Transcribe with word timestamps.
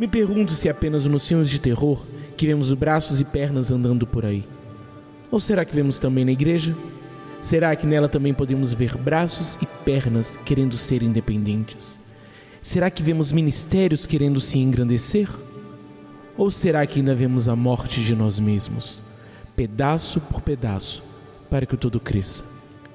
Me 0.00 0.08
pergunto 0.08 0.54
se 0.54 0.66
é 0.66 0.70
apenas 0.70 1.04
nos 1.04 1.28
filmes 1.28 1.50
de 1.50 1.60
terror 1.60 2.02
que 2.34 2.46
vemos 2.46 2.72
braços 2.72 3.20
e 3.20 3.24
pernas 3.24 3.70
andando 3.70 4.06
por 4.06 4.24
aí. 4.24 4.48
Ou 5.30 5.38
será 5.38 5.62
que 5.62 5.76
vemos 5.76 5.98
também 5.98 6.24
na 6.24 6.32
igreja? 6.32 6.74
Será 7.42 7.76
que 7.76 7.86
nela 7.86 8.08
também 8.08 8.32
podemos 8.32 8.72
ver 8.72 8.96
braços 8.96 9.58
e 9.60 9.66
pernas 9.84 10.38
querendo 10.42 10.78
ser 10.78 11.02
independentes? 11.02 12.00
Será 12.62 12.88
que 12.88 13.02
vemos 13.02 13.30
ministérios 13.30 14.06
querendo 14.06 14.40
se 14.40 14.58
engrandecer? 14.58 15.28
Ou 16.34 16.50
será 16.50 16.86
que 16.86 17.00
ainda 17.00 17.14
vemos 17.14 17.46
a 17.46 17.54
morte 17.54 18.02
de 18.02 18.16
nós 18.16 18.38
mesmos, 18.38 19.02
pedaço 19.54 20.18
por 20.18 20.40
pedaço, 20.40 21.02
para 21.50 21.66
que 21.66 21.74
o 21.74 21.78
todo 21.78 22.00
cresça? 22.00 22.42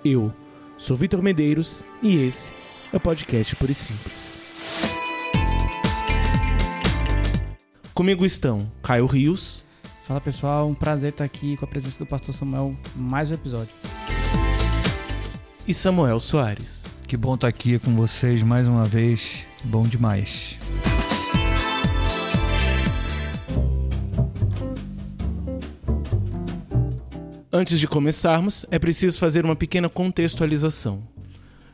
Eu 0.03 0.33
sou 0.75 0.97
Vitor 0.97 1.21
Medeiros 1.21 1.85
e 2.01 2.17
esse 2.17 2.55
é 2.91 2.97
o 2.97 2.99
podcast 2.99 3.55
Puro 3.57 3.71
e 3.71 3.75
Simples. 3.75 4.44
Comigo 7.95 8.25
estão 8.25 8.69
Caio 8.83 9.05
Rios. 9.05 9.63
Fala 10.03 10.19
pessoal, 10.19 10.67
um 10.67 10.75
prazer 10.75 11.11
estar 11.11 11.23
aqui 11.23 11.55
com 11.55 11.63
a 11.63 11.67
presença 11.67 11.97
do 11.97 12.05
pastor 12.05 12.35
Samuel, 12.35 12.75
mais 12.93 13.31
um 13.31 13.35
episódio. 13.35 13.73
E 15.65 15.73
Samuel 15.73 16.19
Soares. 16.19 16.85
Que 17.07 17.15
bom 17.15 17.35
estar 17.35 17.47
aqui 17.47 17.79
com 17.79 17.95
vocês 17.95 18.43
mais 18.43 18.67
uma 18.67 18.85
vez, 18.85 19.45
bom 19.63 19.87
demais. 19.87 20.59
Antes 27.49 27.79
de 27.79 27.87
começarmos, 27.87 28.65
é 28.69 28.77
preciso 28.77 29.17
fazer 29.17 29.45
uma 29.45 29.55
pequena 29.55 29.87
contextualização. 29.87 31.01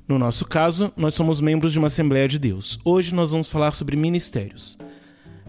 No 0.08 0.20
nosso 0.20 0.46
caso, 0.46 0.94
nós 0.96 1.16
somos 1.16 1.42
membros 1.42 1.72
de 1.72 1.80
uma 1.80 1.88
Assembleia 1.88 2.28
de 2.28 2.38
Deus. 2.38 2.78
Hoje 2.86 3.12
nós 3.16 3.32
vamos 3.32 3.50
falar 3.50 3.72
sobre 3.72 3.96
ministérios. 3.96 4.78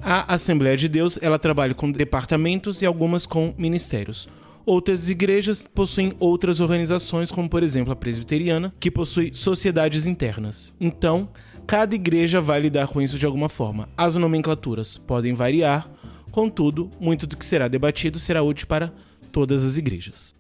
A 0.04 0.34
Assembleia 0.34 0.76
de 0.76 0.88
Deus, 0.88 1.16
ela 1.22 1.38
trabalha 1.38 1.74
com 1.74 1.90
departamentos 1.92 2.82
e 2.82 2.86
algumas 2.86 3.24
com 3.24 3.54
ministérios. 3.56 4.28
Outras 4.66 5.08
igrejas 5.08 5.62
possuem 5.62 6.12
outras 6.18 6.58
organizações, 6.58 7.30
como 7.30 7.48
por 7.48 7.62
exemplo 7.62 7.92
a 7.92 7.96
presbiteriana, 7.96 8.74
que 8.80 8.90
possui 8.90 9.30
sociedades 9.32 10.04
internas. 10.04 10.74
Então, 10.80 11.28
cada 11.68 11.94
igreja 11.94 12.40
vai 12.40 12.58
lidar 12.58 12.88
com 12.88 13.00
isso 13.00 13.16
de 13.16 13.24
alguma 13.24 13.48
forma. 13.48 13.88
As 13.96 14.16
nomenclaturas 14.16 14.98
podem 14.98 15.34
variar, 15.34 15.88
contudo, 16.32 16.90
muito 16.98 17.24
do 17.24 17.36
que 17.36 17.44
será 17.44 17.68
debatido 17.68 18.18
será 18.18 18.42
útil 18.42 18.66
para 18.66 18.92
todas 19.30 19.64
as 19.64 19.76
igrejas. 19.76 20.34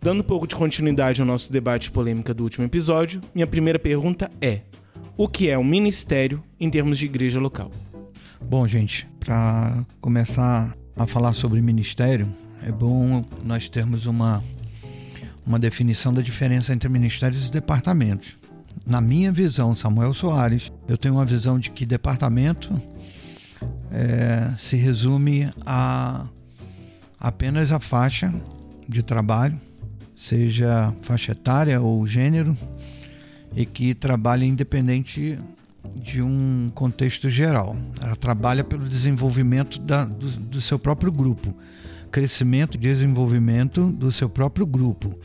Dando 0.00 0.20
um 0.20 0.24
pouco 0.24 0.48
de 0.48 0.56
continuidade 0.56 1.20
ao 1.20 1.26
nosso 1.26 1.52
debate 1.52 1.92
polêmica 1.92 2.34
do 2.34 2.42
último 2.42 2.64
episódio, 2.64 3.20
minha 3.32 3.46
primeira 3.46 3.78
pergunta 3.78 4.30
é: 4.40 4.62
o 5.18 5.26
que 5.26 5.50
é 5.50 5.58
um 5.58 5.64
ministério 5.64 6.40
em 6.60 6.70
termos 6.70 6.96
de 6.96 7.06
igreja 7.06 7.40
local? 7.40 7.72
Bom, 8.40 8.68
gente, 8.68 9.04
para 9.18 9.84
começar 10.00 10.76
a 10.96 11.06
falar 11.08 11.32
sobre 11.32 11.60
ministério, 11.60 12.32
é 12.62 12.70
bom 12.70 13.24
nós 13.44 13.68
termos 13.68 14.06
uma, 14.06 14.42
uma 15.44 15.58
definição 15.58 16.14
da 16.14 16.22
diferença 16.22 16.72
entre 16.72 16.88
ministérios 16.88 17.48
e 17.48 17.50
departamentos. 17.50 18.38
Na 18.86 19.00
minha 19.00 19.32
visão, 19.32 19.74
Samuel 19.74 20.14
Soares, 20.14 20.70
eu 20.86 20.96
tenho 20.96 21.14
uma 21.14 21.24
visão 21.24 21.58
de 21.58 21.70
que 21.70 21.84
departamento 21.84 22.80
é, 23.90 24.54
se 24.56 24.76
resume 24.76 25.50
a 25.66 26.28
apenas 27.18 27.72
a 27.72 27.80
faixa 27.80 28.32
de 28.88 29.02
trabalho, 29.02 29.60
seja 30.14 30.94
faixa 31.02 31.32
etária 31.32 31.80
ou 31.80 32.06
gênero, 32.06 32.56
e 33.54 33.64
que 33.66 33.94
trabalha 33.94 34.44
independente 34.44 35.38
de 35.94 36.22
um 36.22 36.70
contexto 36.74 37.28
geral. 37.28 37.76
Ela 38.00 38.16
trabalha 38.16 38.64
pelo 38.64 38.88
desenvolvimento 38.88 39.80
da, 39.80 40.04
do, 40.04 40.30
do 40.30 40.60
seu 40.60 40.78
próprio 40.78 41.10
grupo, 41.10 41.54
crescimento 42.10 42.76
e 42.76 42.78
desenvolvimento 42.78 43.86
do 43.90 44.10
seu 44.10 44.28
próprio 44.28 44.66
grupo. 44.66 45.18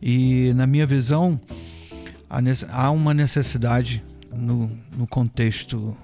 E, 0.00 0.52
na 0.54 0.66
minha 0.66 0.86
visão, 0.86 1.40
há 2.70 2.90
uma 2.90 3.12
necessidade 3.12 4.02
no, 4.34 4.70
no 4.96 5.06
contexto 5.06 5.96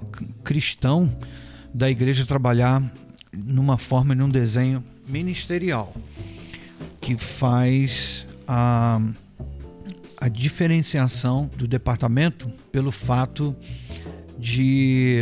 cristão 0.43 1.15
da 1.73 1.91
igreja 1.91 2.27
trabalhar 2.27 2.83
numa 3.33 3.77
forma, 3.77 4.15
num 4.15 4.29
desenho 4.29 4.83
ministerial 5.09 5.95
que 7.01 7.17
faz 7.19 8.25
a 8.49 9.01
a 10.25 10.29
diferenciação 10.31 11.51
do 11.55 11.69
departamento 11.69 12.51
pelo 12.73 12.91
fato 12.91 13.55
de 14.39 15.21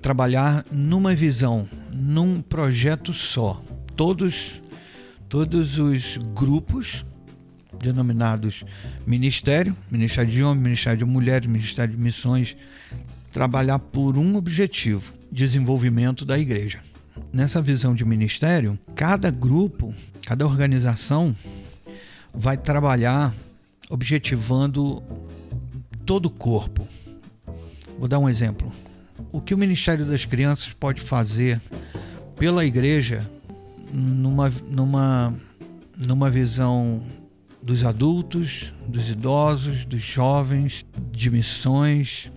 trabalhar 0.00 0.66
numa 0.72 1.14
visão, 1.14 1.68
num 1.92 2.42
projeto 2.42 3.14
só. 3.14 3.62
Todos, 3.94 4.60
todos 5.28 5.78
os 5.78 6.16
grupos 6.34 7.04
denominados 7.80 8.64
ministério, 9.06 9.76
ministério 9.88 10.32
de 10.32 10.42
homens, 10.42 10.64
ministério 10.64 10.98
de 10.98 11.04
mulheres, 11.04 11.48
ministério 11.48 11.94
de 11.96 12.02
missões, 12.02 12.56
trabalhar 13.30 13.78
por 13.78 14.18
um 14.18 14.34
objetivo: 14.34 15.12
desenvolvimento 15.30 16.24
da 16.24 16.36
igreja. 16.36 16.80
Nessa 17.32 17.62
visão 17.62 17.94
de 17.94 18.04
ministério, 18.04 18.76
cada 18.96 19.30
grupo, 19.30 19.94
cada 20.26 20.44
organização 20.44 21.36
vai 22.34 22.56
trabalhar 22.56 23.32
objetivando 23.92 25.02
todo 26.06 26.26
o 26.26 26.30
corpo. 26.30 26.88
Vou 27.98 28.08
dar 28.08 28.18
um 28.18 28.28
exemplo. 28.28 28.72
O 29.30 29.38
que 29.38 29.52
o 29.52 29.58
Ministério 29.58 30.06
das 30.06 30.24
Crianças 30.24 30.72
pode 30.72 31.02
fazer 31.02 31.60
pela 32.34 32.64
igreja 32.64 33.30
numa, 33.92 34.50
numa, 34.70 35.34
numa 36.06 36.30
visão 36.30 37.02
dos 37.62 37.84
adultos, 37.84 38.72
dos 38.88 39.10
idosos, 39.10 39.84
dos 39.84 40.00
jovens, 40.00 40.86
de 41.12 41.30
missões. 41.30 42.32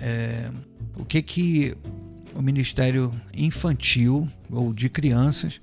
É, 0.00 0.50
o 0.96 1.04
que 1.04 1.20
que 1.20 1.76
o 2.34 2.40
Ministério 2.40 3.12
Infantil 3.36 4.26
ou 4.50 4.72
de 4.72 4.88
Crianças 4.88 5.60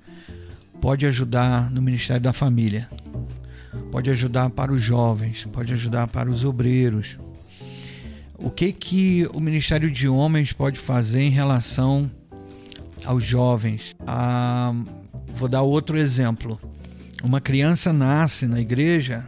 pode 0.80 1.04
ajudar 1.06 1.72
no 1.72 1.82
Ministério 1.82 2.22
da 2.22 2.32
Família? 2.32 2.88
Pode 3.90 4.10
ajudar 4.10 4.50
para 4.50 4.72
os 4.72 4.82
jovens, 4.82 5.46
pode 5.52 5.72
ajudar 5.72 6.06
para 6.08 6.30
os 6.30 6.44
obreiros. 6.44 7.18
O 8.36 8.50
que 8.50 8.72
que 8.72 9.28
o 9.32 9.40
Ministério 9.40 9.90
de 9.90 10.08
Homens 10.08 10.52
pode 10.52 10.78
fazer 10.78 11.22
em 11.22 11.30
relação 11.30 12.10
aos 13.04 13.24
jovens? 13.24 13.94
Ah, 14.06 14.72
vou 15.34 15.48
dar 15.48 15.62
outro 15.62 15.96
exemplo. 15.96 16.60
Uma 17.22 17.40
criança 17.40 17.92
nasce 17.92 18.46
na 18.46 18.60
igreja 18.60 19.24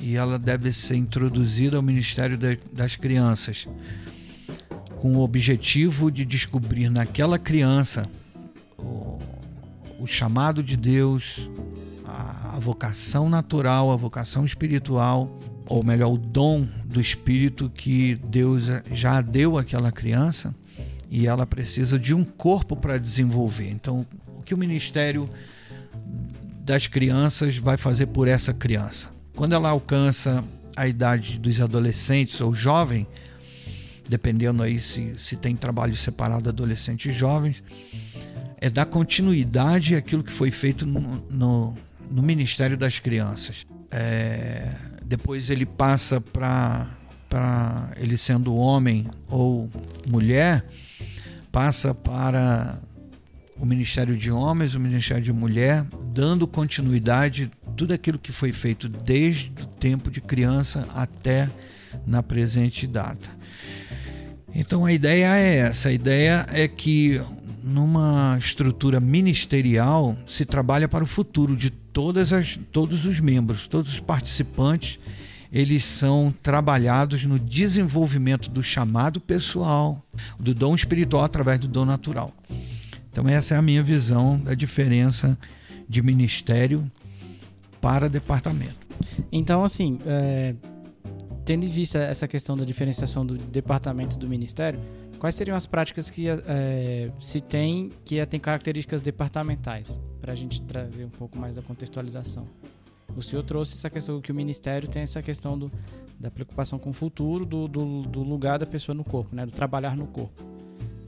e 0.00 0.16
ela 0.16 0.38
deve 0.38 0.72
ser 0.72 0.96
introduzida 0.96 1.76
ao 1.76 1.82
Ministério 1.82 2.38
das 2.72 2.96
Crianças 2.96 3.66
com 5.04 5.16
o 5.16 5.20
objetivo 5.20 6.10
de 6.10 6.24
descobrir 6.24 6.88
naquela 6.88 7.38
criança 7.38 8.08
o, 8.78 9.18
o 10.00 10.06
chamado 10.06 10.62
de 10.62 10.78
Deus, 10.78 11.46
a, 12.14 12.58
vocação 12.60 13.28
natural, 13.28 13.90
a 13.90 13.96
vocação 13.96 14.44
espiritual, 14.44 15.38
ou 15.66 15.82
melhor, 15.82 16.12
o 16.12 16.18
dom 16.18 16.66
do 16.84 17.00
espírito 17.00 17.70
que 17.70 18.16
Deus 18.16 18.64
já 18.92 19.20
deu 19.20 19.58
àquela 19.58 19.90
criança 19.90 20.54
e 21.10 21.26
ela 21.26 21.46
precisa 21.46 21.98
de 21.98 22.14
um 22.14 22.24
corpo 22.24 22.76
para 22.76 22.98
desenvolver. 22.98 23.70
Então, 23.70 24.06
o 24.34 24.42
que 24.42 24.54
o 24.54 24.58
ministério 24.58 25.28
das 26.60 26.86
crianças 26.86 27.56
vai 27.56 27.76
fazer 27.76 28.06
por 28.06 28.28
essa 28.28 28.52
criança? 28.52 29.10
Quando 29.34 29.54
ela 29.54 29.70
alcança 29.70 30.44
a 30.76 30.86
idade 30.88 31.38
dos 31.38 31.60
adolescentes 31.60 32.40
ou 32.40 32.52
jovem, 32.52 33.06
dependendo 34.08 34.62
aí 34.62 34.80
se, 34.80 35.14
se 35.18 35.36
tem 35.36 35.56
trabalho 35.56 35.96
separado 35.96 36.48
adolescentes 36.48 37.12
e 37.12 37.16
jovens, 37.16 37.62
é 38.60 38.70
dar 38.70 38.86
continuidade 38.86 39.94
àquilo 39.94 40.22
que 40.22 40.32
foi 40.32 40.50
feito 40.50 40.86
no, 40.86 41.00
no, 41.30 41.76
no 42.14 42.22
Ministério 42.22 42.76
das 42.76 43.00
Crianças. 43.00 43.66
É, 43.90 44.70
depois 45.04 45.50
ele 45.50 45.66
passa 45.66 46.20
para 46.20 46.86
para 47.28 47.92
ele 47.96 48.16
sendo 48.16 48.54
homem 48.54 49.08
ou 49.28 49.68
mulher, 50.06 50.64
passa 51.50 51.92
para 51.92 52.78
o 53.58 53.66
Ministério 53.66 54.16
de 54.16 54.30
Homens, 54.30 54.76
o 54.76 54.80
Ministério 54.80 55.24
de 55.24 55.32
Mulher, 55.32 55.84
dando 56.12 56.46
continuidade 56.46 57.50
tudo 57.76 57.92
aquilo 57.92 58.20
que 58.20 58.30
foi 58.30 58.52
feito 58.52 58.88
desde 58.88 59.64
o 59.64 59.66
tempo 59.66 60.12
de 60.12 60.20
criança 60.20 60.86
até 60.94 61.50
na 62.06 62.22
presente 62.22 62.86
data. 62.86 63.28
Então 64.54 64.84
a 64.84 64.92
ideia 64.92 65.34
é 65.36 65.56
essa, 65.56 65.88
a 65.88 65.92
ideia 65.92 66.46
é 66.52 66.68
que 66.68 67.20
numa 67.64 68.36
estrutura 68.38 69.00
ministerial 69.00 70.16
se 70.26 70.44
trabalha 70.44 70.86
para 70.86 71.02
o 71.02 71.06
futuro 71.06 71.56
de 71.56 71.70
todas 71.70 72.32
as, 72.32 72.58
todos 72.70 73.06
os 73.06 73.20
membros, 73.20 73.66
todos 73.66 73.94
os 73.94 74.00
participantes, 74.00 74.98
eles 75.50 75.84
são 75.84 76.34
trabalhados 76.42 77.24
no 77.24 77.38
desenvolvimento 77.38 78.50
do 78.50 78.62
chamado 78.62 79.20
pessoal, 79.20 80.04
do 80.38 80.52
dom 80.52 80.74
espiritual 80.74 81.24
através 81.24 81.58
do 81.60 81.68
dom 81.68 81.84
natural. 81.84 82.32
Então, 83.10 83.28
essa 83.28 83.54
é 83.54 83.56
a 83.56 83.62
minha 83.62 83.82
visão 83.82 84.38
da 84.38 84.54
diferença 84.54 85.38
de 85.88 86.02
ministério 86.02 86.90
para 87.80 88.08
departamento. 88.08 88.84
Então, 89.30 89.62
assim, 89.62 89.98
é, 90.04 90.54
tendo 91.44 91.64
em 91.64 91.68
vista 91.68 91.98
essa 91.98 92.26
questão 92.26 92.56
da 92.56 92.64
diferenciação 92.64 93.24
do 93.24 93.36
departamento 93.36 94.18
do 94.18 94.28
ministério, 94.28 94.80
quais 95.18 95.34
seriam 95.34 95.56
as 95.56 95.66
práticas 95.66 96.10
que 96.10 96.28
é, 96.28 97.10
se 97.20 97.40
tem 97.40 97.90
que 98.04 98.24
tem 98.26 98.40
características 98.40 99.00
departamentais? 99.00 100.00
Para 100.20 100.32
a 100.32 100.34
gente 100.34 100.62
trazer 100.62 101.04
um 101.04 101.10
pouco 101.10 101.38
mais 101.38 101.54
da 101.54 101.62
contextualização. 101.62 102.46
O 103.16 103.22
senhor 103.22 103.42
trouxe 103.42 103.74
essa 103.74 103.90
questão 103.90 104.20
que 104.20 104.32
o 104.32 104.34
ministério 104.34 104.88
tem 104.88 105.02
essa 105.02 105.22
questão 105.22 105.58
do, 105.58 105.70
da 106.18 106.30
preocupação 106.30 106.78
com 106.78 106.90
o 106.90 106.92
futuro, 106.92 107.44
do, 107.44 107.68
do, 107.68 108.02
do 108.02 108.22
lugar 108.22 108.58
da 108.58 108.66
pessoa 108.66 108.94
no 108.94 109.04
corpo, 109.04 109.34
né? 109.36 109.46
do 109.46 109.52
trabalhar 109.52 109.96
no 109.96 110.06
corpo. 110.06 110.42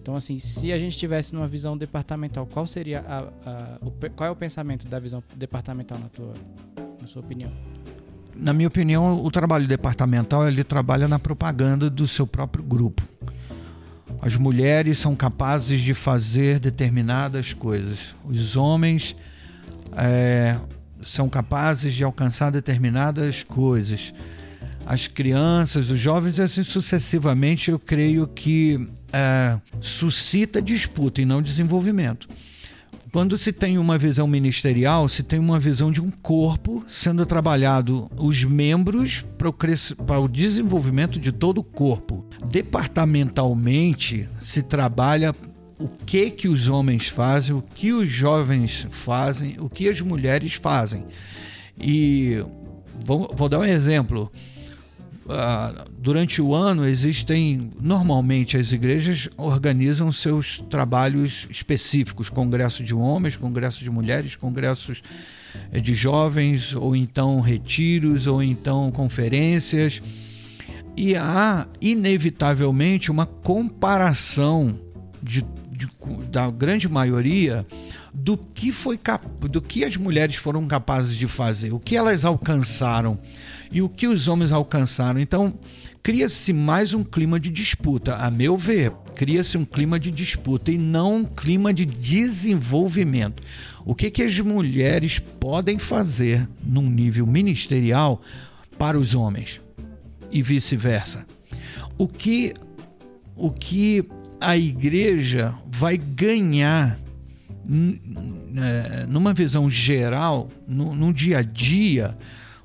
Então, 0.00 0.14
assim, 0.14 0.38
se 0.38 0.72
a 0.72 0.78
gente 0.78 0.96
tivesse 0.96 1.34
numa 1.34 1.48
visão 1.48 1.76
departamental, 1.76 2.46
qual 2.46 2.64
seria 2.64 3.00
a, 3.00 3.18
a, 3.44 3.78
o, 3.82 3.90
qual 4.10 4.28
é 4.28 4.30
o 4.30 4.36
pensamento 4.36 4.86
da 4.86 5.00
visão 5.00 5.20
departamental 5.34 5.98
na, 5.98 6.08
tua, 6.08 6.32
na 7.00 7.08
sua 7.08 7.22
opinião? 7.22 7.50
Na 8.36 8.52
minha 8.52 8.68
opinião, 8.68 9.24
o 9.24 9.30
trabalho 9.32 9.66
departamental 9.66 10.46
ele 10.46 10.62
trabalha 10.62 11.08
na 11.08 11.18
propaganda 11.18 11.90
do 11.90 12.06
seu 12.06 12.24
próprio 12.24 12.62
grupo. 12.62 13.02
As 14.20 14.34
mulheres 14.34 14.98
são 14.98 15.14
capazes 15.14 15.80
de 15.80 15.94
fazer 15.94 16.58
determinadas 16.58 17.52
coisas. 17.52 18.14
Os 18.24 18.56
homens 18.56 19.14
é, 19.96 20.58
são 21.04 21.28
capazes 21.28 21.94
de 21.94 22.02
alcançar 22.02 22.50
determinadas 22.50 23.42
coisas. 23.42 24.12
As 24.84 25.06
crianças, 25.06 25.90
os 25.90 25.98
jovens, 25.98 26.38
assim 26.38 26.62
sucessivamente, 26.62 27.70
eu 27.70 27.78
creio 27.78 28.26
que 28.26 28.88
é, 29.12 29.60
suscita 29.80 30.62
disputa 30.62 31.20
e 31.20 31.24
não 31.24 31.42
desenvolvimento. 31.42 32.28
Quando 33.16 33.38
se 33.38 33.50
tem 33.50 33.78
uma 33.78 33.96
visão 33.96 34.26
ministerial, 34.26 35.08
se 35.08 35.22
tem 35.22 35.38
uma 35.38 35.58
visão 35.58 35.90
de 35.90 36.02
um 36.02 36.10
corpo 36.10 36.84
sendo 36.86 37.24
trabalhado 37.24 38.10
os 38.14 38.44
membros 38.44 39.24
para 39.38 40.20
o, 40.20 40.28
desenvolvimento 40.28 41.18
de 41.18 41.32
todo 41.32 41.56
o 41.56 41.64
corpo. 41.64 42.26
Departamentalmente 42.44 44.28
se 44.38 44.62
trabalha 44.62 45.34
o 45.78 45.88
que 45.88 46.30
que 46.30 46.46
os 46.46 46.68
homens 46.68 47.08
fazem, 47.08 47.56
o 47.56 47.62
que 47.62 47.90
os 47.90 48.06
jovens 48.06 48.86
fazem, 48.90 49.56
o 49.60 49.70
que 49.70 49.88
as 49.88 50.02
mulheres 50.02 50.52
fazem. 50.52 51.06
E 51.80 52.44
vou, 53.02 53.32
vou 53.34 53.48
dar 53.48 53.60
um 53.60 53.64
exemplo. 53.64 54.30
Uh, 55.26 55.90
durante 55.98 56.40
o 56.40 56.54
ano 56.54 56.86
existem 56.86 57.68
normalmente 57.80 58.56
as 58.56 58.70
igrejas 58.70 59.28
organizam 59.36 60.12
seus 60.12 60.60
trabalhos 60.70 61.48
específicos 61.50 62.28
congresso 62.28 62.84
de 62.84 62.94
homens 62.94 63.34
congresso 63.34 63.82
de 63.82 63.90
mulheres 63.90 64.36
congressos 64.36 65.02
eh, 65.72 65.80
de 65.80 65.94
jovens 65.94 66.76
ou 66.76 66.94
então 66.94 67.40
retiros 67.40 68.28
ou 68.28 68.40
então 68.40 68.92
conferências. 68.92 70.00
E 70.96 71.16
há 71.16 71.66
inevitavelmente 71.80 73.10
uma 73.10 73.26
comparação 73.26 74.78
de 75.20 75.44
de, 75.76 75.86
da 76.30 76.50
grande 76.50 76.88
maioria 76.88 77.66
do 78.12 78.36
que 78.36 78.72
foi 78.72 78.98
do 79.50 79.60
que 79.60 79.84
as 79.84 79.96
mulheres 79.96 80.36
foram 80.36 80.66
capazes 80.66 81.16
de 81.16 81.28
fazer, 81.28 81.72
o 81.72 81.78
que 81.78 81.96
elas 81.96 82.24
alcançaram 82.24 83.18
e 83.70 83.82
o 83.82 83.88
que 83.88 84.06
os 84.06 84.26
homens 84.26 84.52
alcançaram. 84.52 85.20
Então, 85.20 85.52
cria-se 86.02 86.52
mais 86.52 86.94
um 86.94 87.04
clima 87.04 87.38
de 87.38 87.50
disputa, 87.50 88.16
a 88.16 88.30
meu 88.30 88.56
ver. 88.56 88.92
Cria-se 89.14 89.58
um 89.58 89.64
clima 89.64 89.98
de 89.98 90.10
disputa 90.10 90.70
e 90.70 90.78
não 90.78 91.16
um 91.16 91.24
clima 91.24 91.72
de 91.74 91.84
desenvolvimento. 91.84 93.42
O 93.84 93.94
que, 93.94 94.10
que 94.10 94.22
as 94.22 94.38
mulheres 94.40 95.18
podem 95.18 95.78
fazer 95.78 96.46
num 96.64 96.88
nível 96.88 97.26
ministerial 97.26 98.22
para 98.78 98.98
os 98.98 99.14
homens 99.14 99.60
e 100.30 100.42
vice-versa? 100.42 101.26
O 101.98 102.06
que 102.06 102.54
o 103.36 103.50
que 103.50 104.02
a 104.40 104.56
igreja 104.56 105.54
vai 105.66 105.96
ganhar 105.96 106.98
é, 107.68 109.06
numa 109.06 109.34
visão 109.34 109.68
geral, 109.68 110.48
no, 110.66 110.94
no, 110.94 111.12
dia 111.12 111.38
a 111.38 111.42
dia, 111.42 112.16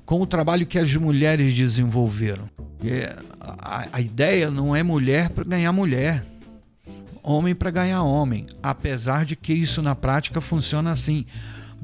com 0.04 0.20
o 0.20 0.26
trabalho 0.26 0.66
que 0.66 0.78
as 0.78 0.94
mulheres 0.96 1.54
desenvolveram. 1.54 2.44
A, 3.40 3.88
a 3.92 4.00
ideia 4.00 4.50
não 4.50 4.74
é 4.74 4.82
mulher 4.82 5.28
para 5.30 5.44
ganhar 5.44 5.72
mulher, 5.72 6.24
homem 7.22 7.54
para 7.54 7.70
ganhar 7.70 8.02
homem, 8.02 8.46
apesar 8.62 9.24
de 9.24 9.36
que 9.36 9.52
isso 9.52 9.82
na 9.82 9.94
prática 9.94 10.40
funciona 10.40 10.90
assim 10.90 11.24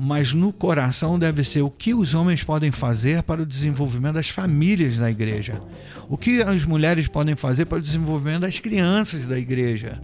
mas 0.00 0.32
no 0.32 0.52
coração 0.52 1.18
deve 1.18 1.42
ser 1.42 1.62
o 1.62 1.70
que 1.70 1.92
os 1.92 2.14
homens 2.14 2.44
podem 2.44 2.70
fazer 2.70 3.20
para 3.24 3.42
o 3.42 3.46
desenvolvimento 3.46 4.14
das 4.14 4.28
famílias 4.28 4.96
da 4.96 5.10
igreja, 5.10 5.60
o 6.08 6.16
que 6.16 6.40
as 6.40 6.64
mulheres 6.64 7.08
podem 7.08 7.34
fazer 7.34 7.64
para 7.64 7.78
o 7.78 7.82
desenvolvimento 7.82 8.42
das 8.42 8.60
crianças 8.60 9.26
da 9.26 9.36
igreja, 9.36 10.00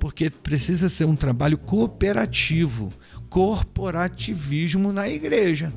porque 0.00 0.28
precisa 0.28 0.88
ser 0.88 1.04
um 1.04 1.14
trabalho 1.14 1.56
cooperativo, 1.56 2.92
corporativismo 3.30 4.92
na 4.92 5.08
igreja. 5.08 5.72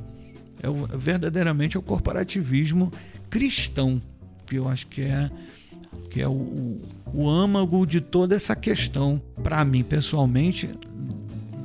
É 0.60 0.68
o, 0.68 0.84
verdadeiramente 0.98 1.76
é 1.76 1.78
o 1.78 1.82
corporativismo 1.84 2.92
cristão, 3.30 4.02
que 4.44 4.56
eu 4.56 4.68
acho 4.68 4.88
que 4.88 5.02
é 5.02 5.30
que 6.10 6.20
é 6.20 6.28
o, 6.28 6.80
o 7.14 7.30
âmago 7.30 7.86
de 7.86 8.00
toda 8.00 8.34
essa 8.34 8.56
questão, 8.56 9.22
para 9.42 9.64
mim 9.64 9.84
pessoalmente, 9.84 10.68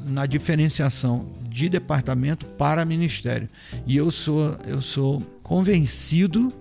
na 0.05 0.27
diferenciação 0.27 1.40
de 1.51 1.67
departamento 1.67 2.45
para 2.45 2.85
ministério. 2.85 3.49
E 3.85 3.97
eu 3.97 4.09
sou, 4.09 4.55
eu 4.65 4.81
sou 4.81 5.21
convencido 5.43 6.53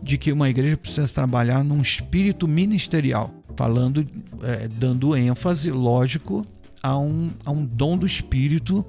de 0.00 0.16
que 0.16 0.30
uma 0.30 0.48
igreja 0.48 0.76
precisa 0.76 1.08
trabalhar 1.08 1.64
num 1.64 1.82
espírito 1.82 2.46
ministerial, 2.46 3.34
falando, 3.56 4.06
é, 4.42 4.68
dando 4.68 5.16
ênfase, 5.16 5.72
lógico, 5.72 6.46
a 6.80 6.96
um, 6.96 7.30
a 7.44 7.50
um 7.50 7.64
dom 7.64 7.98
do 7.98 8.06
espírito 8.06 8.86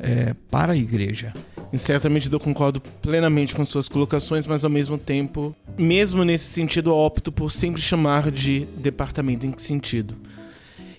é, 0.00 0.34
para 0.50 0.72
a 0.72 0.76
igreja. 0.76 1.32
Em 1.72 1.78
certa 1.78 2.08
medida 2.08 2.34
eu 2.34 2.40
concordo 2.40 2.80
plenamente 2.80 3.54
com 3.54 3.64
suas 3.64 3.88
colocações, 3.88 4.44
mas 4.44 4.64
ao 4.64 4.70
mesmo 4.70 4.98
tempo, 4.98 5.54
mesmo 5.78 6.24
nesse 6.24 6.46
sentido, 6.46 6.90
eu 6.90 6.96
opto 6.96 7.30
por 7.30 7.52
sempre 7.52 7.80
chamar 7.80 8.30
de 8.32 8.64
departamento. 8.76 9.46
Em 9.46 9.52
que 9.52 9.62
sentido? 9.62 10.16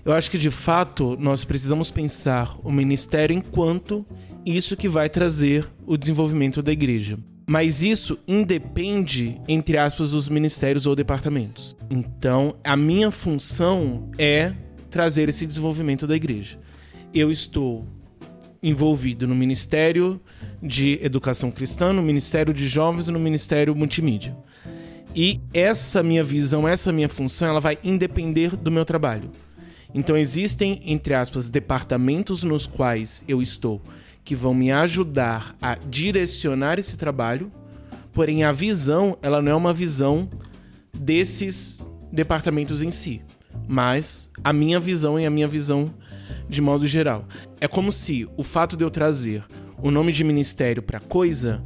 Eu 0.09 0.15
acho 0.15 0.31
que 0.31 0.39
de 0.39 0.49
fato 0.49 1.15
nós 1.19 1.45
precisamos 1.45 1.91
pensar 1.91 2.57
o 2.63 2.71
ministério 2.71 3.31
enquanto 3.31 4.03
isso 4.43 4.75
que 4.75 4.89
vai 4.89 5.07
trazer 5.07 5.69
o 5.85 5.95
desenvolvimento 5.95 6.63
da 6.63 6.71
igreja. 6.71 7.19
Mas 7.47 7.83
isso 7.83 8.17
independe, 8.27 9.39
entre 9.47 9.77
aspas, 9.77 10.09
dos 10.09 10.27
ministérios 10.27 10.87
ou 10.87 10.95
departamentos. 10.95 11.75
Então, 11.91 12.55
a 12.63 12.75
minha 12.75 13.11
função 13.11 14.09
é 14.17 14.51
trazer 14.89 15.29
esse 15.29 15.45
desenvolvimento 15.45 16.07
da 16.07 16.15
igreja. 16.15 16.57
Eu 17.13 17.29
estou 17.29 17.85
envolvido 18.63 19.27
no 19.27 19.35
Ministério 19.35 20.19
de 20.59 20.97
Educação 21.03 21.51
Cristã, 21.51 21.93
no 21.93 22.01
Ministério 22.01 22.51
de 22.51 22.67
Jovens 22.67 23.09
e 23.09 23.11
no 23.11 23.19
Ministério 23.19 23.75
Multimídia. 23.75 24.35
E 25.15 25.39
essa 25.53 26.01
minha 26.01 26.23
visão, 26.23 26.67
essa 26.67 26.91
minha 26.91 27.09
função, 27.09 27.49
ela 27.49 27.61
vai 27.61 27.77
independer 27.83 28.57
do 28.57 28.71
meu 28.71 28.83
trabalho. 28.83 29.29
Então 29.93 30.17
existem, 30.17 30.81
entre 30.85 31.13
aspas, 31.13 31.49
departamentos 31.49 32.43
nos 32.43 32.67
quais 32.67 33.23
eu 33.27 33.41
estou 33.41 33.81
que 34.23 34.35
vão 34.35 34.53
me 34.53 34.71
ajudar 34.71 35.55
a 35.59 35.75
direcionar 35.75 36.77
esse 36.77 36.97
trabalho, 36.97 37.51
porém 38.13 38.43
a 38.43 38.51
visão, 38.51 39.17
ela 39.21 39.41
não 39.41 39.51
é 39.51 39.55
uma 39.55 39.73
visão 39.73 40.29
desses 40.93 41.83
departamentos 42.11 42.83
em 42.83 42.91
si, 42.91 43.21
mas 43.67 44.29
a 44.43 44.53
minha 44.53 44.79
visão 44.79 45.19
e 45.19 45.25
a 45.25 45.29
minha 45.29 45.47
visão 45.47 45.91
de 46.47 46.61
modo 46.61 46.85
geral. 46.85 47.27
É 47.59 47.67
como 47.67 47.91
se 47.91 48.27
o 48.37 48.43
fato 48.43 48.77
de 48.77 48.83
eu 48.83 48.89
trazer 48.89 49.43
o 49.81 49.89
nome 49.89 50.11
de 50.11 50.23
ministério 50.23 50.83
para 50.83 50.99
coisa, 50.99 51.63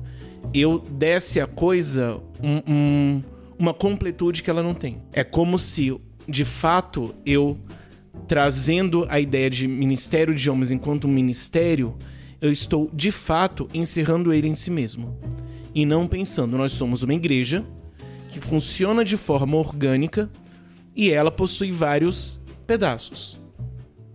eu 0.54 0.80
desse 0.80 1.40
a 1.40 1.48
coisa 1.48 2.22
um, 2.42 2.62
um, 2.68 3.24
uma 3.58 3.74
completude 3.74 4.44
que 4.44 4.50
ela 4.50 4.62
não 4.62 4.74
tem. 4.74 5.02
É 5.12 5.24
como 5.24 5.58
se, 5.58 6.00
de 6.28 6.46
fato, 6.46 7.16
eu 7.26 7.58
trazendo 8.28 9.06
a 9.10 9.20
ideia 9.20 9.50
de 9.50 9.68
ministério 9.68 10.34
de 10.34 10.50
homens 10.50 10.72
enquanto 10.72 11.08
um 11.08 11.12
ministério, 11.12 11.96
eu 12.42 12.52
estou 12.52 12.90
de 12.94 13.12
fato 13.12 13.70
encerrando 13.74 14.34
ele 14.34 14.48
em 14.48 14.56
si 14.56 14.70
mesmo. 14.70 15.18
E 15.74 15.86
não 15.86 16.08
pensando, 16.08 16.58
nós 16.58 16.72
somos 16.74 17.04
uma 17.04 17.14
igreja 17.14 17.66
que 18.30 18.40
funciona 18.40 19.04
de 19.04 19.18
forma 19.18 19.58
orgânica 19.58 20.30
e 20.96 21.10
ela 21.10 21.32
possui 21.32 21.72
vários 21.72 22.40
pedaços. 22.68 23.42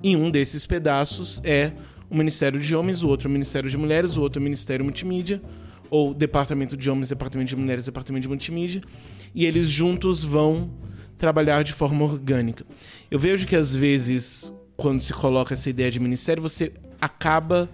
E 0.02 0.14
um 0.14 0.30
desses 0.30 0.66
pedaços 0.66 1.40
é 1.44 1.72
o 2.08 2.16
Ministério 2.16 2.60
de 2.60 2.74
Homens, 2.74 3.02
o 3.02 3.08
outro 3.08 3.28
o 3.28 3.32
Ministério 3.32 3.68
de 3.68 3.76
Mulheres, 3.76 4.16
o 4.16 4.22
outro 4.22 4.40
o 4.40 4.44
Ministério 4.44 4.84
Multimídia, 4.84 5.42
ou 5.90 6.14
departamento 6.14 6.76
de 6.76 6.90
homens, 6.90 7.08
departamento 7.08 7.48
de 7.48 7.56
mulheres, 7.56 7.86
departamento 7.86 8.22
de 8.22 8.28
multimídia, 8.28 8.82
e 9.34 9.44
eles 9.46 9.68
juntos 9.68 10.24
vão 10.24 10.70
trabalhar 11.16 11.62
de 11.64 11.72
forma 11.72 12.04
orgânica. 12.04 12.64
Eu 13.10 13.18
vejo 13.18 13.46
que 13.46 13.56
às 13.56 13.74
vezes, 13.74 14.52
quando 14.76 15.00
se 15.00 15.12
coloca 15.12 15.54
essa 15.54 15.68
ideia 15.68 15.90
de 15.90 15.98
ministério, 15.98 16.42
você 16.42 16.72
acaba 17.00 17.68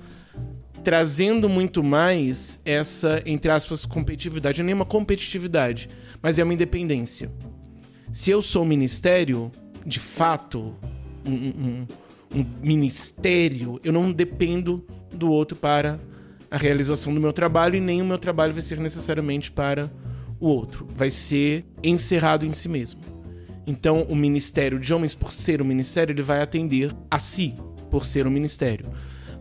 trazendo 0.83 1.49
muito 1.49 1.83
mais 1.83 2.61
essa, 2.65 3.23
entre 3.25 3.51
aspas, 3.51 3.87
competitividade. 3.87 4.63
Não 4.63 4.71
é 4.71 4.75
uma 4.75 4.85
competitividade, 4.85 5.89
mas 6.23 6.39
é 6.39 6.45
uma 6.45 6.53
independência. 6.53 7.33
Se 8.13 8.31
eu 8.31 8.43
sou 8.43 8.65
ministério, 8.65 9.51
de 9.87 9.99
fato, 9.99 10.75
um, 11.27 11.33
um, 11.33 11.87
um 12.35 12.47
ministério, 12.63 13.81
eu 13.83 13.93
não 13.93 14.13
dependo 14.13 14.85
do 15.13 15.31
outro 15.31 15.57
para 15.57 15.99
a 16.55 16.57
realização 16.57 17.13
do 17.13 17.21
meu 17.21 17.33
trabalho 17.33 17.75
e 17.75 17.81
nem 17.81 18.01
o 18.01 18.05
meu 18.05 18.17
trabalho 18.17 18.53
vai 18.53 18.63
ser 18.63 18.79
necessariamente 18.79 19.51
para 19.51 19.91
o 20.39 20.47
outro. 20.47 20.87
Vai 20.95 21.11
ser 21.11 21.65
encerrado 21.83 22.47
em 22.47 22.53
si 22.53 22.69
mesmo. 22.69 23.01
Então, 23.67 24.03
o 24.03 24.15
ministério 24.15 24.79
de 24.79 24.95
homens, 24.95 25.17
por 25.17 25.33
ser 25.33 25.61
um 25.61 25.65
ministério, 25.65 26.13
ele 26.13 26.23
vai 26.23 26.41
atender 26.41 26.95
a 27.11 27.19
si, 27.19 27.57
por 27.91 28.07
ser 28.07 28.25
um 28.25 28.31
ministério. 28.31 28.87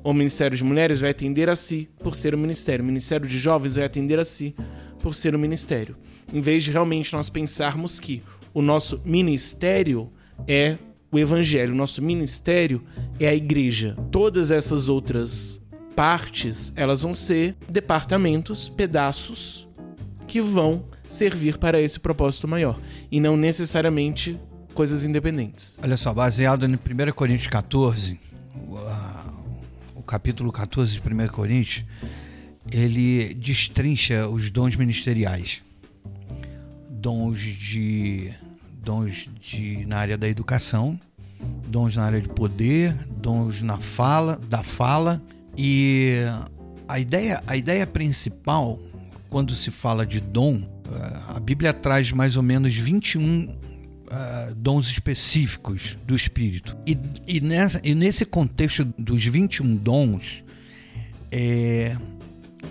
O 0.04 0.12
ministério 0.12 0.58
de 0.58 0.64
mulheres 0.64 1.02
vai 1.02 1.12
atender 1.12 1.50
a 1.50 1.56
si, 1.56 1.88
por 2.00 2.16
ser 2.16 2.34
um 2.34 2.38
ministério. 2.40 2.84
O 2.84 2.88
ministério 2.88 3.28
de 3.28 3.38
jovens 3.38 3.76
vai 3.76 3.86
atender 3.86 4.18
a 4.18 4.26
si, 4.26 4.56
por 5.00 5.14
ser 5.14 5.36
um 5.36 5.40
ministério. 5.40 5.96
Em 6.34 6.42
vez 6.42 6.64
de 6.64 6.72
realmente 6.72 7.14
nós 7.14 7.30
pensarmos 7.30 8.00
que 8.00 8.24
o 8.56 8.62
nosso 8.62 9.00
ministério 9.06 10.12
é 10.48 10.78
o 11.12 11.20
evangelho, 11.20 11.74
o 11.74 11.78
nosso 11.78 12.02
ministério 12.02 12.82
é 13.20 13.28
a 13.28 13.36
igreja. 13.36 13.96
Todas 14.10 14.50
essas 14.50 14.90
outras 14.90 15.62
partes, 15.96 16.74
elas 16.76 17.02
vão 17.02 17.14
ser 17.14 17.56
departamentos, 17.70 18.70
pedaços 18.70 19.68
que 20.28 20.42
vão 20.42 20.86
servir 21.08 21.58
para 21.58 21.80
esse 21.80 22.00
propósito 22.00 22.48
maior 22.48 22.80
e 23.12 23.20
não 23.20 23.38
necessariamente 23.38 24.40
coisas 24.74 25.04
independentes. 25.04 25.80
Olha 25.84 25.98
só, 25.98 26.14
baseado 26.14 26.66
em 26.66 26.74
1 26.74 26.78
Coríntios 27.14 27.48
14, 27.48 28.20
o 29.96 30.02
capítulo 30.02 30.52
14 30.52 31.00
de 31.00 31.02
1 31.02 31.28
Coríntios, 31.28 31.86
ele 32.72 33.34
destrincha 33.36 34.28
os 34.28 34.50
dons 34.50 34.76
ministeriais. 34.76 35.62
Dons 36.90 37.40
de 37.40 38.34
dons 38.82 39.30
de 39.40 39.86
na 39.86 39.98
área 39.98 40.18
da 40.18 40.28
educação, 40.28 41.00
dons 41.68 41.96
na 41.96 42.04
área 42.04 42.22
de 42.22 42.28
poder, 42.28 42.94
dons 43.10 43.62
na 43.62 43.78
fala, 43.78 44.40
da 44.50 44.64
fala 44.64 45.22
e 45.58 46.16
a 46.88 47.00
ideia 47.00 47.42
a 47.48 47.56
ideia 47.56 47.86
principal 47.88 48.80
quando 49.30 49.56
se 49.56 49.72
fala 49.72 50.06
de 50.06 50.20
dom 50.20 50.74
a 51.28 51.40
Bíblia 51.40 51.74
traz 51.74 52.12
mais 52.12 52.36
ou 52.36 52.44
menos 52.44 52.74
21 52.74 53.46
uh, 53.46 53.58
ah, 54.12 54.54
dons 54.56 54.88
específicos 54.88 55.98
do 56.06 56.16
Espírito. 56.16 56.78
E, 56.88 56.98
e, 57.28 57.42
nessa, 57.42 57.82
e 57.84 57.96
nesse 57.96 58.26
contexto 58.26 58.86
dos 58.98 59.24
21 59.26 59.76
dons, 59.76 60.44
é, 61.32 61.96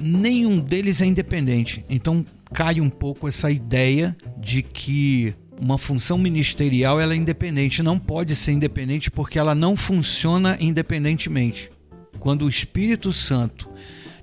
nenhum 0.01 0.61
deles 0.61 1.01
é 1.01 1.07
independente. 1.07 1.85
Então 1.89 2.25
cai 2.53 2.81
um 2.81 2.91
pouco 2.91 3.27
essa 3.27 3.51
ideia 3.51 4.17
de 4.39 4.63
que 4.63 5.35
uma 5.61 5.79
função 5.79 6.19
ministerial 6.19 7.01
ela 7.01 7.15
é 7.15 7.17
independente. 7.17 7.83
Não 7.83 7.99
pode 7.99 8.37
ser 8.37 8.53
independente 8.53 9.11
porque 9.11 9.39
ela 9.39 9.55
não 9.55 9.77
funciona 9.77 10.57
independentemente. 10.61 11.71
Quando 12.23 12.45
o 12.45 12.49
Espírito 12.49 13.13
Santo 13.13 13.69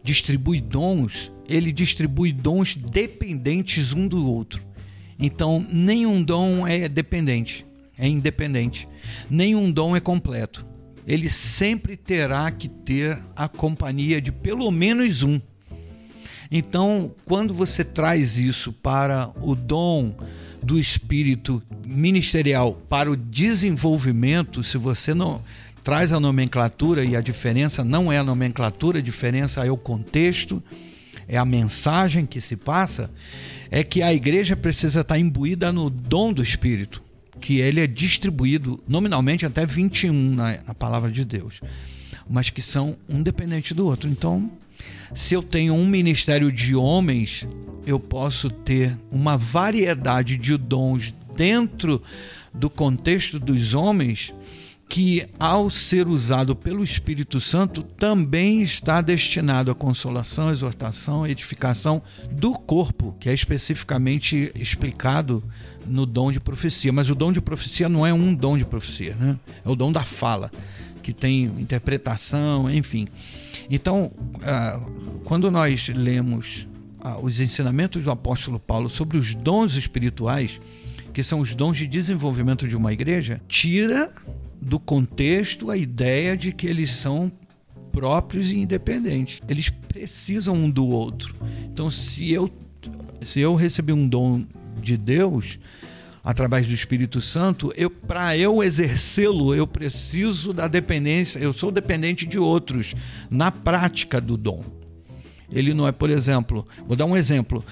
distribui 0.01 0.61
dons, 0.61 1.29
ele 1.49 1.69
distribui 1.69 2.31
dons 2.31 2.73
dependentes 2.73 3.91
um 3.91 4.07
do 4.07 4.25
outro. 4.25 4.61
Então, 5.19 5.67
nenhum 5.69 6.23
dom 6.23 6.65
é 6.65 6.87
dependente, 6.87 7.65
é 7.97 8.07
independente. 8.07 8.87
Nenhum 9.29 9.69
dom 9.69 9.97
é 9.97 9.99
completo. 9.99 10.65
Ele 11.05 11.29
sempre 11.29 11.97
terá 11.97 12.49
que 12.51 12.69
ter 12.69 13.19
a 13.35 13.49
companhia 13.49 14.21
de 14.21 14.31
pelo 14.31 14.71
menos 14.71 15.21
um. 15.21 15.37
Então, 16.49 17.13
quando 17.25 17.53
você 17.53 17.83
traz 17.83 18.37
isso 18.37 18.71
para 18.71 19.29
o 19.41 19.55
dom 19.55 20.15
do 20.63 20.79
espírito 20.79 21.61
ministerial, 21.85 22.75
para 22.75 23.11
o 23.11 23.17
desenvolvimento, 23.17 24.63
se 24.63 24.77
você 24.77 25.13
não 25.13 25.43
traz 25.83 26.11
a 26.11 26.19
nomenclatura 26.19 27.03
e 27.03 27.15
a 27.15 27.21
diferença 27.21 27.83
não 27.83 28.11
é 28.11 28.17
a 28.17 28.23
nomenclatura, 28.23 28.99
a 28.99 29.01
diferença 29.01 29.65
é 29.65 29.71
o 29.71 29.77
contexto 29.77 30.61
é 31.29 31.37
a 31.37 31.45
mensagem 31.45 32.25
que 32.25 32.41
se 32.41 32.55
passa, 32.55 33.09
é 33.69 33.83
que 33.83 34.01
a 34.01 34.11
igreja 34.11 34.55
precisa 34.55 35.01
estar 35.01 35.19
imbuída 35.19 35.71
no 35.71 35.87
dom 35.87 36.33
do 36.33 36.41
Espírito, 36.41 37.03
que 37.39 37.59
ele 37.59 37.79
é 37.79 37.85
distribuído 37.85 38.83
nominalmente 38.87 39.45
até 39.45 39.63
21 39.65 40.11
na, 40.11 40.59
na 40.67 40.73
palavra 40.73 41.11
de 41.11 41.23
Deus, 41.23 41.61
mas 42.27 42.49
que 42.49 42.63
são 42.63 42.97
um 43.07 43.21
dependente 43.21 43.75
do 43.75 43.85
outro. 43.85 44.09
Então, 44.09 44.51
se 45.13 45.35
eu 45.35 45.43
tenho 45.43 45.75
um 45.75 45.85
ministério 45.85 46.51
de 46.51 46.75
homens, 46.75 47.45
eu 47.85 47.99
posso 47.99 48.49
ter 48.49 48.99
uma 49.11 49.37
variedade 49.37 50.35
de 50.35 50.57
dons 50.57 51.13
dentro 51.35 52.01
do 52.51 52.71
contexto 52.71 53.39
dos 53.39 53.75
homens 53.75 54.33
que, 54.89 55.27
ao 55.37 55.69
ser 55.69 56.07
usado 56.07 56.55
pelo 56.55 56.83
Espírito 56.83 57.39
Santo, 57.39 57.83
também 57.83 58.63
está 58.63 59.01
destinado 59.01 59.69
à 59.69 59.75
consolação, 59.75 60.49
exortação, 60.49 61.27
edificação 61.27 62.01
do 62.31 62.53
corpo, 62.53 63.15
que 63.19 63.29
é 63.29 63.33
especificamente 63.33 64.51
explicado 64.55 65.43
no 65.85 66.07
dom 66.07 66.31
de 66.31 66.39
profecia. 66.39 66.91
Mas 66.91 67.07
o 67.07 67.13
dom 67.13 67.31
de 67.31 67.39
profecia 67.39 67.87
não 67.87 68.05
é 68.05 68.11
um 68.11 68.33
dom 68.33 68.57
de 68.57 68.65
profecia, 68.65 69.15
né? 69.15 69.39
é 69.63 69.69
o 69.69 69.75
dom 69.75 69.91
da 69.91 70.03
fala, 70.03 70.49
que 71.03 71.13
tem 71.13 71.43
interpretação, 71.43 72.69
enfim. 72.69 73.07
Então, 73.69 74.11
ah, 74.41 74.81
quando 75.23 75.51
nós 75.51 75.87
lemos 75.89 76.67
ah, 76.99 77.19
os 77.19 77.39
ensinamentos 77.39 78.03
do 78.03 78.09
apóstolo 78.09 78.59
Paulo 78.59 78.89
sobre 78.89 79.19
os 79.19 79.35
dons 79.35 79.75
espirituais, 79.75 80.59
que 81.13 81.21
são 81.21 81.41
os 81.41 81.53
dons 81.53 81.77
de 81.77 81.85
desenvolvimento 81.85 82.67
de 82.67 82.75
uma 82.75 82.91
igreja, 82.91 83.39
tira 83.47 84.11
do 84.61 84.79
contexto 84.79 85.71
a 85.71 85.77
ideia 85.77 86.35
de 86.35 86.51
que 86.51 86.67
eles 86.67 86.93
são 86.93 87.31
próprios 87.91 88.51
e 88.51 88.57
independentes. 88.57 89.41
Eles 89.47 89.69
precisam 89.69 90.55
um 90.55 90.69
do 90.69 90.87
outro. 90.87 91.35
Então, 91.71 91.89
se 91.89 92.31
eu 92.31 92.51
se 93.21 93.39
eu 93.39 93.53
receber 93.55 93.93
um 93.93 94.07
dom 94.07 94.45
de 94.81 94.95
Deus 94.95 95.59
através 96.23 96.67
do 96.67 96.73
Espírito 96.73 97.19
Santo, 97.19 97.73
eu 97.75 97.89
para 97.89 98.37
eu 98.37 98.63
exercê-lo, 98.63 99.53
eu 99.53 99.67
preciso 99.67 100.53
da 100.53 100.67
dependência, 100.67 101.39
eu 101.39 101.53
sou 101.53 101.71
dependente 101.71 102.25
de 102.25 102.37
outros 102.37 102.93
na 103.29 103.51
prática 103.51 104.21
do 104.21 104.37
dom. 104.37 104.63
Ele 105.51 105.73
não 105.73 105.87
é, 105.87 105.91
por 105.91 106.09
exemplo, 106.09 106.65
vou 106.87 106.95
dar 106.95 107.05
um 107.05 107.17
exemplo. 107.17 107.65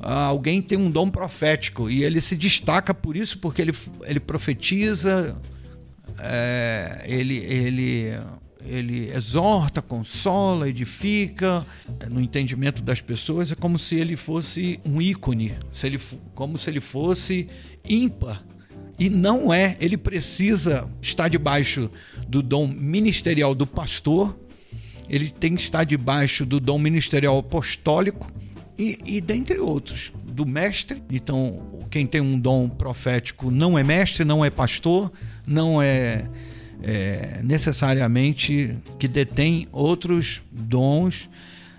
Alguém 0.00 0.62
tem 0.62 0.78
um 0.78 0.90
dom 0.90 1.10
profético 1.10 1.90
e 1.90 2.04
ele 2.04 2.20
se 2.20 2.36
destaca 2.36 2.94
por 2.94 3.16
isso 3.16 3.38
porque 3.38 3.60
ele, 3.60 3.74
ele 4.04 4.20
profetiza 4.20 5.36
é, 6.20 7.04
ele, 7.06 7.36
ele, 7.36 8.18
ele 8.64 9.10
exorta, 9.10 9.80
consola, 9.80 10.68
edifica. 10.68 11.64
No 12.10 12.20
entendimento 12.20 12.82
das 12.82 13.00
pessoas, 13.00 13.52
é 13.52 13.54
como 13.54 13.78
se 13.78 13.96
ele 13.96 14.16
fosse 14.16 14.80
um 14.84 15.00
ícone, 15.00 15.54
se 15.72 15.86
ele, 15.86 16.00
como 16.34 16.58
se 16.58 16.70
ele 16.70 16.80
fosse 16.80 17.46
ímpar. 17.88 18.44
E 18.98 19.08
não 19.08 19.52
é, 19.52 19.76
ele 19.80 19.96
precisa 19.96 20.88
estar 21.00 21.28
debaixo 21.28 21.88
do 22.26 22.42
dom 22.42 22.66
ministerial 22.66 23.54
do 23.54 23.66
pastor, 23.66 24.36
ele 25.08 25.30
tem 25.30 25.54
que 25.54 25.62
estar 25.62 25.84
debaixo 25.84 26.44
do 26.44 26.58
dom 26.58 26.78
ministerial 26.78 27.38
apostólico 27.38 28.30
e, 28.76 28.98
e 29.06 29.20
dentre 29.20 29.58
outros, 29.58 30.12
do 30.38 30.46
mestre. 30.46 31.02
Então, 31.10 31.84
quem 31.90 32.06
tem 32.06 32.20
um 32.20 32.38
dom 32.38 32.68
profético 32.68 33.50
não 33.50 33.76
é 33.76 33.82
mestre, 33.82 34.24
não 34.24 34.44
é 34.44 34.48
pastor, 34.48 35.10
não 35.44 35.82
é, 35.82 36.26
é 36.80 37.40
necessariamente 37.42 38.78
que 39.00 39.08
detém 39.08 39.66
outros 39.72 40.40
dons, 40.52 41.28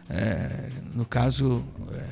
é, 0.10 0.70
no 0.94 1.06
caso, 1.06 1.64
é, 1.94 2.04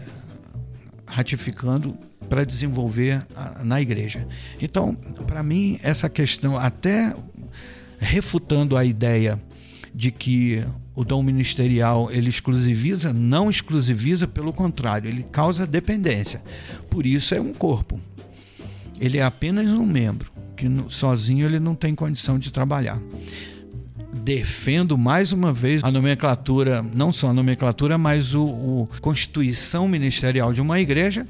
ratificando 1.06 1.98
para 2.30 2.46
desenvolver 2.46 3.28
a, 3.36 3.62
na 3.66 3.82
igreja. 3.82 4.26
Então, 4.62 4.96
para 5.28 5.44
mim, 5.44 5.78
essa 5.84 6.08
questão, 6.08 6.58
até 6.58 7.14
refutando 8.00 8.78
a 8.78 8.86
ideia 8.86 9.38
de 9.94 10.12
que 10.12 10.64
o 10.98 11.06
dom 11.06 11.22
ministerial 11.22 12.10
ele 12.12 12.28
exclusiviza, 12.28 13.14
não 13.14 13.52
exclusiviza, 13.52 14.28
pelo 14.28 14.52
contrário, 14.52 15.08
ele 15.08 15.22
causa 15.22 15.68
dependência. 15.68 16.42
Por 16.90 17.06
isso 17.06 17.36
é 17.36 17.40
um 17.40 17.54
corpo. 17.54 18.02
Ele 19.00 19.20
é 19.20 19.24
apenas 19.24 19.68
um 19.68 19.86
membro 19.86 20.32
que 20.56 20.66
sozinho 20.90 21.46
ele 21.46 21.60
não 21.60 21.76
tem 21.76 21.94
condição 21.94 22.40
de 22.40 22.52
trabalhar. 22.52 23.00
defendo 24.24 24.98
mais 24.98 25.32
uma 25.32 25.54
vez 25.54 25.84
a 25.84 25.92
nomenclatura, 25.92 26.82
não 26.82 27.14
só 27.14 27.30
a 27.30 27.34
nomenclatura, 27.34 27.96
mas 27.96 28.34
o, 28.34 28.44
o 28.44 28.90
constituição 29.00 29.88
ministerial 29.88 30.52
de 30.52 30.60
uma 30.60 30.80
igreja 30.80 31.28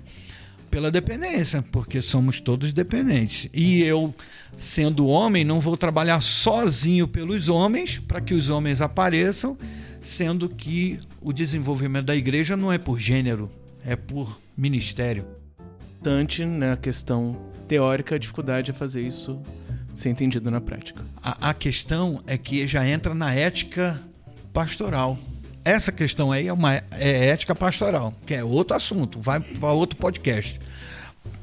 pela 0.69 0.91
dependência, 0.91 1.63
porque 1.71 2.01
somos 2.01 2.39
todos 2.39 2.73
dependentes. 2.73 3.49
E 3.53 3.81
eu, 3.83 4.13
sendo 4.55 5.07
homem, 5.07 5.43
não 5.43 5.59
vou 5.59 5.77
trabalhar 5.77 6.21
sozinho 6.21 7.07
pelos 7.07 7.49
homens 7.49 7.99
para 7.99 8.21
que 8.21 8.33
os 8.33 8.49
homens 8.49 8.81
apareçam, 8.81 9.57
sendo 9.99 10.49
que 10.49 10.99
o 11.21 11.33
desenvolvimento 11.33 12.05
da 12.05 12.15
igreja 12.15 12.55
não 12.55 12.71
é 12.71 12.77
por 12.77 12.99
gênero, 12.99 13.49
é 13.85 13.95
por 13.95 14.39
ministério. 14.57 15.25
Tante, 16.01 16.45
na 16.45 16.71
né, 16.71 16.77
questão 16.77 17.37
teórica, 17.67 18.15
a 18.15 18.17
dificuldade 18.17 18.71
é 18.71 18.73
fazer 18.73 19.01
isso 19.01 19.41
ser 19.97 20.09
entendido 20.09 20.51
na 20.51 20.61
prática. 20.61 21.03
A, 21.23 21.49
a 21.49 21.53
questão 21.53 22.21
é 22.27 22.37
que 22.37 22.67
já 22.67 22.87
entra 22.87 23.15
na 23.15 23.33
ética 23.33 23.99
pastoral. 24.53 25.17
Essa 25.67 25.91
questão 25.91 26.31
aí 26.31 26.47
é 26.47 26.53
uma 26.53 26.75
é 26.75 27.27
ética 27.27 27.53
pastoral, 27.53 28.13
que 28.25 28.33
é 28.33 28.41
outro 28.41 28.73
assunto, 28.73 29.19
vai 29.19 29.41
para 29.41 29.73
outro 29.73 29.99
podcast. 29.99 30.57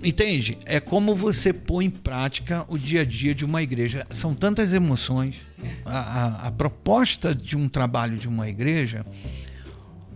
Entende? 0.02 0.57
É 0.64 0.81
como 0.81 1.14
você 1.14 1.52
põe 1.52 1.85
em 1.85 1.90
prática 1.90 2.64
o 2.69 2.78
dia 2.78 3.02
a 3.02 3.04
dia 3.04 3.35
de 3.35 3.45
uma 3.45 3.62
igreja. 3.62 4.07
São 4.09 4.35
tantas 4.35 4.73
emoções. 4.73 5.37
A, 5.85 5.99
a, 5.99 6.47
a 6.47 6.50
proposta 6.50 7.35
de 7.35 7.54
um 7.54 7.69
trabalho 7.69 8.16
de 8.16 8.26
uma 8.26 8.49
igreja 8.49 9.04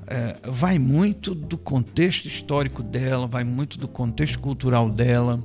é, 0.07 0.37
vai 0.43 0.79
muito 0.79 1.35
do 1.35 1.59
contexto 1.59 2.25
histórico 2.25 2.83
dela, 2.83 3.27
vai 3.27 3.45
muito 3.45 3.77
do 3.77 3.87
contexto 3.87 4.38
cultural 4.38 4.88
dela, 4.88 5.38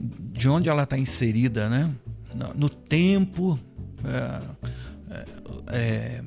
de 0.00 0.48
onde 0.48 0.70
ela 0.70 0.84
está 0.84 0.96
inserida, 0.96 1.68
né? 1.68 1.90
No, 2.34 2.54
no 2.54 2.68
tempo, 2.70 3.60
é, 4.06 4.40
é, 5.10 5.24
é 5.68 6.24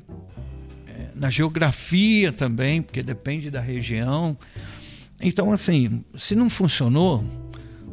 na 1.18 1.30
geografia 1.30 2.32
também, 2.32 2.80
porque 2.80 3.02
depende 3.02 3.50
da 3.50 3.60
região. 3.60 4.36
Então, 5.20 5.52
assim, 5.52 6.04
se 6.16 6.34
não 6.34 6.48
funcionou, 6.48 7.24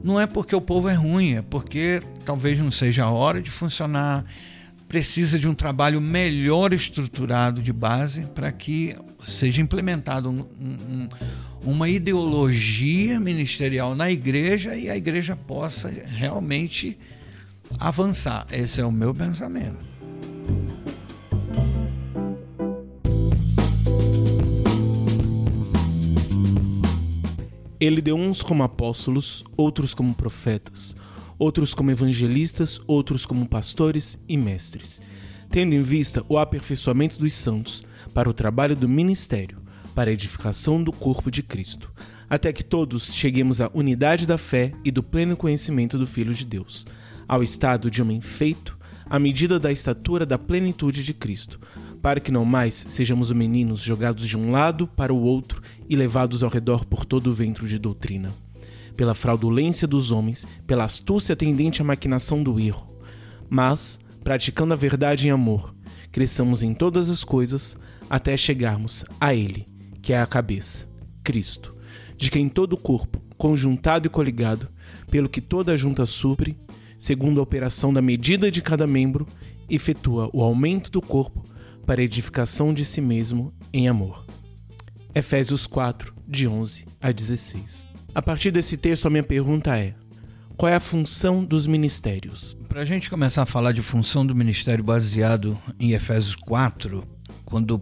não 0.04 0.22
é 0.22 0.28
porque 0.28 0.56
o 0.56 0.62
povo 0.62 0.88
é 0.88 0.94
ruim, 0.94 1.36
é 1.36 1.42
porque 1.42 2.02
talvez 2.24 2.60
não 2.60 2.72
seja 2.72 3.06
a 3.06 3.10
hora 3.10 3.42
de 3.42 3.50
funcionar. 3.50 4.24
Precisa 4.88 5.40
de 5.40 5.48
um 5.48 5.56
trabalho 5.56 6.00
melhor 6.00 6.72
estruturado 6.72 7.62
de 7.62 7.74
base 7.74 8.28
para 8.28 8.52
que 8.52 8.96
seja 9.26 9.62
implementado 9.62 10.30
um, 10.30 10.42
um, 10.60 11.10
uma 11.64 11.90
ideologia 11.90 13.20
ministerial 13.20 13.96
na 13.96 14.12
igreja 14.12 14.76
e 14.76 14.88
a 14.88 14.96
igreja 14.96 15.36
possa 15.36 15.90
realmente 15.90 16.98
avançar. 17.80 18.46
Esse 18.52 18.80
é 18.80 18.86
o 18.86 18.92
meu 18.92 19.14
pensamento. 19.14 19.95
Ele 27.80 28.02
deu 28.02 28.16
uns 28.16 28.42
como 28.42 28.64
apóstolos, 28.64 29.44
outros 29.58 29.94
como 29.94 30.14
profetas, 30.14 30.96
outros 31.38 31.74
como 31.74 31.92
evangelistas, 31.92 32.80
outros 32.88 33.26
como 33.26 33.48
pastores 33.48 34.18
e 34.28 34.38
mestres, 34.38 35.02
tendo 35.50 35.76
em 35.76 35.82
vista 35.82 36.24
o 36.30 36.38
aperfeiçoamento 36.38 37.20
dos 37.20 37.34
santos 37.34 37.84
para 38.14 38.30
o 38.30 38.34
trabalho 38.34 38.76
do 38.76 38.88
ministério, 38.88 39.58
para 39.94 40.10
a 40.10 40.14
edificação 40.14 40.82
do 40.82 40.92
corpo 40.92 41.30
de 41.30 41.44
Cristo, 41.44 41.92
até 42.30 42.52
que 42.54 42.64
todos 42.64 43.14
cheguemos 43.14 43.60
à 43.60 43.70
unidade 43.74 44.26
da 44.26 44.38
fé 44.38 44.72
e 44.84 44.92
do 44.92 45.04
pleno 45.04 45.36
conhecimento 45.36 45.98
do 45.98 46.08
Filho 46.08 46.34
de 46.34 46.46
Deus, 46.46 46.86
ao 47.28 47.44
estado 47.44 47.92
de 47.92 48.02
homem 48.02 48.22
feito, 48.22 48.78
à 49.10 49.20
medida 49.20 49.60
da 49.60 49.72
estatura 49.72 50.26
da 50.26 50.38
plenitude 50.38 51.04
de 51.04 51.14
Cristo, 51.14 51.60
para 52.02 52.20
que 52.20 52.32
não 52.32 52.46
mais 52.46 52.86
sejamos 52.90 53.32
meninos 53.32 53.82
jogados 53.82 54.28
de 54.28 54.38
um 54.38 54.52
lado 54.52 54.88
para 54.88 55.14
o 55.14 55.22
outro 55.22 55.62
e 55.90 55.96
levados 55.96 56.44
ao 56.44 56.50
redor 56.50 56.86
por 56.86 57.06
todo 57.06 57.28
o 57.28 57.34
ventre 57.34 57.68
de 57.68 57.78
doutrina, 57.78 58.34
pela 58.96 59.14
fraudulência 59.14 59.88
dos 59.88 60.12
homens, 60.12 60.46
pela 60.66 60.86
astúcia 60.86 61.36
tendente 61.36 61.82
à 61.82 61.86
maquinação 61.86 62.42
do 62.42 62.60
erro, 62.60 62.88
mas, 63.50 64.00
praticando 64.24 64.74
a 64.74 64.78
verdade 64.78 65.28
em 65.28 65.32
amor, 65.32 65.76
cresçamos 66.12 66.64
em 66.64 66.74
todas 66.74 67.10
as 67.10 67.24
coisas 67.24 67.78
até 68.10 68.36
chegarmos 68.38 69.04
a 69.20 69.34
Ele, 69.34 69.66
que 70.02 70.14
é 70.14 70.22
a 70.22 70.26
cabeça, 70.26 70.88
Cristo, 71.24 71.76
de 72.16 72.32
quem 72.32 72.48
todo 72.48 72.74
o 72.74 72.78
corpo, 72.78 73.22
conjuntado 73.38 74.08
e 74.08 74.10
coligado, 74.10 74.68
pelo 75.10 75.30
que 75.30 75.42
toda 75.42 75.74
a 75.74 75.78
junta 75.78 76.06
supre, 76.06 76.58
segundo 76.98 77.40
a 77.40 77.44
operação 77.44 77.94
da 77.94 78.02
medida 78.02 78.50
de 78.50 78.62
cada 78.62 78.88
membro, 78.88 79.28
efetua 79.70 80.30
o 80.34 80.42
aumento 80.42 80.90
do 80.90 81.02
corpo 81.02 81.44
para 81.86 82.02
edificação 82.02 82.74
de 82.74 82.84
si 82.84 83.02
mesmo 83.02 83.54
em 83.74 83.88
amor. 83.88 84.25
Efésios 85.16 85.66
4, 85.66 86.14
de 86.28 86.48
11 86.48 86.86
a 87.02 87.12
16. 87.12 87.96
A 88.14 88.22
partir 88.22 88.52
desse 88.52 88.78
texto, 88.78 89.08
a 89.08 89.10
minha 89.10 89.24
pergunta 89.24 89.78
é: 89.78 89.96
qual 90.58 90.70
é 90.70 90.76
a 90.76 90.80
função 90.80 91.44
dos 91.44 91.66
ministérios? 91.66 92.56
Para 92.68 92.82
a 92.82 92.86
gente 92.86 93.10
começar 93.10 93.44
a 93.44 93.46
falar 93.46 93.72
de 93.72 93.82
função 93.82 94.26
do 94.26 94.36
ministério 94.36 94.84
baseado 94.84 95.58
em 95.80 95.94
Efésios 95.94 96.36
4, 96.36 97.04
quando 97.46 97.82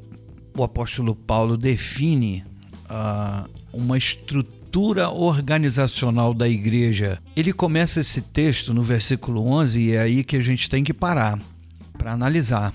o 0.56 0.64
apóstolo 0.64 1.16
Paulo 1.16 1.58
define 1.58 2.46
uh, 2.86 3.50
uma 3.74 3.98
estrutura 3.98 5.10
organizacional 5.10 6.34
da 6.34 6.48
igreja, 6.48 7.20
ele 7.36 7.52
começa 7.52 8.00
esse 8.00 8.22
texto 8.22 8.74
no 8.74 8.84
versículo 8.84 9.46
11 9.46 9.80
e 9.80 9.96
é 9.96 10.00
aí 10.00 10.24
que 10.24 10.38
a 10.38 10.42
gente 10.42 10.70
tem 10.70 10.84
que 10.84 10.94
parar 10.94 11.40
para 11.98 12.14
analisar 12.14 12.74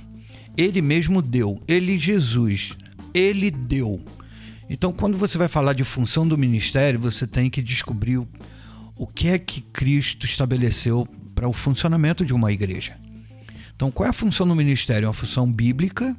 ele 0.59 0.83
mesmo 0.83 1.23
deu, 1.23 1.62
ele 1.68 1.97
Jesus, 1.97 2.77
ele 3.14 3.49
deu. 3.49 4.05
Então, 4.68 4.92
quando 4.92 5.16
você 5.16 5.38
vai 5.38 5.48
falar 5.48 5.72
de 5.72 5.85
função 5.85 6.26
do 6.26 6.37
ministério, 6.37 7.00
você 7.00 7.26
tem 7.26 7.48
que 7.48 7.62
descobrir 7.62 8.18
o, 8.18 8.28
o 8.96 9.07
que 9.07 9.28
é 9.28 9.38
que 9.38 9.61
Cristo 9.61 10.26
estabeleceu 10.26 11.07
para 11.35 11.48
o 11.48 11.52
funcionamento 11.52 12.24
de 12.24 12.35
uma 12.35 12.52
igreja. 12.52 12.96
Então, 13.74 13.90
qual 13.90 14.07
é 14.07 14.11
a 14.11 14.12
função 14.12 14.46
do 14.46 14.54
ministério? 14.54 15.07
É 15.07 15.09
uma 15.09 15.14
função 15.14 15.50
bíblica 15.50 16.16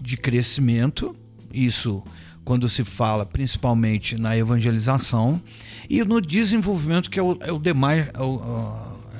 de 0.00 0.16
crescimento, 0.16 1.16
isso 1.52 2.04
quando 2.44 2.68
se 2.68 2.84
fala 2.84 3.26
principalmente 3.26 4.16
na 4.16 4.36
evangelização 4.36 5.40
e 5.88 6.02
no 6.02 6.20
desenvolvimento, 6.20 7.10
que 7.10 7.18
é 7.18 7.22
o, 7.22 7.36
é 7.40 7.52
o 7.52 7.58
demais, 7.58 8.08
é 8.14 8.20
o, 8.20 8.40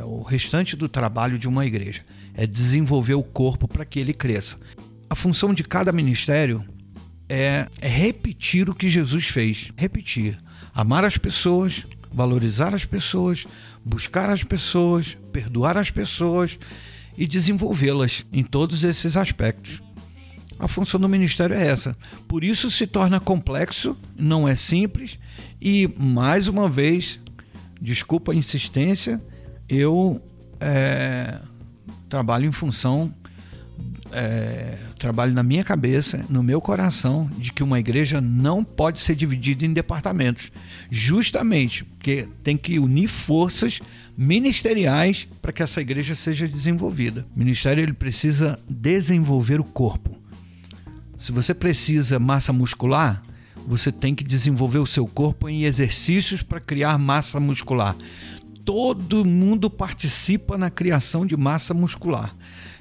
é 0.00 0.04
o 0.04 0.22
restante 0.22 0.74
do 0.74 0.88
trabalho 0.88 1.38
de 1.38 1.46
uma 1.46 1.66
igreja 1.66 2.02
é 2.34 2.46
desenvolver 2.46 3.14
o 3.14 3.22
corpo 3.22 3.68
para 3.68 3.84
que 3.84 3.98
ele 3.98 4.14
cresça. 4.14 4.58
A 5.08 5.14
função 5.14 5.52
de 5.52 5.62
cada 5.62 5.92
ministério 5.92 6.64
é, 7.30 7.68
é 7.80 7.88
repetir 7.88 8.68
o 8.68 8.74
que 8.74 8.90
Jesus 8.90 9.28
fez. 9.28 9.70
Repetir. 9.76 10.36
Amar 10.74 11.04
as 11.04 11.16
pessoas, 11.16 11.84
valorizar 12.12 12.74
as 12.74 12.84
pessoas, 12.84 13.46
buscar 13.84 14.28
as 14.28 14.42
pessoas, 14.42 15.16
perdoar 15.32 15.76
as 15.76 15.90
pessoas 15.90 16.58
e 17.16 17.28
desenvolvê-las 17.28 18.26
em 18.32 18.42
todos 18.42 18.82
esses 18.82 19.16
aspectos. 19.16 19.80
A 20.58 20.66
função 20.66 20.98
do 20.98 21.08
ministério 21.08 21.54
é 21.54 21.68
essa. 21.68 21.96
Por 22.26 22.42
isso 22.42 22.68
se 22.68 22.86
torna 22.86 23.20
complexo, 23.20 23.96
não 24.18 24.48
é 24.48 24.56
simples 24.56 25.16
e, 25.60 25.88
mais 25.98 26.48
uma 26.48 26.68
vez, 26.68 27.20
desculpa 27.80 28.32
a 28.32 28.34
insistência, 28.34 29.22
eu 29.68 30.20
é, 30.60 31.40
trabalho 32.08 32.46
em 32.46 32.52
função, 32.52 33.14
é, 34.12 34.78
trabalho 34.98 35.32
na 35.32 35.42
minha 35.42 35.64
cabeça, 35.64 36.24
no 36.28 36.42
meu 36.42 36.60
coração, 36.60 37.30
de 37.38 37.52
que 37.52 37.62
uma 37.62 37.78
igreja 37.78 38.20
não 38.20 38.64
pode 38.64 39.00
ser 39.00 39.14
dividida 39.14 39.64
em 39.64 39.72
departamentos, 39.72 40.50
justamente 40.90 41.84
porque 41.84 42.28
tem 42.42 42.56
que 42.56 42.78
unir 42.78 43.08
forças 43.08 43.80
ministeriais 44.16 45.28
para 45.40 45.52
que 45.52 45.62
essa 45.62 45.80
igreja 45.80 46.14
seja 46.14 46.48
desenvolvida. 46.48 47.26
O 47.34 47.38
ministério 47.38 47.82
ele 47.82 47.92
precisa 47.92 48.58
desenvolver 48.68 49.60
o 49.60 49.64
corpo. 49.64 50.18
Se 51.18 51.32
você 51.32 51.54
precisa 51.54 52.18
massa 52.18 52.52
muscular, 52.52 53.22
você 53.66 53.92
tem 53.92 54.14
que 54.14 54.24
desenvolver 54.24 54.78
o 54.78 54.86
seu 54.86 55.06
corpo 55.06 55.48
em 55.48 55.64
exercícios 55.64 56.42
para 56.42 56.60
criar 56.60 56.98
massa 56.98 57.38
muscular 57.38 57.96
todo 58.64 59.24
mundo 59.24 59.68
participa 59.68 60.56
na 60.56 60.70
criação 60.70 61.26
de 61.26 61.36
massa 61.36 61.74
muscular. 61.74 62.32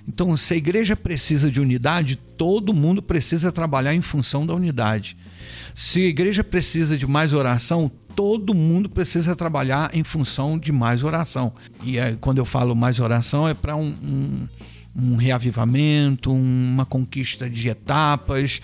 Então, 0.09 0.35
se 0.35 0.55
a 0.55 0.57
igreja 0.57 0.95
precisa 0.95 1.51
de 1.51 1.61
unidade, 1.61 2.15
todo 2.15 2.73
mundo 2.73 2.99
precisa 2.99 3.51
trabalhar 3.51 3.93
em 3.93 4.01
função 4.01 4.43
da 4.43 4.55
unidade. 4.55 5.15
Se 5.75 6.01
a 6.01 6.07
igreja 6.07 6.43
precisa 6.43 6.97
de 6.97 7.05
mais 7.05 7.31
oração, 7.31 7.91
todo 8.15 8.55
mundo 8.55 8.89
precisa 8.89 9.35
trabalhar 9.35 9.91
em 9.93 10.03
função 10.03 10.57
de 10.57 10.71
mais 10.71 11.03
oração. 11.03 11.53
E 11.83 11.97
quando 12.19 12.39
eu 12.39 12.45
falo 12.45 12.75
mais 12.75 12.99
oração, 12.99 13.47
é 13.47 13.53
para 13.53 13.75
um, 13.75 13.93
um, 14.03 14.47
um 14.95 15.15
reavivamento, 15.15 16.33
uma 16.33 16.87
conquista 16.87 17.47
de 17.47 17.69
etapas. 17.69 18.61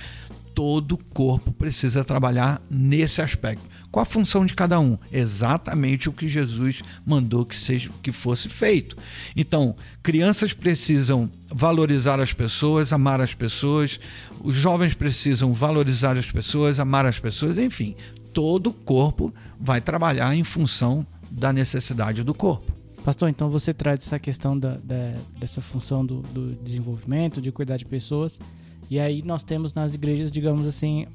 Todo 0.56 0.98
corpo 1.14 1.52
precisa 1.52 2.04
trabalhar 2.04 2.60
nesse 2.72 3.22
aspecto. 3.22 3.75
Qual 3.96 4.04
a 4.04 4.06
função 4.06 4.46
de 4.46 4.54
cada 4.54 4.78
um? 4.78 4.98
Exatamente 5.10 6.10
o 6.10 6.12
que 6.12 6.28
Jesus 6.28 6.82
mandou 7.06 7.46
que 7.46 7.56
seja 7.56 7.90
que 8.04 8.12
fosse 8.12 8.50
feito. 8.50 8.98
Então, 9.34 9.74
crianças 10.04 10.52
precisam 10.52 11.30
valorizar 11.48 12.20
as 12.20 12.34
pessoas, 12.34 12.92
amar 12.92 13.22
as 13.22 13.34
pessoas, 13.34 13.98
os 14.42 14.54
jovens 14.54 14.94
precisam 14.94 15.54
valorizar 15.54 16.18
as 16.18 16.30
pessoas, 16.30 16.78
amar 16.78 17.06
as 17.06 17.20
pessoas, 17.20 17.58
enfim, 17.58 17.96
todo 18.34 18.72
o 18.72 18.74
corpo 18.74 19.34
vai 19.58 19.80
trabalhar 19.80 20.36
em 20.36 20.44
função 20.44 21.08
da 21.32 21.54
necessidade 21.54 22.22
do 22.22 22.34
corpo. 22.34 22.74
Pastor, 23.02 23.30
então 23.30 23.50
você 23.50 23.74
traz 23.74 24.00
essa 24.00 24.20
questão 24.20 24.60
da, 24.60 24.76
da, 24.76 25.16
dessa 25.40 25.62
função 25.62 26.06
do, 26.06 26.22
do, 26.22 26.54
desenvolvimento, 26.56 27.40
de 27.40 27.50
cuidar 27.50 27.78
de 27.78 27.86
pessoas, 27.86 28.42
e 28.90 29.00
aí 29.00 29.22
nós 29.24 29.44
temos 29.44 29.74
nas 29.74 29.94
igrejas, 29.94 30.32
digamos 30.32 30.68
assim, 30.68 31.08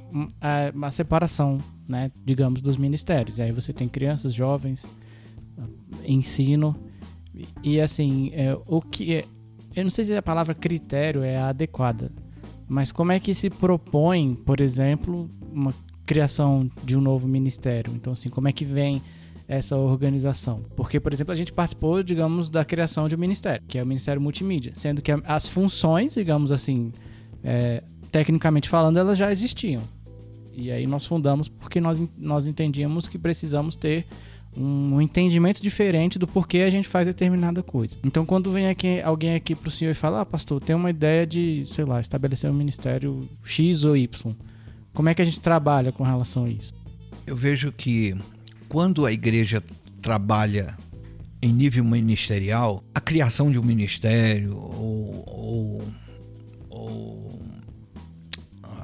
uma 0.74 0.90
separação, 0.90 1.58
né, 1.88 2.10
digamos, 2.24 2.60
dos 2.60 2.76
ministérios. 2.76 3.38
E 3.38 3.42
aí 3.42 3.52
você 3.52 3.72
tem 3.72 3.88
crianças, 3.88 4.34
jovens, 4.34 4.84
ensino, 6.04 6.76
e 7.62 7.80
assim, 7.80 8.30
é, 8.34 8.56
o 8.66 8.80
que 8.80 9.14
é, 9.14 9.24
eu 9.74 9.84
não 9.84 9.90
sei 9.90 10.04
se 10.04 10.14
a 10.16 10.22
palavra 10.22 10.54
critério 10.54 11.22
é 11.22 11.36
adequada, 11.36 12.10
mas 12.68 12.90
como 12.90 13.12
é 13.12 13.20
que 13.20 13.32
se 13.34 13.48
propõe, 13.48 14.34
por 14.34 14.60
exemplo, 14.60 15.30
uma 15.52 15.72
criação 16.04 16.68
de 16.84 16.96
um 16.96 17.00
novo 17.00 17.28
ministério? 17.28 17.92
Então, 17.94 18.12
assim, 18.12 18.28
como 18.28 18.48
é 18.48 18.52
que 18.52 18.64
vem 18.64 19.00
essa 19.50 19.76
organização. 19.76 20.64
Porque, 20.76 21.00
por 21.00 21.12
exemplo, 21.12 21.32
a 21.32 21.34
gente 21.34 21.52
participou, 21.52 22.04
digamos, 22.04 22.48
da 22.48 22.64
criação 22.64 23.08
de 23.08 23.16
um 23.16 23.18
ministério, 23.18 23.60
que 23.66 23.78
é 23.78 23.82
o 23.82 23.86
Ministério 23.86 24.22
Multimídia, 24.22 24.72
sendo 24.76 25.02
que 25.02 25.10
as 25.24 25.48
funções, 25.48 26.14
digamos 26.14 26.52
assim, 26.52 26.92
é, 27.42 27.82
tecnicamente 28.10 28.68
falando, 28.68 28.98
elas 28.98 29.18
já 29.18 29.30
existiam. 29.30 29.82
E 30.54 30.70
aí 30.70 30.86
nós 30.86 31.06
fundamos 31.06 31.48
porque 31.48 31.80
nós, 31.80 32.02
nós 32.18 32.46
entendíamos 32.46 33.08
que 33.08 33.18
precisamos 33.18 33.76
ter 33.76 34.04
um, 34.56 35.00
entendimento 35.00 35.62
diferente 35.62 36.18
do 36.18 36.26
porquê 36.26 36.58
a 36.58 36.70
gente 36.70 36.88
faz 36.88 37.06
determinada 37.06 37.62
coisa. 37.62 37.96
Então, 38.04 38.26
quando 38.26 38.50
vem 38.50 38.68
aqui, 38.68 39.00
alguém 39.00 39.34
aqui 39.34 39.54
para 39.54 39.68
o 39.68 39.70
senhor 39.70 39.92
e 39.92 39.94
fala, 39.94 40.22
ah, 40.22 40.26
pastor, 40.26 40.60
tem 40.60 40.74
uma 40.74 40.90
ideia 40.90 41.26
de, 41.26 41.64
sei 41.66 41.84
lá, 41.84 42.00
estabelecer 42.00 42.50
um 42.50 42.54
ministério 42.54 43.20
X 43.44 43.84
ou 43.84 43.96
Y. 43.96 44.34
Como 44.92 45.08
é 45.08 45.14
que 45.14 45.22
a 45.22 45.24
gente 45.24 45.40
trabalha 45.40 45.92
com 45.92 46.02
relação 46.02 46.44
a 46.46 46.50
isso? 46.50 46.72
Eu 47.26 47.36
vejo 47.36 47.70
que 47.72 48.16
quando 48.68 49.06
a 49.06 49.12
igreja 49.12 49.62
trabalha 50.02 50.76
em 51.40 51.52
nível 51.52 51.84
ministerial, 51.84 52.82
a 52.94 53.00
criação 53.00 53.50
de 53.50 53.58
um 53.58 53.62
ministério 53.62 54.56
ou, 54.56 55.24
ou, 55.26 55.82
ou 56.68 57.29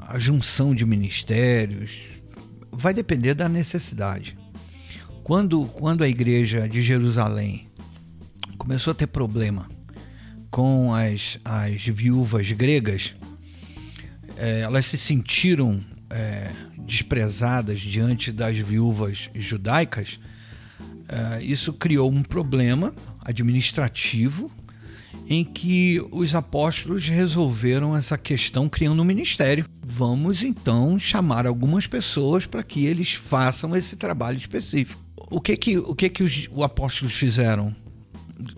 a 0.06 0.18
junção 0.18 0.74
de 0.74 0.86
ministérios 0.86 1.98
vai 2.70 2.94
depender 2.94 3.34
da 3.34 3.48
necessidade. 3.48 4.36
Quando, 5.24 5.64
quando 5.66 6.04
a 6.04 6.08
igreja 6.08 6.68
de 6.68 6.82
Jerusalém 6.82 7.68
começou 8.56 8.92
a 8.92 8.94
ter 8.94 9.08
problema 9.08 9.68
com 10.50 10.94
as, 10.94 11.38
as 11.44 11.82
viúvas 11.82 12.50
gregas, 12.52 13.14
é, 14.36 14.60
elas 14.60 14.86
se 14.86 14.96
sentiram 14.96 15.84
é, 16.08 16.52
desprezadas 16.86 17.80
diante 17.80 18.30
das 18.30 18.56
viúvas 18.56 19.28
judaicas, 19.34 20.20
uh, 20.80 21.42
isso 21.42 21.72
criou 21.72 22.10
um 22.10 22.22
problema 22.22 22.94
administrativo 23.20 24.50
em 25.28 25.44
que 25.44 26.00
os 26.12 26.34
apóstolos 26.34 27.08
resolveram 27.08 27.96
essa 27.96 28.16
questão 28.16 28.68
criando 28.68 29.02
um 29.02 29.04
ministério. 29.04 29.66
Vamos 29.84 30.42
então 30.42 30.98
chamar 30.98 31.46
algumas 31.46 31.86
pessoas 31.86 32.46
para 32.46 32.62
que 32.62 32.86
eles 32.86 33.14
façam 33.14 33.74
esse 33.76 33.96
trabalho 33.96 34.38
específico. 34.38 35.02
O 35.28 35.40
que 35.40 35.56
que, 35.56 35.78
o 35.78 35.94
que, 35.94 36.08
que 36.08 36.22
os, 36.22 36.48
os 36.50 36.62
apóstolos 36.62 37.14
fizeram? 37.14 37.74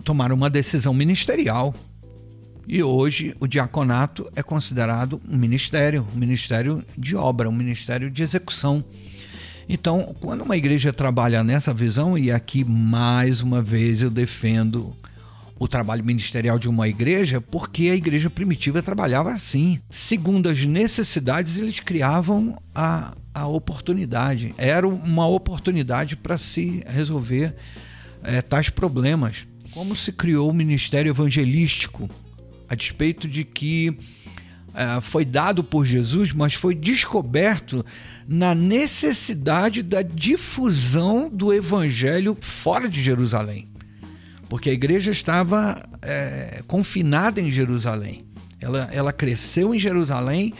Tomaram 0.03 0.35
uma 0.35 0.49
decisão 0.49 0.93
ministerial 0.93 1.73
e 2.71 2.83
hoje 2.83 3.35
o 3.39 3.47
diaconato 3.47 4.29
é 4.35 4.43
considerado 4.43 5.19
um 5.27 5.35
ministério, 5.35 6.07
um 6.13 6.19
ministério 6.19 6.83
de 6.95 7.15
obra, 7.15 7.49
um 7.49 7.51
ministério 7.51 8.11
de 8.11 8.21
execução. 8.21 8.85
Então, 9.67 10.15
quando 10.19 10.41
uma 10.41 10.55
igreja 10.55 10.93
trabalha 10.93 11.43
nessa 11.43 11.73
visão, 11.73 12.15
e 12.15 12.31
aqui 12.31 12.63
mais 12.63 13.41
uma 13.41 13.59
vez 13.59 14.03
eu 14.03 14.11
defendo 14.11 14.95
o 15.59 15.67
trabalho 15.67 16.05
ministerial 16.05 16.57
de 16.57 16.69
uma 16.69 16.87
igreja, 16.87 17.41
porque 17.41 17.89
a 17.89 17.95
igreja 17.95 18.29
primitiva 18.29 18.81
trabalhava 18.81 19.31
assim. 19.31 19.79
Segundo 19.89 20.47
as 20.47 20.63
necessidades, 20.63 21.57
eles 21.57 21.81
criavam 21.81 22.57
a, 22.73 23.13
a 23.33 23.45
oportunidade. 23.45 24.55
Era 24.57 24.87
uma 24.87 25.27
oportunidade 25.27 26.15
para 26.15 26.37
se 26.37 26.81
resolver 26.87 27.53
é, 28.23 28.41
tais 28.41 28.69
problemas. 28.69 29.45
Como 29.71 29.95
se 29.95 30.13
criou 30.13 30.49
o 30.49 30.53
ministério 30.53 31.11
evangelístico 31.11 32.09
a 32.69 32.75
despeito 32.75 33.27
de 33.27 33.43
que 33.43 33.89
uh, 33.89 35.01
foi 35.01 35.25
dado 35.25 35.63
por 35.63 35.85
Jesus, 35.85 36.31
mas 36.31 36.53
foi 36.53 36.75
descoberto 36.75 37.83
na 38.27 38.53
necessidade 38.53 39.81
da 39.81 40.03
difusão 40.03 41.29
do 41.29 41.51
evangelho 41.51 42.37
fora 42.39 42.87
de 42.87 43.01
Jerusalém. 43.01 43.68
Porque 44.49 44.69
a 44.69 44.73
igreja 44.73 45.11
estava 45.11 45.81
é, 46.01 46.61
confinada 46.67 47.39
em 47.39 47.51
Jerusalém. 47.51 48.23
Ela, 48.59 48.89
ela 48.91 49.13
cresceu 49.13 49.73
em 49.73 49.79
Jerusalém, 49.79 50.53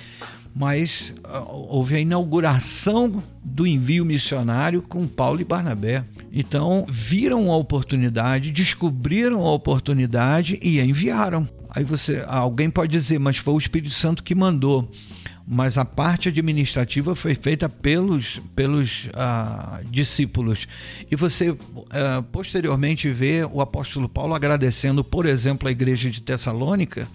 mas 0.56 1.14
uh, 1.26 1.46
houve 1.70 1.96
a 1.96 2.00
inauguração 2.00 3.22
do 3.44 3.68
envio 3.68 4.06
missionário 4.06 4.82
com 4.82 5.08
Paulo 5.08 5.42
e 5.42 5.46
Barnabé. 5.46 6.06
Então, 6.32 6.86
viram 6.88 7.52
a 7.52 7.58
oportunidade, 7.58 8.52
descobriram 8.52 9.46
a 9.46 9.52
oportunidade 9.52 10.60
e 10.62 10.80
a 10.80 10.86
enviaram. 10.86 11.48
Aí 11.70 11.84
você, 11.84 12.24
alguém 12.28 12.70
pode 12.70 12.92
dizer, 12.92 13.20
mas 13.20 13.38
foi 13.38 13.54
o 13.54 13.58
Espírito 13.58 13.94
Santo 13.94 14.24
que 14.24 14.34
mandou. 14.34 14.90
Mas 15.52 15.80
a 15.80 15.84
parte 15.84 16.30
administrativa 16.30 17.16
foi 17.16 17.34
feita 17.34 17.68
pelos, 17.68 18.40
pelos 18.56 19.08
ah, 19.16 19.82
discípulos. 19.90 20.68
E 21.10 21.16
você 21.16 21.58
ah, 21.90 22.24
posteriormente 22.32 23.10
vê 23.10 23.44
o 23.44 23.60
apóstolo 23.60 24.08
Paulo 24.08 24.36
agradecendo, 24.36 25.04
por 25.04 25.26
exemplo, 25.26 25.68
a 25.68 25.72
igreja 25.72 26.12
de 26.12 26.22
Tessalônica 26.22 27.08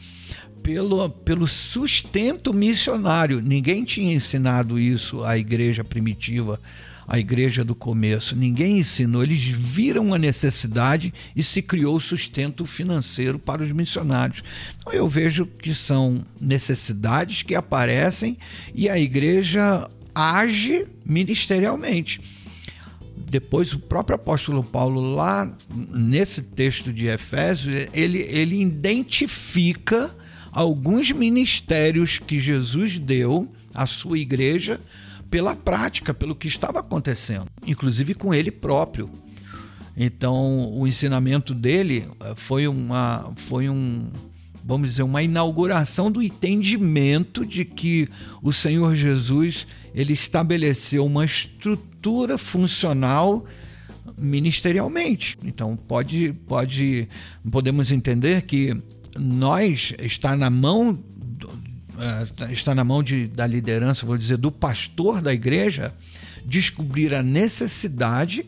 pelo, 0.64 1.10
pelo 1.10 1.46
sustento 1.46 2.52
missionário. 2.52 3.40
Ninguém 3.40 3.84
tinha 3.84 4.14
ensinado 4.14 4.80
isso 4.80 5.22
à 5.22 5.38
igreja 5.38 5.84
primitiva 5.84 6.58
a 7.06 7.18
igreja 7.18 7.64
do 7.64 7.74
começo. 7.74 8.36
Ninguém 8.36 8.78
ensinou, 8.78 9.22
eles 9.22 9.42
viram 9.42 10.14
a 10.14 10.18
necessidade 10.18 11.12
e 11.34 11.42
se 11.42 11.62
criou 11.62 11.98
sustento 12.00 12.64
financeiro 12.64 13.38
para 13.38 13.62
os 13.62 13.70
missionários. 13.72 14.42
Então 14.78 14.92
eu 14.92 15.08
vejo 15.08 15.46
que 15.46 15.74
são 15.74 16.24
necessidades 16.40 17.42
que 17.42 17.54
aparecem 17.54 18.38
e 18.74 18.88
a 18.88 18.98
igreja 18.98 19.88
age 20.14 20.86
ministerialmente. 21.04 22.20
Depois, 23.28 23.72
o 23.72 23.80
próprio 23.80 24.14
apóstolo 24.14 24.62
Paulo, 24.62 25.00
lá 25.00 25.52
nesse 25.90 26.40
texto 26.40 26.92
de 26.92 27.08
Efésios, 27.08 27.88
ele, 27.92 28.20
ele 28.20 28.62
identifica 28.62 30.14
alguns 30.52 31.10
ministérios 31.10 32.18
que 32.18 32.40
Jesus 32.40 32.96
deu 32.96 33.52
à 33.74 33.88
sua 33.88 34.20
igreja 34.20 34.80
pela 35.34 35.56
prática, 35.56 36.14
pelo 36.14 36.32
que 36.32 36.46
estava 36.46 36.78
acontecendo, 36.78 37.48
inclusive 37.66 38.14
com 38.14 38.32
ele 38.32 38.52
próprio. 38.52 39.10
Então, 39.96 40.72
o 40.72 40.86
ensinamento 40.86 41.52
dele 41.52 42.06
eh, 42.20 42.34
foi 42.36 42.68
uma 42.68 43.32
foi 43.34 43.68
um 43.68 44.12
vamos 44.64 44.90
dizer 44.90 45.02
uma 45.02 45.24
inauguração 45.24 46.08
do 46.08 46.22
entendimento 46.22 47.44
de 47.44 47.64
que 47.64 48.06
o 48.40 48.52
Senhor 48.52 48.94
Jesus 48.94 49.66
ele 49.92 50.12
estabeleceu 50.12 51.04
uma 51.04 51.24
estrutura 51.24 52.38
funcional 52.38 53.44
ministerialmente. 54.16 55.36
Então, 55.42 55.74
pode 55.74 56.32
pode 56.46 57.08
podemos 57.50 57.90
entender 57.90 58.42
que 58.42 58.80
nós 59.18 59.92
está 59.98 60.36
na 60.36 60.48
mão 60.48 60.96
está 62.50 62.74
na 62.74 62.84
mão 62.84 63.02
de, 63.02 63.26
da 63.26 63.46
liderança, 63.46 64.06
vou 64.06 64.16
dizer, 64.16 64.36
do 64.36 64.50
pastor 64.50 65.20
da 65.20 65.32
igreja, 65.32 65.94
descobrir 66.44 67.14
a 67.14 67.22
necessidade 67.22 68.46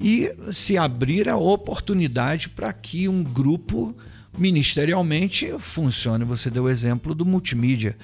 e 0.00 0.32
se 0.52 0.76
abrir 0.76 1.28
a 1.28 1.36
oportunidade 1.36 2.48
para 2.48 2.72
que 2.72 3.08
um 3.08 3.22
grupo 3.22 3.94
ministerialmente 4.36 5.52
funcione. 5.58 6.24
Você 6.24 6.50
deu 6.50 6.64
o 6.64 6.70
exemplo 6.70 7.14
do 7.14 7.24
multimídia. 7.24 7.96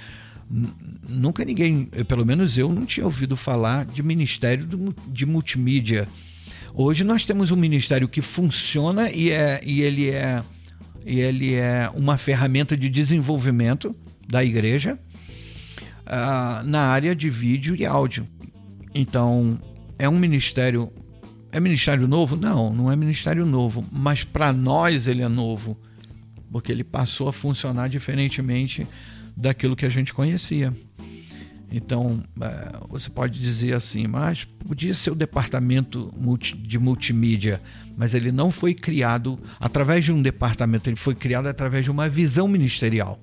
Nunca 1.08 1.44
ninguém, 1.44 1.86
pelo 2.06 2.24
menos 2.24 2.58
eu, 2.58 2.72
não 2.72 2.84
tinha 2.84 3.06
ouvido 3.06 3.36
falar 3.36 3.84
de 3.86 4.02
ministério 4.02 4.66
de 5.06 5.24
multimídia. 5.24 6.06
Hoje 6.74 7.04
nós 7.04 7.24
temos 7.24 7.50
um 7.50 7.56
ministério 7.56 8.08
que 8.08 8.20
funciona 8.20 9.10
e, 9.10 9.30
é, 9.30 9.60
e 9.64 9.82
ele 9.82 10.10
é 10.10 10.42
e 11.06 11.20
ele 11.20 11.54
é 11.54 11.90
uma 11.94 12.16
ferramenta 12.16 12.74
de 12.76 12.88
desenvolvimento 12.88 13.94
da 14.34 14.44
igreja 14.44 14.98
uh, 16.06 16.66
na 16.66 16.80
área 16.80 17.14
de 17.14 17.30
vídeo 17.30 17.76
e 17.76 17.86
áudio. 17.86 18.26
Então, 18.92 19.56
é 19.96 20.08
um 20.08 20.18
ministério. 20.18 20.92
É 21.52 21.60
ministério 21.60 22.08
novo? 22.08 22.34
Não, 22.34 22.74
não 22.74 22.90
é 22.90 22.96
ministério 22.96 23.46
novo. 23.46 23.84
Mas 23.92 24.24
para 24.24 24.52
nós 24.52 25.06
ele 25.06 25.22
é 25.22 25.28
novo. 25.28 25.78
Porque 26.50 26.72
ele 26.72 26.82
passou 26.82 27.28
a 27.28 27.32
funcionar 27.32 27.88
diferentemente 27.88 28.84
daquilo 29.36 29.76
que 29.76 29.86
a 29.86 29.88
gente 29.88 30.12
conhecia. 30.12 30.74
Então, 31.70 32.20
é, 32.40 32.72
você 32.88 33.08
pode 33.10 33.38
dizer 33.38 33.72
assim, 33.72 34.08
mas 34.08 34.44
podia 34.44 34.94
ser 34.94 35.12
o 35.12 35.14
departamento 35.14 36.12
de 36.58 36.78
multimídia, 36.78 37.62
mas 37.96 38.14
ele 38.14 38.32
não 38.32 38.50
foi 38.50 38.74
criado 38.74 39.38
através 39.60 40.04
de 40.04 40.12
um 40.12 40.20
departamento, 40.20 40.88
ele 40.88 40.96
foi 40.96 41.14
criado 41.14 41.46
através 41.46 41.84
de 41.84 41.90
uma 41.90 42.08
visão 42.08 42.48
ministerial. 42.48 43.20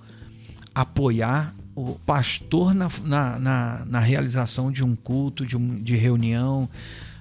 Apoiar 0.73 1.55
o 1.75 1.97
pastor 2.05 2.73
na, 2.73 2.89
na, 3.03 3.39
na, 3.39 3.86
na 3.86 3.99
realização 3.99 4.71
de 4.71 4.84
um 4.84 4.95
culto, 4.95 5.45
de, 5.45 5.55
um, 5.57 5.81
de 5.81 5.95
reunião 5.95 6.69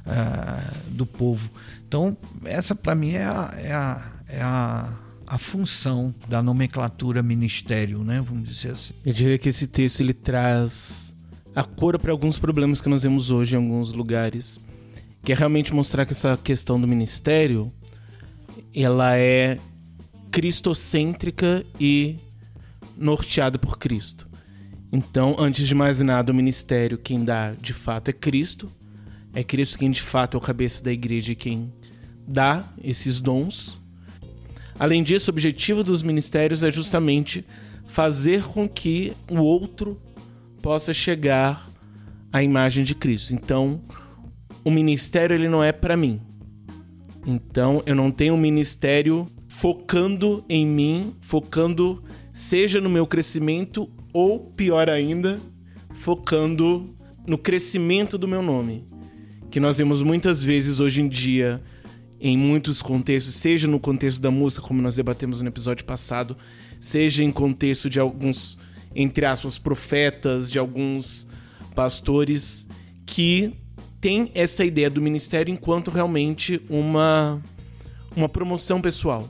uh, 0.06 0.90
do 0.90 1.06
povo. 1.06 1.50
Então, 1.86 2.16
essa 2.44 2.74
para 2.74 2.94
mim 2.94 3.12
é 3.12 3.24
a, 3.24 3.54
é 3.56 3.72
a, 3.72 4.12
é 4.28 4.42
a 4.42 4.88
a 5.30 5.38
função 5.38 6.12
da 6.28 6.42
nomenclatura 6.42 7.22
ministério, 7.22 8.02
né? 8.02 8.20
Vamos 8.20 8.48
dizer 8.48 8.72
assim. 8.72 8.92
Eu 9.06 9.12
diria 9.12 9.38
que 9.38 9.48
esse 9.48 9.68
texto 9.68 10.00
ele 10.00 10.12
traz 10.12 11.14
a 11.54 11.62
cor 11.62 11.96
para 12.00 12.10
alguns 12.10 12.36
problemas 12.36 12.80
que 12.80 12.88
nós 12.88 13.04
vemos 13.04 13.30
hoje 13.30 13.54
em 13.54 13.58
alguns 13.58 13.92
lugares, 13.92 14.58
que 15.22 15.30
é 15.30 15.34
realmente 15.36 15.72
mostrar 15.72 16.04
que 16.04 16.12
essa 16.12 16.36
questão 16.36 16.80
do 16.80 16.88
ministério 16.88 17.72
ela 18.74 19.16
é 19.16 19.56
cristocêntrica 20.32 21.64
e 21.78 22.16
norteada 23.00 23.58
por 23.58 23.78
Cristo. 23.78 24.28
Então, 24.92 25.34
antes 25.38 25.66
de 25.66 25.74
mais 25.74 26.00
nada, 26.00 26.30
o 26.30 26.34
ministério 26.34 26.98
quem 26.98 27.24
dá 27.24 27.52
de 27.52 27.72
fato 27.72 28.08
é 28.08 28.12
Cristo. 28.12 28.70
É 29.32 29.42
Cristo 29.42 29.78
quem 29.78 29.90
de 29.90 30.02
fato 30.02 30.36
é 30.36 30.38
o 30.38 30.40
cabeça 30.40 30.82
da 30.84 30.92
igreja 30.92 31.32
e 31.32 31.36
quem 31.36 31.72
dá 32.26 32.64
esses 32.82 33.18
dons. 33.18 33.80
Além 34.78 35.02
disso, 35.02 35.30
o 35.30 35.34
objetivo 35.34 35.82
dos 35.82 36.02
ministérios 36.02 36.62
é 36.62 36.70
justamente 36.70 37.44
fazer 37.86 38.44
com 38.44 38.68
que 38.68 39.12
o 39.30 39.38
outro 39.38 40.00
possa 40.62 40.92
chegar 40.92 41.68
à 42.32 42.42
imagem 42.42 42.84
de 42.84 42.94
Cristo. 42.94 43.34
Então, 43.34 43.80
o 44.64 44.70
ministério 44.70 45.34
ele 45.34 45.48
não 45.48 45.62
é 45.62 45.72
para 45.72 45.96
mim. 45.96 46.20
Então, 47.26 47.82
eu 47.86 47.94
não 47.94 48.10
tenho 48.10 48.34
um 48.34 48.38
ministério 48.38 49.26
focando 49.48 50.44
em 50.48 50.66
mim, 50.66 51.14
focando 51.20 52.02
seja 52.32 52.80
no 52.80 52.90
meu 52.90 53.06
crescimento 53.06 53.90
ou 54.12 54.40
pior 54.40 54.88
ainda, 54.88 55.40
focando 55.94 56.94
no 57.26 57.38
crescimento 57.38 58.16
do 58.16 58.28
meu 58.28 58.42
nome. 58.42 58.84
Que 59.50 59.60
nós 59.60 59.78
vemos 59.78 60.02
muitas 60.02 60.42
vezes 60.42 60.80
hoje 60.80 61.02
em 61.02 61.08
dia 61.08 61.60
em 62.20 62.36
muitos 62.36 62.82
contextos, 62.82 63.34
seja 63.34 63.66
no 63.66 63.80
contexto 63.80 64.20
da 64.20 64.30
música, 64.30 64.66
como 64.66 64.82
nós 64.82 64.96
debatemos 64.96 65.40
no 65.40 65.48
episódio 65.48 65.86
passado, 65.86 66.36
seja 66.78 67.24
em 67.24 67.30
contexto 67.30 67.88
de 67.88 67.98
alguns, 67.98 68.58
entre 68.94 69.24
aspas, 69.24 69.58
profetas, 69.58 70.50
de 70.50 70.58
alguns 70.58 71.26
pastores 71.74 72.66
que 73.06 73.54
têm 74.00 74.30
essa 74.34 74.64
ideia 74.64 74.90
do 74.90 75.00
ministério 75.00 75.50
enquanto 75.50 75.90
realmente 75.90 76.60
uma, 76.68 77.42
uma 78.14 78.28
promoção 78.28 78.80
pessoal 78.82 79.28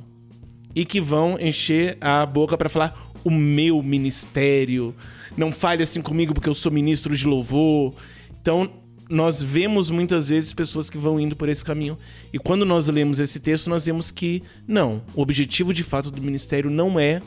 e 0.75 0.85
que 0.85 1.01
vão 1.01 1.39
encher 1.41 1.97
a 2.01 2.25
boca 2.25 2.57
para 2.57 2.69
falar 2.69 2.97
o 3.25 3.31
meu 3.31 3.83
ministério, 3.83 4.95
não 5.37 5.53
fale 5.53 5.83
assim 5.83 6.01
comigo 6.01 6.35
porque 6.35 6.49
eu 6.49 6.55
sou 6.55 6.73
ministro 6.73 7.17
de 7.17 7.27
louvor. 7.27 7.95
Então, 8.41 8.71
nós 9.09 9.43
vemos 9.43 9.91
muitas 9.91 10.29
vezes 10.29 10.53
pessoas 10.53 10.89
que 10.89 10.97
vão 10.97 11.19
indo 11.19 11.35
por 11.35 11.49
esse 11.49 11.65
caminho. 11.65 11.99
E 12.33 12.39
quando 12.39 12.65
nós 12.65 12.87
lemos 12.87 13.19
esse 13.19 13.41
texto, 13.41 13.69
nós 13.69 13.87
vemos 13.87 14.11
que 14.11 14.43
não, 14.67 15.03
o 15.15 15.21
objetivo 15.21 15.75
de 15.75 15.83
fato 15.83 16.11
do 16.11 16.23
ministério 16.23 16.71
não 16.71 16.99
é 16.99 17.21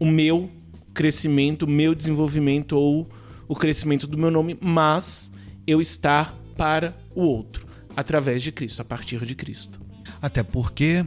o 0.00 0.06
meu 0.06 0.50
crescimento, 0.94 1.62
o 1.64 1.68
meu 1.68 1.94
desenvolvimento 1.94 2.72
ou 2.72 3.08
o 3.46 3.54
crescimento 3.54 4.06
do 4.06 4.16
meu 4.16 4.30
nome, 4.30 4.56
mas 4.60 5.30
eu 5.66 5.80
estar 5.80 6.34
para 6.56 6.96
o 7.14 7.22
outro, 7.22 7.66
através 7.94 8.42
de 8.42 8.50
Cristo, 8.50 8.80
a 8.80 8.84
partir 8.84 9.24
de 9.24 9.34
Cristo. 9.34 9.80
Até 10.20 10.42
porque 10.42 11.04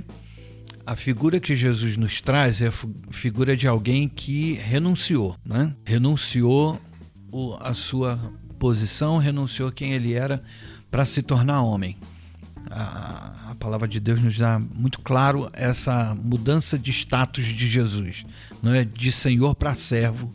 a 0.85 0.95
figura 0.95 1.39
que 1.39 1.55
Jesus 1.55 1.97
nos 1.97 2.21
traz 2.21 2.61
é 2.61 2.67
a 2.67 2.73
figura 3.09 3.57
de 3.57 3.67
alguém 3.67 4.07
que 4.07 4.53
renunciou, 4.53 5.35
né? 5.43 5.75
Renunciou 5.83 6.79
a 7.59 7.73
sua 7.73 8.17
posição, 8.59 9.17
renunciou 9.17 9.71
quem 9.71 9.93
ele 9.93 10.13
era 10.13 10.41
para 10.91 11.03
se 11.05 11.21
tornar 11.21 11.61
homem. 11.61 11.97
A, 12.69 13.51
a, 13.51 13.55
palavra 13.55 13.87
de 13.87 13.99
Deus 13.99 14.21
nos 14.21 14.37
dá 14.37 14.59
muito 14.59 15.01
claro 15.01 15.49
essa 15.53 16.15
mudança 16.15 16.79
de 16.79 16.91
status 16.91 17.45
de 17.45 17.67
Jesus, 17.67 18.25
não 18.61 18.73
é 18.73 18.83
de 18.83 19.11
senhor 19.11 19.53
para 19.55 19.75
servo 19.75 20.33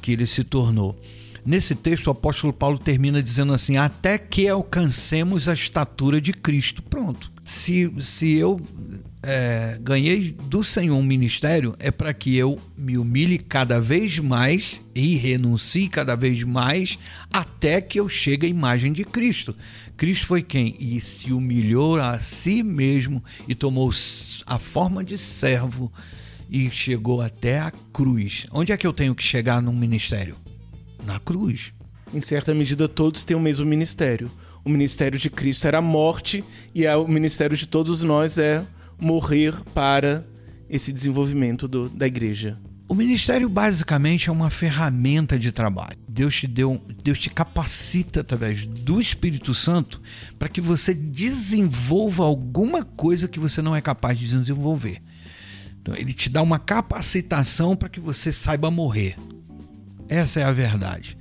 que 0.00 0.12
ele 0.12 0.26
se 0.26 0.44
tornou. 0.44 0.98
Nesse 1.44 1.74
texto, 1.74 2.06
o 2.06 2.10
apóstolo 2.10 2.52
Paulo 2.52 2.78
termina 2.78 3.22
dizendo 3.22 3.52
assim: 3.52 3.76
até 3.76 4.16
que 4.16 4.48
alcancemos 4.48 5.48
a 5.48 5.54
estatura 5.54 6.20
de 6.20 6.32
Cristo. 6.32 6.82
Pronto. 6.82 7.32
Se, 7.42 7.92
se 8.00 8.32
eu 8.34 8.60
é, 9.22 9.78
ganhei 9.80 10.36
do 10.48 10.64
Senhor 10.64 10.96
um 10.96 11.02
ministério 11.02 11.74
é 11.78 11.92
para 11.92 12.12
que 12.12 12.36
eu 12.36 12.60
me 12.76 12.98
humilhe 12.98 13.38
cada 13.38 13.80
vez 13.80 14.18
mais 14.18 14.80
e 14.94 15.14
renuncie 15.14 15.88
cada 15.88 16.16
vez 16.16 16.42
mais 16.42 16.98
até 17.32 17.80
que 17.80 18.00
eu 18.00 18.08
chegue 18.08 18.46
à 18.46 18.50
imagem 18.50 18.92
de 18.92 19.04
Cristo. 19.04 19.54
Cristo 19.96 20.26
foi 20.26 20.42
quem? 20.42 20.76
E 20.80 21.00
se 21.00 21.32
humilhou 21.32 22.00
a 22.00 22.18
si 22.18 22.64
mesmo 22.64 23.22
e 23.46 23.54
tomou 23.54 23.90
a 24.44 24.58
forma 24.58 25.04
de 25.04 25.16
servo 25.16 25.92
e 26.50 26.68
chegou 26.70 27.20
até 27.20 27.60
a 27.60 27.72
cruz. 27.92 28.46
Onde 28.50 28.72
é 28.72 28.76
que 28.76 28.86
eu 28.86 28.92
tenho 28.92 29.14
que 29.14 29.22
chegar 29.22 29.62
num 29.62 29.72
ministério? 29.72 30.36
Na 31.06 31.20
cruz. 31.20 31.72
Em 32.12 32.20
certa 32.20 32.52
medida, 32.52 32.88
todos 32.88 33.24
têm 33.24 33.36
o 33.36 33.40
mesmo 33.40 33.64
ministério. 33.64 34.30
O 34.64 34.68
ministério 34.68 35.18
de 35.18 35.30
Cristo 35.30 35.66
era 35.66 35.78
a 35.78 35.82
morte 35.82 36.44
e 36.74 36.86
o 36.86 37.08
ministério 37.08 37.56
de 37.56 37.66
todos 37.66 38.02
nós 38.02 38.36
é 38.36 38.64
morrer 39.02 39.52
para 39.74 40.24
esse 40.70 40.92
desenvolvimento 40.92 41.66
do, 41.66 41.88
da 41.88 42.06
igreja? 42.06 42.56
O 42.88 42.94
ministério 42.94 43.48
basicamente 43.48 44.28
é 44.28 44.32
uma 44.32 44.48
ferramenta 44.48 45.38
de 45.38 45.50
trabalho. 45.50 45.98
Deus 46.06 46.36
te 46.36 46.46
deu, 46.46 46.80
Deus 47.02 47.18
te 47.18 47.30
capacita 47.30 48.20
através 48.20 48.64
do 48.66 49.00
Espírito 49.00 49.54
Santo 49.54 50.00
para 50.38 50.48
que 50.48 50.60
você 50.60 50.94
desenvolva 50.94 52.22
alguma 52.22 52.84
coisa 52.84 53.26
que 53.26 53.40
você 53.40 53.60
não 53.60 53.74
é 53.74 53.80
capaz 53.80 54.18
de 54.18 54.28
desenvolver. 54.28 55.02
Então, 55.80 55.96
ele 55.96 56.12
te 56.12 56.30
dá 56.30 56.40
uma 56.42 56.58
capacitação 56.58 57.74
para 57.74 57.88
que 57.88 57.98
você 57.98 58.30
saiba 58.30 58.70
morrer. 58.70 59.16
Essa 60.08 60.40
é 60.40 60.44
a 60.44 60.52
verdade. 60.52 61.16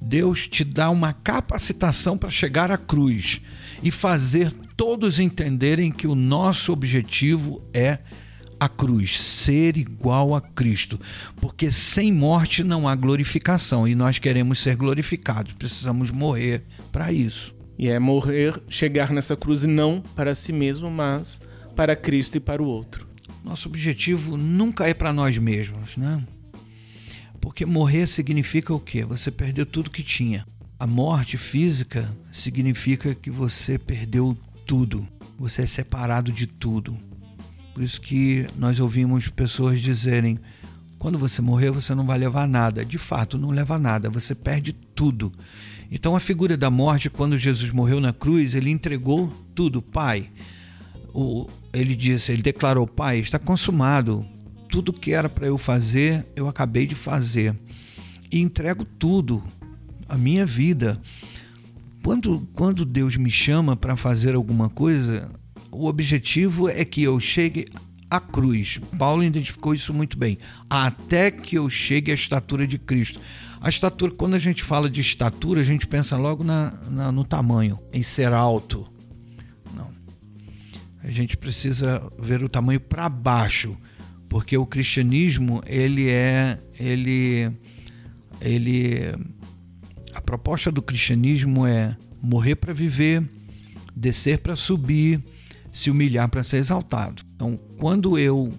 Deus 0.00 0.46
te 0.46 0.64
dá 0.64 0.88
uma 0.88 1.12
capacitação 1.12 2.16
para 2.16 2.30
chegar 2.30 2.70
à 2.70 2.78
cruz 2.78 3.40
e 3.82 3.90
fazer 3.90 4.54
todos 4.76 5.18
entenderem 5.18 5.90
que 5.90 6.06
o 6.06 6.14
nosso 6.14 6.72
objetivo 6.72 7.62
é 7.72 7.98
a 8.58 8.68
cruz, 8.68 9.18
ser 9.18 9.76
igual 9.76 10.36
a 10.36 10.40
Cristo, 10.40 11.00
porque 11.40 11.68
sem 11.70 12.12
morte 12.12 12.62
não 12.62 12.86
há 12.86 12.94
glorificação 12.94 13.88
e 13.88 13.94
nós 13.94 14.20
queremos 14.20 14.60
ser 14.60 14.76
glorificados, 14.76 15.52
precisamos 15.54 16.12
morrer 16.12 16.62
para 16.92 17.12
isso. 17.12 17.52
E 17.76 17.88
é 17.88 17.98
morrer, 17.98 18.62
chegar 18.68 19.10
nessa 19.10 19.36
cruz 19.36 19.64
não 19.64 20.00
para 20.14 20.32
si 20.34 20.52
mesmo, 20.52 20.88
mas 20.88 21.40
para 21.74 21.96
Cristo 21.96 22.36
e 22.36 22.40
para 22.40 22.62
o 22.62 22.66
outro. 22.66 23.08
Nosso 23.44 23.68
objetivo 23.68 24.36
nunca 24.36 24.86
é 24.86 24.94
para 24.94 25.12
nós 25.12 25.36
mesmos, 25.38 25.96
né? 25.96 26.22
Porque 27.40 27.66
morrer 27.66 28.06
significa 28.06 28.72
o 28.72 28.78
quê? 28.78 29.04
Você 29.04 29.32
perdeu 29.32 29.66
tudo 29.66 29.90
que 29.90 30.04
tinha. 30.04 30.46
A 30.78 30.86
morte 30.86 31.36
física 31.36 32.08
significa 32.30 33.12
que 33.12 33.30
você 33.30 33.76
perdeu 33.76 34.38
tudo. 34.72 35.06
Você 35.38 35.60
é 35.60 35.66
separado 35.66 36.32
de 36.32 36.46
tudo. 36.46 36.98
Por 37.74 37.82
isso 37.82 38.00
que 38.00 38.46
nós 38.56 38.80
ouvimos 38.80 39.28
pessoas 39.28 39.78
dizerem: 39.78 40.38
quando 40.98 41.18
você 41.18 41.42
morrer, 41.42 41.70
você 41.70 41.94
não 41.94 42.06
vai 42.06 42.16
levar 42.16 42.48
nada. 42.48 42.82
De 42.82 42.96
fato, 42.96 43.36
não 43.36 43.50
leva 43.50 43.78
nada, 43.78 44.08
você 44.08 44.34
perde 44.34 44.72
tudo. 44.72 45.30
Então, 45.90 46.16
a 46.16 46.20
figura 46.20 46.56
da 46.56 46.70
morte, 46.70 47.10
quando 47.10 47.36
Jesus 47.36 47.70
morreu 47.70 48.00
na 48.00 48.14
cruz, 48.14 48.54
ele 48.54 48.70
entregou 48.70 49.30
tudo. 49.54 49.82
Pai, 49.82 50.30
ele 51.74 51.94
disse, 51.94 52.32
ele 52.32 52.40
declarou: 52.40 52.86
Pai, 52.86 53.18
está 53.18 53.38
consumado. 53.38 54.26
Tudo 54.70 54.90
que 54.90 55.12
era 55.12 55.28
para 55.28 55.46
eu 55.46 55.58
fazer, 55.58 56.26
eu 56.34 56.48
acabei 56.48 56.86
de 56.86 56.94
fazer. 56.94 57.54
E 58.30 58.40
entrego 58.40 58.86
tudo, 58.86 59.44
a 60.08 60.16
minha 60.16 60.46
vida. 60.46 60.98
Quando, 62.02 62.48
quando 62.54 62.84
Deus 62.84 63.16
me 63.16 63.30
chama 63.30 63.76
para 63.76 63.96
fazer 63.96 64.34
alguma 64.34 64.68
coisa, 64.68 65.30
o 65.70 65.86
objetivo 65.86 66.68
é 66.68 66.84
que 66.84 67.02
eu 67.02 67.18
chegue 67.20 67.66
a 68.10 68.20
cruz. 68.20 68.78
Paulo 68.98 69.24
identificou 69.24 69.74
isso 69.74 69.94
muito 69.94 70.18
bem. 70.18 70.36
Até 70.68 71.30
que 71.30 71.56
eu 71.56 71.70
chegue 71.70 72.10
à 72.10 72.14
estatura 72.14 72.66
de 72.66 72.78
Cristo. 72.78 73.18
A 73.60 73.68
estatura, 73.68 74.12
quando 74.12 74.34
a 74.34 74.38
gente 74.38 74.62
fala 74.62 74.90
de 74.90 75.00
estatura, 75.00 75.60
a 75.60 75.64
gente 75.64 75.86
pensa 75.86 76.16
logo 76.16 76.42
na, 76.42 76.74
na, 76.90 77.12
no 77.12 77.24
tamanho, 77.24 77.78
em 77.92 78.02
ser 78.02 78.32
alto. 78.32 78.86
Não. 79.74 79.88
A 81.02 81.10
gente 81.10 81.36
precisa 81.36 82.02
ver 82.18 82.42
o 82.42 82.48
tamanho 82.48 82.80
para 82.80 83.08
baixo, 83.08 83.76
porque 84.28 84.58
o 84.58 84.66
cristianismo 84.66 85.62
ele 85.66 86.08
é 86.10 86.58
ele 86.78 87.50
ele 88.40 89.14
a 90.14 90.20
proposta 90.20 90.70
do 90.70 90.82
cristianismo 90.82 91.66
é 91.66 91.96
morrer 92.20 92.54
para 92.54 92.72
viver, 92.72 93.22
descer 93.94 94.38
para 94.38 94.56
subir, 94.56 95.22
se 95.72 95.90
humilhar 95.90 96.28
para 96.28 96.44
ser 96.44 96.58
exaltado. 96.58 97.22
Então, 97.34 97.58
quando 97.78 98.18
eu 98.18 98.52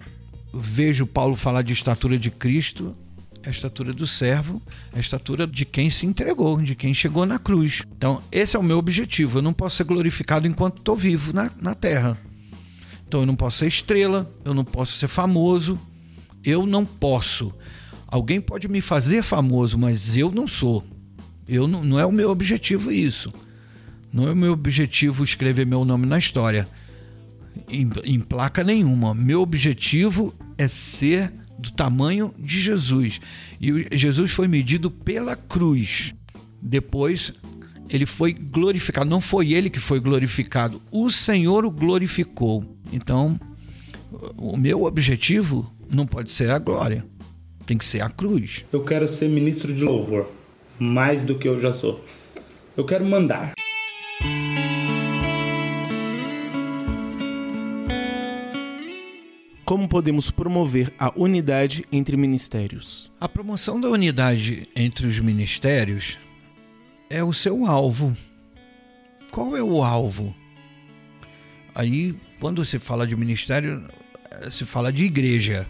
vejo 0.52 1.06
Paulo 1.06 1.36
falar 1.36 1.62
de 1.62 1.72
estatura 1.72 2.18
de 2.18 2.30
Cristo, 2.30 2.96
é 3.42 3.48
a 3.48 3.50
estatura 3.50 3.92
do 3.92 4.06
servo, 4.06 4.60
é 4.92 4.98
a 4.98 5.00
estatura 5.00 5.46
de 5.46 5.64
quem 5.64 5.90
se 5.90 6.06
entregou, 6.06 6.60
de 6.60 6.74
quem 6.74 6.94
chegou 6.94 7.26
na 7.26 7.38
cruz. 7.38 7.82
Então, 7.96 8.22
esse 8.32 8.56
é 8.56 8.58
o 8.58 8.62
meu 8.62 8.78
objetivo. 8.78 9.38
Eu 9.38 9.42
não 9.42 9.52
posso 9.52 9.76
ser 9.76 9.84
glorificado 9.84 10.46
enquanto 10.46 10.78
estou 10.78 10.96
vivo 10.96 11.32
na, 11.32 11.50
na 11.60 11.74
terra. 11.74 12.18
Então, 13.06 13.20
eu 13.20 13.26
não 13.26 13.36
posso 13.36 13.58
ser 13.58 13.68
estrela, 13.68 14.30
eu 14.44 14.54
não 14.54 14.64
posso 14.64 14.92
ser 14.92 15.08
famoso, 15.08 15.78
eu 16.42 16.66
não 16.66 16.84
posso. 16.84 17.54
Alguém 18.06 18.40
pode 18.40 18.66
me 18.66 18.80
fazer 18.80 19.22
famoso, 19.22 19.78
mas 19.78 20.16
eu 20.16 20.30
não 20.30 20.48
sou. 20.48 20.84
Eu 21.48 21.66
não, 21.66 21.84
não 21.84 22.00
é 22.00 22.06
o 22.06 22.12
meu 22.12 22.30
objetivo 22.30 22.90
isso. 22.90 23.32
Não 24.12 24.28
é 24.28 24.32
o 24.32 24.36
meu 24.36 24.52
objetivo 24.52 25.24
escrever 25.24 25.66
meu 25.66 25.84
nome 25.84 26.06
na 26.06 26.18
história. 26.18 26.68
Em, 27.68 27.90
em 28.04 28.20
placa 28.20 28.62
nenhuma. 28.62 29.14
Meu 29.14 29.40
objetivo 29.40 30.34
é 30.56 30.68
ser 30.68 31.32
do 31.58 31.70
tamanho 31.70 32.32
de 32.38 32.60
Jesus. 32.60 33.20
E 33.60 33.96
Jesus 33.96 34.30
foi 34.30 34.48
medido 34.48 34.90
pela 34.90 35.36
cruz. 35.36 36.14
Depois 36.60 37.32
ele 37.90 38.06
foi 38.06 38.32
glorificado. 38.32 39.08
Não 39.08 39.20
foi 39.20 39.52
ele 39.52 39.70
que 39.70 39.80
foi 39.80 40.00
glorificado, 40.00 40.80
o 40.90 41.10
Senhor 41.10 41.64
o 41.64 41.70
glorificou. 41.70 42.64
Então, 42.92 43.38
o 44.36 44.56
meu 44.56 44.84
objetivo 44.84 45.70
não 45.90 46.06
pode 46.06 46.30
ser 46.30 46.50
a 46.50 46.58
glória, 46.58 47.04
tem 47.66 47.76
que 47.76 47.86
ser 47.86 48.00
a 48.00 48.08
cruz. 48.08 48.64
Eu 48.72 48.82
quero 48.84 49.08
ser 49.08 49.28
ministro 49.28 49.72
de 49.74 49.84
louvor, 49.84 50.28
mais 50.78 51.22
do 51.22 51.38
que 51.38 51.48
eu 51.48 51.58
já 51.58 51.72
sou. 51.72 52.04
Eu 52.76 52.84
quero 52.84 53.04
mandar. 53.04 53.52
Como 59.64 59.88
podemos 59.88 60.30
promover 60.30 60.92
a 60.98 61.10
unidade 61.16 61.84
entre 61.90 62.16
ministérios? 62.18 63.10
A 63.18 63.26
promoção 63.26 63.80
da 63.80 63.88
unidade 63.88 64.68
entre 64.76 65.06
os 65.06 65.18
ministérios 65.18 66.18
é 67.08 67.24
o 67.24 67.32
seu 67.32 67.64
alvo. 67.64 68.14
Qual 69.30 69.56
é 69.56 69.62
o 69.62 69.82
alvo? 69.82 70.36
Aí, 71.74 72.14
quando 72.38 72.64
se 72.64 72.78
fala 72.78 73.06
de 73.06 73.16
ministério, 73.16 73.82
se 74.50 74.64
fala 74.64 74.92
de 74.92 75.04
igreja. 75.04 75.66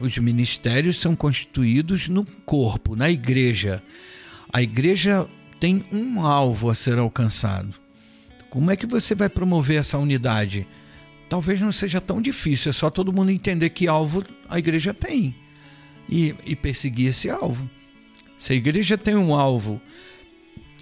Os 0.00 0.18
ministérios 0.18 1.00
são 1.00 1.14
constituídos 1.14 2.08
no 2.08 2.24
corpo, 2.24 2.96
na 2.96 3.08
igreja. 3.08 3.82
A 4.52 4.62
igreja 4.62 5.28
tem 5.60 5.84
um 5.92 6.24
alvo 6.24 6.70
a 6.70 6.74
ser 6.74 6.98
alcançado. 6.98 7.74
Como 8.50 8.70
é 8.70 8.76
que 8.76 8.86
você 8.86 9.14
vai 9.14 9.28
promover 9.28 9.78
essa 9.78 9.98
unidade? 9.98 10.66
talvez 11.28 11.60
não 11.60 11.70
seja 11.70 12.00
tão 12.00 12.20
difícil, 12.20 12.70
é 12.70 12.72
só 12.72 12.90
todo 12.90 13.12
mundo 13.12 13.30
entender 13.30 13.70
que 13.70 13.86
alvo 13.86 14.24
a 14.48 14.58
igreja 14.58 14.94
tem 14.94 15.34
e, 16.08 16.34
e 16.44 16.56
perseguir 16.56 17.10
esse 17.10 17.28
alvo. 17.28 17.68
Se 18.38 18.52
a 18.52 18.56
igreja 18.56 18.96
tem 18.96 19.14
um 19.14 19.34
alvo 19.34 19.80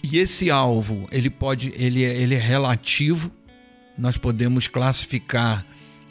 e 0.02 0.18
esse 0.18 0.50
alvo 0.50 1.06
ele 1.10 1.28
pode 1.28 1.72
ele 1.76 2.04
é, 2.04 2.16
ele 2.16 2.34
é 2.34 2.38
relativo, 2.38 3.30
nós 3.98 4.16
podemos 4.16 4.68
classificar 4.68 5.66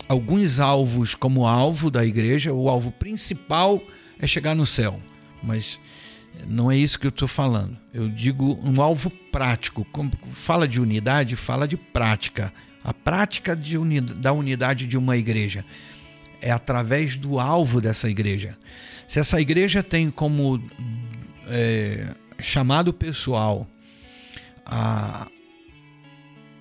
alguns 0.10 0.60
alvos 0.60 1.15
como 1.15 1.48
alvo 1.48 1.89
da 1.89 2.06
igreja. 2.06 2.52
O 2.52 2.68
alvo 2.68 2.91
principal 2.91 3.82
é 4.20 4.28
chegar 4.28 4.56
no 4.56 4.65
céu, 4.65 5.00
mas 5.41 5.80
não 6.48 6.71
é 6.71 6.78
isso 6.78 7.00
que 7.00 7.08
eu 7.08 7.10
estou 7.10 7.28
falando. 7.28 7.78
Eu 7.93 8.10
digo 8.10 8.60
um 8.63 8.82
alvo 8.82 9.10
prático. 9.10 9.86
Como 9.91 10.12
fala 10.32 10.67
de 10.67 10.80
unidade, 10.80 11.36
fala 11.36 11.67
de 11.67 11.78
prática. 11.78 12.54
A 12.84 12.93
prática 12.93 13.58
da 14.17 14.32
unidade 14.32 14.86
de 14.86 14.98
uma 14.98 15.17
igreja 15.17 15.65
é 16.41 16.52
através 16.52 17.17
do 17.17 17.39
alvo 17.39 17.82
dessa 17.82 18.10
igreja. 18.10 18.58
Se 19.08 19.19
essa 19.19 19.39
igreja 19.41 19.82
tem 19.82 20.12
como 20.12 20.62
é, 21.48 22.13
chamado 22.39 22.93
pessoal 22.93 23.67
a, 24.65 25.28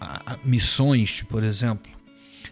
a, 0.00 0.32
a, 0.34 0.38
missões, 0.44 1.22
por 1.28 1.42
exemplo, 1.42 1.92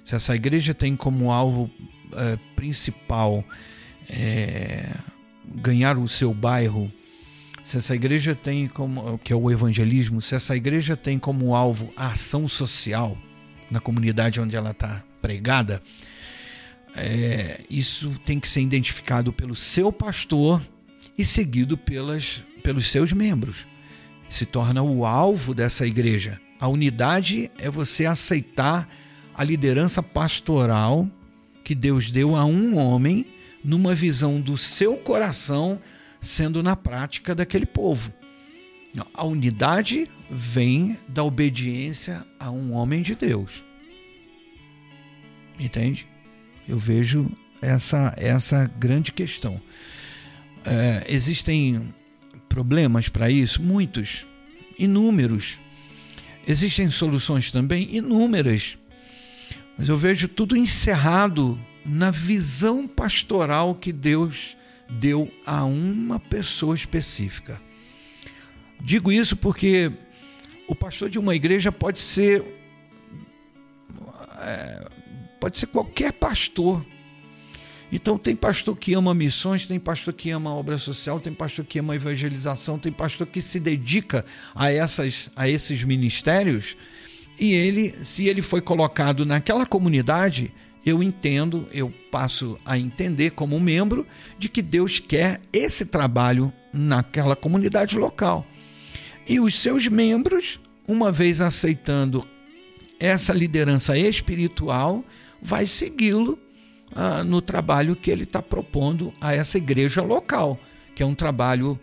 se 0.05 0.15
essa 0.15 0.35
igreja 0.35 0.75
tem 0.75 0.97
como 0.97 1.31
alvo 1.31 1.71
é, 2.15 2.39
principal 2.57 3.45
é, 4.11 4.91
ganhar 5.47 5.97
o 5.99 6.09
seu 6.09 6.35
bairro, 6.35 6.93
se 7.63 7.77
essa 7.77 7.95
igreja 7.95 8.35
tem 8.35 8.67
como 8.67 9.19
que 9.19 9.33
é 9.33 9.37
o 9.37 9.51
evangelismo, 9.51 10.21
se 10.21 10.35
essa 10.35 10.57
igreja 10.57 10.97
tem 10.97 11.19
como 11.19 11.55
alvo 11.55 11.93
a 11.97 12.09
ação 12.09 12.49
social, 12.49 13.17
na 13.71 13.81
comunidade 13.81 14.41
onde 14.41 14.57
ela 14.57 14.73
está 14.73 15.05
pregada, 15.21 15.81
é, 16.95 17.61
isso 17.71 18.19
tem 18.25 18.39
que 18.39 18.49
ser 18.49 18.61
identificado 18.61 19.33
pelo 19.33 19.57
seu 19.57 19.93
pastor 19.93 20.61
e 21.17 21.25
seguido 21.25 21.79
pelas, 21.79 22.43
pelos 22.63 22.91
seus 22.91 23.13
membros. 23.13 23.67
Se 24.29 24.45
torna 24.45 24.83
o 24.83 25.07
alvo 25.07 25.55
dessa 25.55 25.87
igreja. 25.87 26.41
A 26.59 26.69
unidade 26.69 27.51
é 27.59 27.71
você 27.71 28.07
aceitar 28.07 28.89
a 29.35 29.45
liderança 29.45 30.03
pastoral 30.03 31.09
que 31.65 31.75
Deus 31.75 32.11
deu 32.11 32.37
a 32.37 32.45
um 32.45 32.77
homem 32.77 33.27
numa 33.65 33.95
visão 33.95 34.41
do 34.41 34.59
seu 34.59 34.97
coração, 34.97 35.81
sendo 36.23 36.63
na 36.63 36.77
prática 36.77 37.35
daquele 37.35 37.67
povo. 37.67 38.13
A 39.13 39.25
unidade 39.25 40.09
vem 40.31 40.97
da 41.09 41.25
obediência 41.25 42.25
a 42.39 42.51
um 42.51 42.73
homem 42.73 43.03
de 43.03 43.15
Deus. 43.15 43.65
Entende? 45.59 46.07
Eu 46.69 46.79
vejo 46.79 47.31
essa, 47.61 48.15
essa 48.17 48.71
grande 48.79 49.13
questão. 49.13 49.61
É, 50.65 51.05
existem 51.09 51.93
problemas 52.49 53.09
para 53.09 53.29
isso? 53.29 53.61
Muitos, 53.61 54.25
inúmeros. 54.79 55.59
Existem 56.47 56.91
soluções 56.91 57.51
também? 57.51 57.97
Inúmeras. 57.97 58.79
Mas 59.77 59.89
eu 59.89 59.97
vejo 59.97 60.29
tudo 60.29 60.57
encerrado 60.57 61.59
na 61.85 62.11
visão 62.11 62.87
pastoral 62.87 63.75
que 63.75 63.93
Deus 63.93 64.57
deu 64.99 65.31
a 65.47 65.65
uma 65.65 66.19
pessoa 66.19 66.75
específica. 66.75 67.61
Digo 68.81 69.13
isso 69.13 69.37
porque 69.37 69.93
o 70.67 70.75
pastor 70.75 71.09
de 71.09 71.19
uma 71.19 71.35
igreja 71.35 71.71
pode 71.71 72.01
ser. 72.01 72.43
É, 74.41 74.89
pode 75.41 75.59
ser 75.59 75.67
qualquer 75.67 76.13
pastor. 76.13 76.85
Então, 77.95 78.17
tem 78.17 78.35
pastor 78.35 78.75
que 78.75 78.95
ama 78.95 79.13
missões, 79.13 79.67
tem 79.67 79.79
pastor 79.79 80.15
que 80.15 80.31
ama 80.31 80.55
obra 80.55 80.79
social, 80.79 81.21
tem 81.21 81.33
pastor 81.35 81.63
que 81.67 81.79
ama 81.79 81.95
evangelização, 81.95 82.79
tem 82.79 82.91
pastor 82.91 83.27
que 83.27 83.43
se 83.43 83.61
dedica 83.61 84.25
a, 84.55 84.73
essas, 84.73 85.29
a 85.37 85.47
esses 85.47 85.85
ministérios. 85.85 86.75
E 87.39 87.53
ele, 87.53 87.91
se 88.03 88.27
ele 88.27 88.41
foi 88.41 88.63
colocado 88.63 89.27
naquela 89.27 89.67
comunidade, 89.67 90.55
eu 90.85 91.03
entendo, 91.03 91.69
eu 91.73 91.93
passo 92.11 92.59
a 92.65 92.79
entender 92.79 93.31
como 93.31 93.59
membro 93.61 94.07
de 94.39 94.49
que 94.49 94.61
Deus 94.61 94.99
quer 94.99 95.41
esse 95.53 95.87
trabalho 95.87 96.53
naquela 96.73 97.37
comunidade 97.37 97.97
local. 97.97 98.47
E 99.27 99.39
os 99.39 99.59
seus 99.59 99.87
membros, 99.87 100.59
uma 100.87 101.13
vez 101.13 101.41
aceitando 101.41 102.27
essa 102.99 103.33
liderança 103.33 103.97
espiritual, 103.97 105.05
vai 105.41 105.67
segui-lo 105.67 106.39
ah, 106.95 107.25
no 107.25 107.41
trabalho 107.41 107.97
que 107.97 108.11
ele 108.11 108.25
está 108.25 108.43
propondo 108.43 109.13
a 109.21 109.35
essa 109.35 109.59
igreja 109.59 110.03
local, 110.03 110.59
que 110.95 111.03
é 111.03 111.07
um 111.07 111.15
trabalho, 111.15 111.79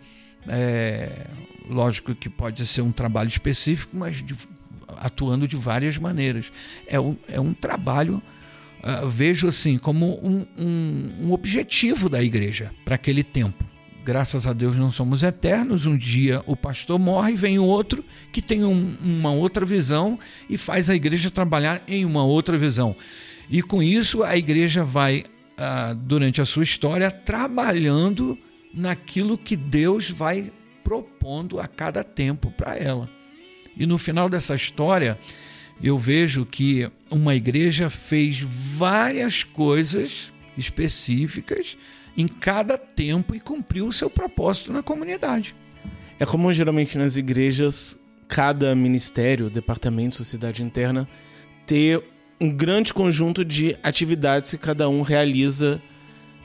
é, 0.48 1.26
lógico 1.68 2.14
que 2.14 2.28
pode 2.28 2.66
ser 2.66 2.82
um 2.82 2.92
trabalho 2.92 3.28
específico, 3.28 3.96
mas 3.96 4.24
de, 4.24 4.36
atuando 4.98 5.48
de 5.48 5.56
várias 5.56 5.98
maneiras. 5.98 6.52
É 6.86 7.00
um, 7.00 7.16
é 7.28 7.40
um 7.40 7.52
trabalho, 7.52 8.22
ah, 8.82 9.04
vejo 9.06 9.48
assim, 9.48 9.78
como 9.78 10.18
um, 10.22 10.46
um, 10.58 11.12
um 11.26 11.32
objetivo 11.32 12.08
da 12.08 12.22
igreja 12.22 12.72
para 12.84 12.94
aquele 12.94 13.22
tempo 13.22 13.70
graças 14.04 14.46
a 14.46 14.52
Deus 14.52 14.76
não 14.76 14.90
somos 14.90 15.22
eternos. 15.22 15.86
Um 15.86 15.96
dia 15.96 16.42
o 16.46 16.56
pastor 16.56 16.98
morre, 16.98 17.34
vem 17.34 17.58
outro 17.58 18.04
que 18.32 18.42
tem 18.42 18.64
um, 18.64 18.96
uma 19.00 19.30
outra 19.30 19.64
visão 19.64 20.18
e 20.48 20.56
faz 20.56 20.90
a 20.90 20.94
igreja 20.94 21.30
trabalhar 21.30 21.82
em 21.86 22.04
uma 22.04 22.24
outra 22.24 22.58
visão. 22.58 22.96
E 23.48 23.62
com 23.62 23.82
isso 23.82 24.22
a 24.22 24.36
igreja 24.36 24.84
vai, 24.84 25.24
ah, 25.56 25.94
durante 25.96 26.40
a 26.40 26.44
sua 26.44 26.62
história, 26.62 27.10
trabalhando 27.10 28.38
naquilo 28.72 29.36
que 29.36 29.56
Deus 29.56 30.10
vai 30.10 30.52
propondo 30.84 31.60
a 31.60 31.66
cada 31.66 32.02
tempo 32.02 32.50
para 32.50 32.76
ela. 32.76 33.08
E 33.76 33.86
no 33.86 33.98
final 33.98 34.28
dessa 34.28 34.54
história, 34.54 35.18
eu 35.82 35.98
vejo 35.98 36.44
que 36.44 36.90
uma 37.10 37.34
igreja 37.34 37.88
fez 37.88 38.40
várias 38.40 39.42
coisas 39.42 40.32
específicas 40.56 41.76
em 42.16 42.28
cada 42.28 42.76
tempo 42.76 43.34
e 43.34 43.40
cumpriu 43.40 43.86
o 43.86 43.92
seu 43.92 44.10
propósito 44.10 44.72
na 44.72 44.82
comunidade. 44.82 45.54
É 46.18 46.26
como 46.26 46.52
geralmente 46.52 46.98
nas 46.98 47.16
igrejas, 47.16 47.98
cada 48.28 48.74
ministério, 48.76 49.48
departamento, 49.48 50.16
sociedade 50.16 50.62
interna, 50.62 51.08
ter 51.66 52.02
um 52.40 52.50
grande 52.50 52.92
conjunto 52.92 53.44
de 53.44 53.76
atividades 53.82 54.50
que 54.50 54.58
cada 54.58 54.88
um 54.88 55.02
realiza 55.02 55.80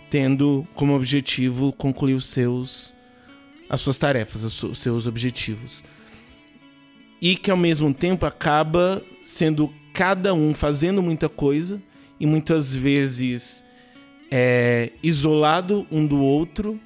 tendo 0.10 0.66
como 0.76 0.96
objetivo 0.96 1.74
concluir 1.74 2.14
os 2.14 2.28
seus 2.28 2.96
as 3.68 3.82
suas 3.82 3.98
tarefas, 3.98 4.44
os 4.64 4.80
seus 4.80 5.08
objetivos. 5.08 5.84
E 7.22 7.36
que 7.36 7.50
ao 7.50 7.58
mesmo 7.58 7.94
tempo 7.94 8.26
acaba 8.26 9.02
sendo 9.24 9.74
cada 9.94 10.34
um 10.34 10.54
fazendo 10.54 11.02
muita 11.02 11.30
coisa 11.30 11.82
e 12.20 12.26
muitas 12.26 12.76
vezes 12.76 13.64
é, 14.30 14.92
isolado 15.02 15.88
um 15.92 16.06
do 16.06 16.22
outro 16.22 16.80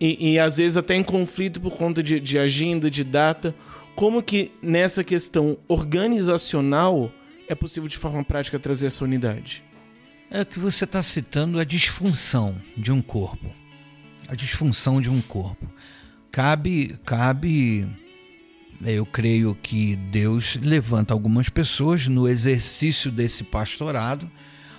e, 0.00 0.32
e, 0.32 0.38
às 0.38 0.58
vezes 0.58 0.76
até 0.76 0.94
em 0.94 1.02
conflito 1.02 1.60
por 1.60 1.74
conta 1.76 2.02
de, 2.02 2.20
de 2.20 2.38
agenda, 2.38 2.90
de 2.90 3.02
data. 3.02 3.54
Como 3.94 4.22
que 4.22 4.52
nessa 4.60 5.02
questão 5.02 5.56
organizacional 5.66 7.10
é 7.48 7.54
possível 7.54 7.88
de 7.88 7.96
forma 7.96 8.22
prática 8.22 8.58
trazer 8.58 8.86
essa 8.86 9.04
unidade? 9.04 9.64
É 10.30 10.44
que 10.44 10.58
você 10.58 10.84
está 10.84 11.02
citando 11.02 11.58
a 11.58 11.64
disfunção 11.64 12.54
de 12.76 12.92
um 12.92 13.00
corpo. 13.00 13.50
A 14.28 14.34
disfunção 14.34 15.00
de 15.00 15.08
um 15.08 15.22
corpo. 15.22 15.66
Cabe, 16.30 16.98
cabe, 17.06 17.88
eu 18.84 19.06
creio 19.06 19.54
que 19.54 19.96
Deus 19.96 20.58
levanta 20.60 21.14
algumas 21.14 21.48
pessoas 21.48 22.06
no 22.06 22.28
exercício 22.28 23.10
desse 23.10 23.44
pastorado, 23.44 24.30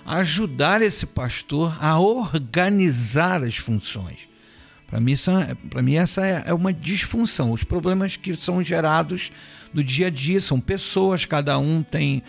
ajudar 0.04 0.82
esse 0.82 1.06
pastor 1.06 1.76
a 1.80 1.98
organizar 1.98 3.42
as 3.42 3.56
funções. 3.56 4.28
Para 4.86 5.00
mim, 5.00 5.14
para 5.68 5.82
mim, 5.82 5.96
essa 5.96 6.26
é, 6.26 6.44
é 6.46 6.54
uma 6.54 6.72
disfunção. 6.72 7.52
Os 7.52 7.62
problemas 7.62 8.16
que 8.16 8.34
são 8.34 8.62
gerados 8.62 9.30
no 9.72 9.84
dia 9.84 10.06
a 10.06 10.10
dia 10.10 10.40
são 10.40 10.58
pessoas, 10.58 11.26
cada 11.26 11.58
um 11.58 11.82
tem 11.82 12.22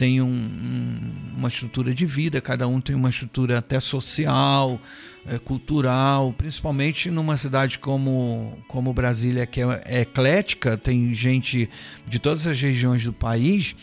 tem 0.00 0.22
um, 0.22 1.12
uma 1.36 1.48
estrutura 1.48 1.92
de 1.92 2.06
vida, 2.06 2.40
cada 2.40 2.66
um 2.66 2.80
tem 2.80 2.96
uma 2.96 3.10
estrutura 3.10 3.58
até 3.58 3.78
social, 3.78 4.80
é, 5.26 5.36
cultural, 5.36 6.32
principalmente 6.32 7.10
numa 7.10 7.36
cidade 7.36 7.78
como, 7.78 8.56
como 8.66 8.94
Brasília, 8.94 9.44
que 9.44 9.60
é, 9.60 9.82
é 9.84 10.00
eclética, 10.00 10.78
tem 10.78 11.12
gente 11.12 11.68
de 12.08 12.18
todas 12.18 12.46
as 12.46 12.58
regiões 12.58 13.04
do 13.04 13.12
país. 13.12 13.76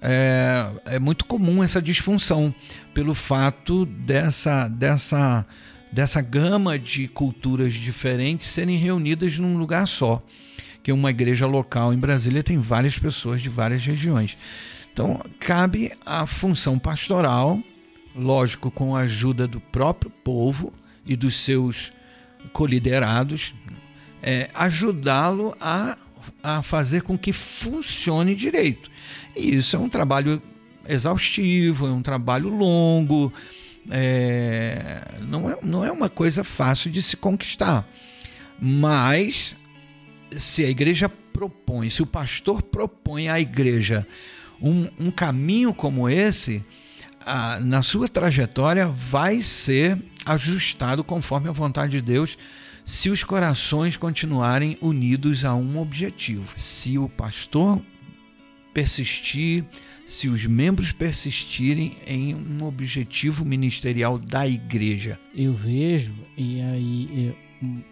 É, 0.00 0.70
é 0.86 0.98
muito 0.98 1.26
comum 1.26 1.62
essa 1.62 1.82
disfunção 1.82 2.54
pelo 2.94 3.12
fato 3.12 3.84
dessa, 3.84 4.68
dessa, 4.68 5.44
dessa 5.92 6.22
gama 6.22 6.78
de 6.78 7.08
culturas 7.08 7.74
diferentes 7.74 8.46
serem 8.46 8.78
reunidas 8.78 9.38
num 9.38 9.58
lugar 9.58 9.86
só. 9.86 10.24
Que 10.82 10.92
uma 10.92 11.10
igreja 11.10 11.46
local 11.46 11.92
em 11.92 11.98
Brasília 11.98 12.42
tem 12.42 12.56
várias 12.56 12.98
pessoas 12.98 13.42
de 13.42 13.50
várias 13.50 13.84
regiões. 13.84 14.34
Então, 14.98 15.16
cabe 15.38 15.92
a 16.04 16.26
função 16.26 16.76
pastoral, 16.76 17.62
lógico, 18.16 18.68
com 18.68 18.96
a 18.96 19.02
ajuda 19.02 19.46
do 19.46 19.60
próprio 19.60 20.10
povo 20.10 20.72
e 21.06 21.14
dos 21.14 21.36
seus 21.36 21.92
coliderados, 22.52 23.54
é, 24.20 24.50
ajudá-lo 24.52 25.54
a, 25.60 25.96
a 26.42 26.62
fazer 26.64 27.02
com 27.02 27.16
que 27.16 27.32
funcione 27.32 28.34
direito. 28.34 28.90
E 29.36 29.54
isso 29.54 29.76
é 29.76 29.78
um 29.78 29.88
trabalho 29.88 30.42
exaustivo, 30.88 31.86
é 31.86 31.92
um 31.92 32.02
trabalho 32.02 32.48
longo, 32.48 33.32
é, 33.88 35.00
não, 35.28 35.48
é, 35.48 35.58
não 35.62 35.84
é 35.84 35.92
uma 35.92 36.08
coisa 36.08 36.42
fácil 36.42 36.90
de 36.90 37.02
se 37.02 37.16
conquistar. 37.16 37.88
Mas 38.60 39.54
se 40.32 40.64
a 40.64 40.68
igreja 40.68 41.08
propõe, 41.08 41.88
se 41.88 42.02
o 42.02 42.06
pastor 42.06 42.62
propõe 42.62 43.28
à 43.28 43.38
igreja 43.38 44.04
um, 44.60 44.88
um 44.98 45.10
caminho 45.10 45.72
como 45.72 46.08
esse, 46.08 46.64
ah, 47.24 47.58
na 47.60 47.82
sua 47.82 48.08
trajetória, 48.08 48.86
vai 48.86 49.40
ser 49.40 50.02
ajustado 50.24 51.02
conforme 51.02 51.48
a 51.48 51.52
vontade 51.52 51.92
de 51.92 52.02
Deus, 52.02 52.36
se 52.84 53.10
os 53.10 53.22
corações 53.22 53.96
continuarem 53.96 54.78
unidos 54.80 55.44
a 55.44 55.54
um 55.54 55.78
objetivo. 55.78 56.46
Se 56.56 56.96
o 56.98 57.08
pastor 57.08 57.82
persistir, 58.72 59.64
se 60.06 60.28
os 60.28 60.46
membros 60.46 60.92
persistirem 60.92 61.96
em 62.06 62.34
um 62.34 62.64
objetivo 62.64 63.44
ministerial 63.44 64.18
da 64.18 64.46
igreja. 64.46 65.18
Eu 65.34 65.52
vejo, 65.52 66.14
e 66.36 66.60
aí 66.60 67.36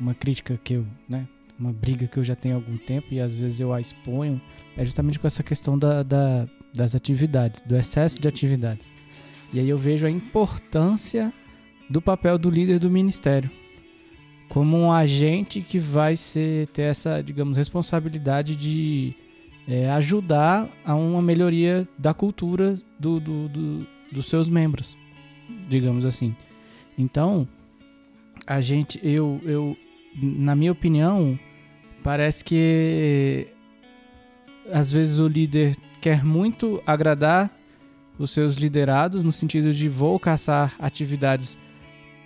uma 0.01 0.15
crítica 0.15 0.59
que 0.63 0.75
eu, 0.75 0.87
né, 1.09 1.27
uma 1.59 1.73
briga 1.73 2.07
que 2.07 2.19
eu 2.19 2.25
já 2.25 2.37
tenho 2.37 2.55
há 2.55 2.59
algum 2.59 2.77
tempo 2.77 3.09
e 3.11 3.21
às 3.21 3.35
vezes 3.35 3.61
eu 3.61 3.73
a 3.73 3.81
exponho, 3.81 4.41
é 4.77 4.85
justamente 4.85 5.19
com 5.19 5.27
essa 5.27 5.43
questão 5.43 5.79
da, 5.79 6.03
da, 6.03 6.49
das 6.77 6.95
atividades, 6.95 7.61
do 7.63 7.77
excesso 7.77 8.21
de 8.21 8.29
atividades. 8.29 8.87
E 9.53 9.61
aí 9.61 9.69
eu 9.69 9.79
vejo 9.79 10.07
a 10.07 10.11
importância 10.11 11.33
do 11.89 12.03
papel 12.03 12.37
do 12.37 12.51
líder 12.51 12.79
do 12.79 12.91
ministério 12.91 13.51
como 14.49 14.77
um 14.77 14.93
agente 14.93 15.61
que 15.61 15.79
vai 15.79 16.17
ser, 16.17 16.67
ter 16.69 16.83
essa, 16.83 17.23
digamos, 17.23 17.57
responsabilidade 17.57 18.55
de 18.55 19.15
é, 19.67 19.91
ajudar 19.91 20.69
a 20.85 20.95
uma 20.95 21.21
melhoria 21.21 21.87
da 21.99 22.15
cultura 22.15 22.79
do, 22.99 23.19
do, 23.19 23.49
do, 23.49 23.87
dos 24.13 24.27
seus 24.27 24.49
membros, 24.49 24.97
digamos 25.69 26.07
assim. 26.07 26.35
Então, 26.97 27.47
a 28.47 28.61
gente, 28.61 29.01
eu, 29.03 29.41
eu, 29.45 29.77
na 30.23 30.55
minha 30.55 30.73
opinião, 30.73 31.39
parece 32.03 32.45
que 32.45 33.49
às 34.73 34.91
vezes 34.91 35.19
o 35.19 35.29
líder 35.29 35.77
quer 36.01 36.25
muito 36.25 36.83
agradar 36.87 37.51
os 38.19 38.31
seus 38.31 38.55
liderados 38.55 39.23
no 39.23 39.33
sentido 39.33 39.73
de 39.73 39.89
vou 39.89 40.19
caçar 40.19 40.75
atividades 40.79 41.59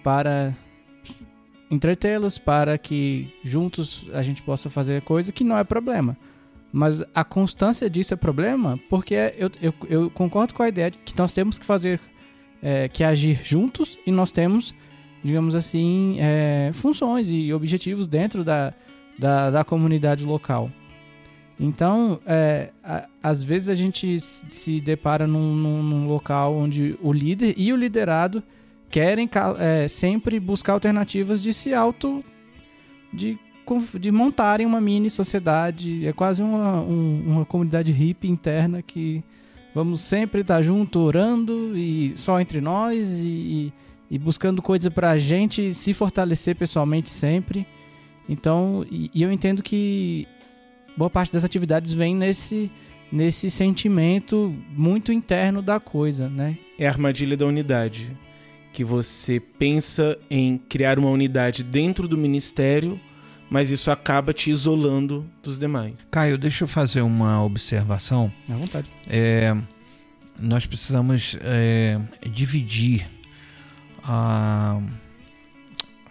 para 0.03 0.55
entretê-los, 1.71 2.39
para 2.39 2.77
que 2.77 3.33
juntos 3.45 4.05
a 4.13 4.23
gente 4.23 4.43
possa 4.43 4.69
fazer 4.69 5.03
coisa 5.03 5.33
que 5.33 5.45
não 5.45 5.57
é 5.57 5.65
problema. 5.65 6.17
Mas 6.73 7.03
a 7.15 7.25
constância 7.25 7.91
disso 7.91 8.15
é 8.15 8.17
problema 8.17 8.79
porque 8.89 9.15
eu, 9.37 9.51
eu, 9.61 9.75
eu 9.89 10.11
concordo 10.11 10.55
com 10.55 10.63
a 10.63 10.69
ideia 10.69 10.91
de 10.91 10.99
que 10.99 11.17
nós 11.19 11.33
temos 11.33 11.59
que 11.59 11.67
fazer, 11.67 12.01
é, 12.63 12.89
que 12.89 13.03
agir 13.03 13.41
juntos 13.43 13.99
e 14.07 14.13
nós 14.13 14.31
temos, 14.31 14.75
digamos 15.23 15.55
assim, 15.55 16.17
é, 16.21 16.71
funções 16.73 17.29
e 17.31 17.53
objetivos 17.53 18.07
dentro 18.07 18.45
da, 18.45 18.73
da, 19.19 19.51
da 19.51 19.65
comunidade 19.65 20.25
local. 20.25 20.71
Então, 21.63 22.19
é, 22.25 22.71
a, 22.83 23.07
às 23.23 23.45
vezes 23.45 23.69
a 23.69 23.75
gente 23.75 24.19
se 24.19 24.81
depara 24.81 25.27
num, 25.27 25.55
num, 25.55 25.83
num, 25.83 26.09
local 26.09 26.57
onde 26.57 26.99
o 27.03 27.13
líder 27.13 27.55
e 27.55 27.71
o 27.71 27.77
liderado 27.77 28.43
querem 28.89 29.29
é, 29.59 29.87
sempre 29.87 30.41
buscar 30.41 30.73
alternativas 30.73 31.43
de 31.43 31.53
se 31.53 31.75
auto. 31.75 32.25
de, 33.13 33.39
de 34.01 34.11
montarem 34.11 34.65
uma 34.65 34.81
mini 34.81 35.11
sociedade. 35.11 36.07
É 36.07 36.15
quase 36.15 36.43
uma, 36.43 36.81
um, 36.81 37.25
uma 37.27 37.45
comunidade 37.45 37.93
hippie 37.93 38.31
interna 38.31 38.81
que 38.81 39.23
vamos 39.75 40.01
sempre 40.01 40.41
estar 40.41 40.63
junto, 40.63 40.99
orando 40.99 41.77
e 41.77 42.17
só 42.17 42.41
entre 42.41 42.63
nós 42.63 43.21
e, 43.21 43.71
e 44.11 44.19
buscando 44.19 44.63
para 44.95 45.11
a 45.11 45.19
gente 45.19 45.75
se 45.75 45.93
fortalecer 45.93 46.57
pessoalmente 46.57 47.11
sempre. 47.11 47.67
Então, 48.27 48.83
e, 48.91 49.11
e 49.15 49.23
eu 49.23 49.31
entendo 49.31 49.63
que 49.63 50.27
boa 51.01 51.09
parte 51.09 51.33
das 51.33 51.45
atividades 51.45 51.93
vem 51.93 52.15
nesse 52.15 52.71
nesse 53.11 53.51
sentimento 53.51 54.55
muito 54.71 55.11
interno 55.11 55.63
da 55.63 55.81
coisa, 55.81 56.29
né? 56.29 56.59
É 56.79 56.87
a 56.87 56.91
armadilha 56.91 57.37
da 57.39 57.47
unidade, 57.47 58.15
que 58.71 58.85
você 58.85 59.41
pensa 59.41 60.19
em 60.31 60.59
criar 60.59 60.99
uma 60.99 61.09
unidade 61.09 61.65
dentro 61.65 62.07
do 62.07 62.19
ministério, 62.19 63.01
mas 63.49 63.71
isso 63.71 63.91
acaba 63.91 64.35
te 64.35 64.51
isolando 64.51 65.25
dos 65.43 65.59
demais. 65.59 65.95
Caio, 66.11 66.37
deixa 66.37 66.65
eu 66.65 66.69
fazer 66.69 67.01
uma 67.01 67.43
observação. 67.43 68.31
À 68.49 68.55
vontade. 68.55 68.87
É, 69.09 69.57
nós 70.39 70.67
precisamos 70.67 71.37
é, 71.41 71.99
dividir 72.31 73.09
a, 74.05 74.81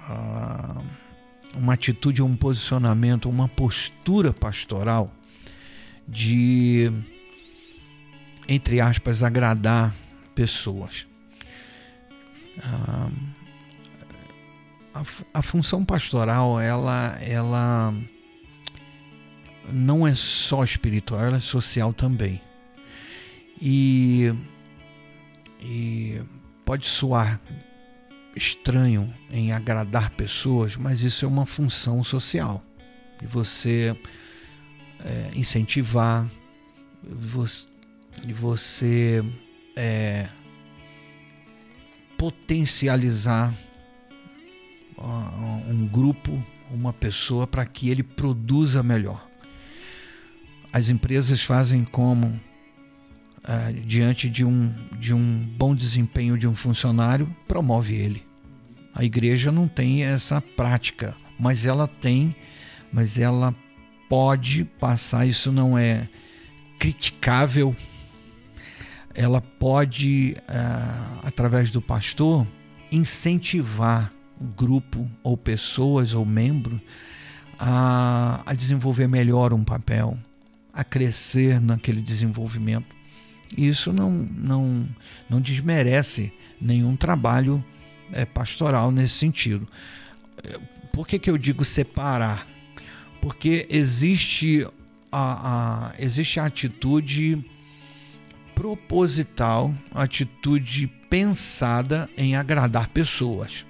a 0.02 0.82
uma 1.56 1.74
atitude, 1.74 2.22
um 2.22 2.36
posicionamento, 2.36 3.30
uma 3.30 3.48
postura 3.48 4.34
pastoral 4.34 5.12
de, 6.08 6.92
entre 8.48 8.82
aspas, 8.82 9.24
agradar 9.24 9.94
pessoas. 10.34 11.06
a, 12.64 13.10
a, 14.94 15.04
a 15.34 15.42
função 15.42 15.86
pastoral 15.86 16.60
ela, 16.60 17.18
ela 17.22 17.94
não 19.72 20.08
é 20.08 20.16
só 20.16 20.64
espiritual, 20.64 21.24
ela 21.24 21.38
é 21.38 21.42
social 21.42 21.94
também. 21.94 22.42
E, 23.62 24.34
e 25.62 26.22
pode 26.66 26.88
soar 26.88 27.40
estranho 28.40 29.14
em 29.30 29.52
agradar 29.52 30.12
pessoas, 30.12 30.76
mas 30.78 31.04
isso 31.04 31.26
é 31.26 31.28
uma 31.28 31.46
função 31.46 32.04
social. 32.04 32.64
E 33.22 33.26
você 33.26 33.96
é, 35.04 35.32
incentivar, 35.36 36.28
você, 37.04 37.68
você 38.34 39.24
é, 39.76 40.28
potencializar 42.18 43.54
um 45.70 45.88
grupo, 45.88 46.44
uma 46.70 46.92
pessoa 46.92 47.48
para 47.48 47.66
que 47.66 47.90
ele 47.90 48.04
produza 48.04 48.84
melhor. 48.84 49.30
As 50.74 50.90
empresas 50.90 51.42
fazem 51.44 51.84
como 51.84 52.40
Uh, 53.40 53.74
diante 53.86 54.30
de 54.30 54.44
um, 54.44 54.72
de 55.00 55.14
um 55.14 55.48
bom 55.58 55.74
desempenho 55.74 56.38
de 56.38 56.46
um 56.46 56.54
funcionário, 56.54 57.34
promove 57.48 57.96
ele. 57.96 58.29
A 59.00 59.06
igreja 59.06 59.50
não 59.50 59.66
tem 59.66 60.04
essa 60.04 60.42
prática, 60.42 61.16
mas 61.40 61.66
ela 61.66 61.88
tem, 61.88 62.36
mas 62.92 63.18
ela 63.18 63.56
pode 64.10 64.66
passar, 64.66 65.26
isso 65.26 65.54
não 65.54 65.78
é 65.78 66.10
criticável. 66.78 67.74
Ela 69.16 69.40
pode, 69.40 70.36
uh, 70.42 71.20
através 71.24 71.70
do 71.72 71.82
pastor, 71.82 72.46
incentivar 72.92 74.12
o 74.38 74.44
grupo 74.44 75.10
ou 75.24 75.38
pessoas 75.38 76.14
ou 76.14 76.26
membro 76.26 76.82
a, 77.58 78.44
a 78.46 78.54
desenvolver 78.54 79.08
melhor 79.08 79.54
um 79.54 79.64
papel, 79.64 80.20
a 80.74 80.84
crescer 80.84 81.62
naquele 81.62 82.02
desenvolvimento. 82.02 82.94
Isso 83.58 83.94
não, 83.94 84.12
não, 84.12 84.86
não 85.30 85.40
desmerece 85.40 86.34
nenhum 86.60 86.98
trabalho 86.98 87.64
é, 88.12 88.26
pastoral 88.26 88.92
nesse 88.92 89.16
sentido. 89.16 89.68
Por 90.92 91.08
que, 91.08 91.20
que 91.20 91.30
eu 91.30 91.38
digo 91.38 91.64
separar? 91.64 92.48
Porque 93.22 93.68
existe 93.70 94.66
a, 95.12 95.90
a, 95.92 95.94
existe 96.00 96.40
a 96.40 96.46
atitude 96.46 97.44
proposital, 98.56 99.74
atitude 99.94 100.88
pensada 101.10 102.10
em 102.18 102.36
agradar 102.36 102.90
pessoas 102.90 103.66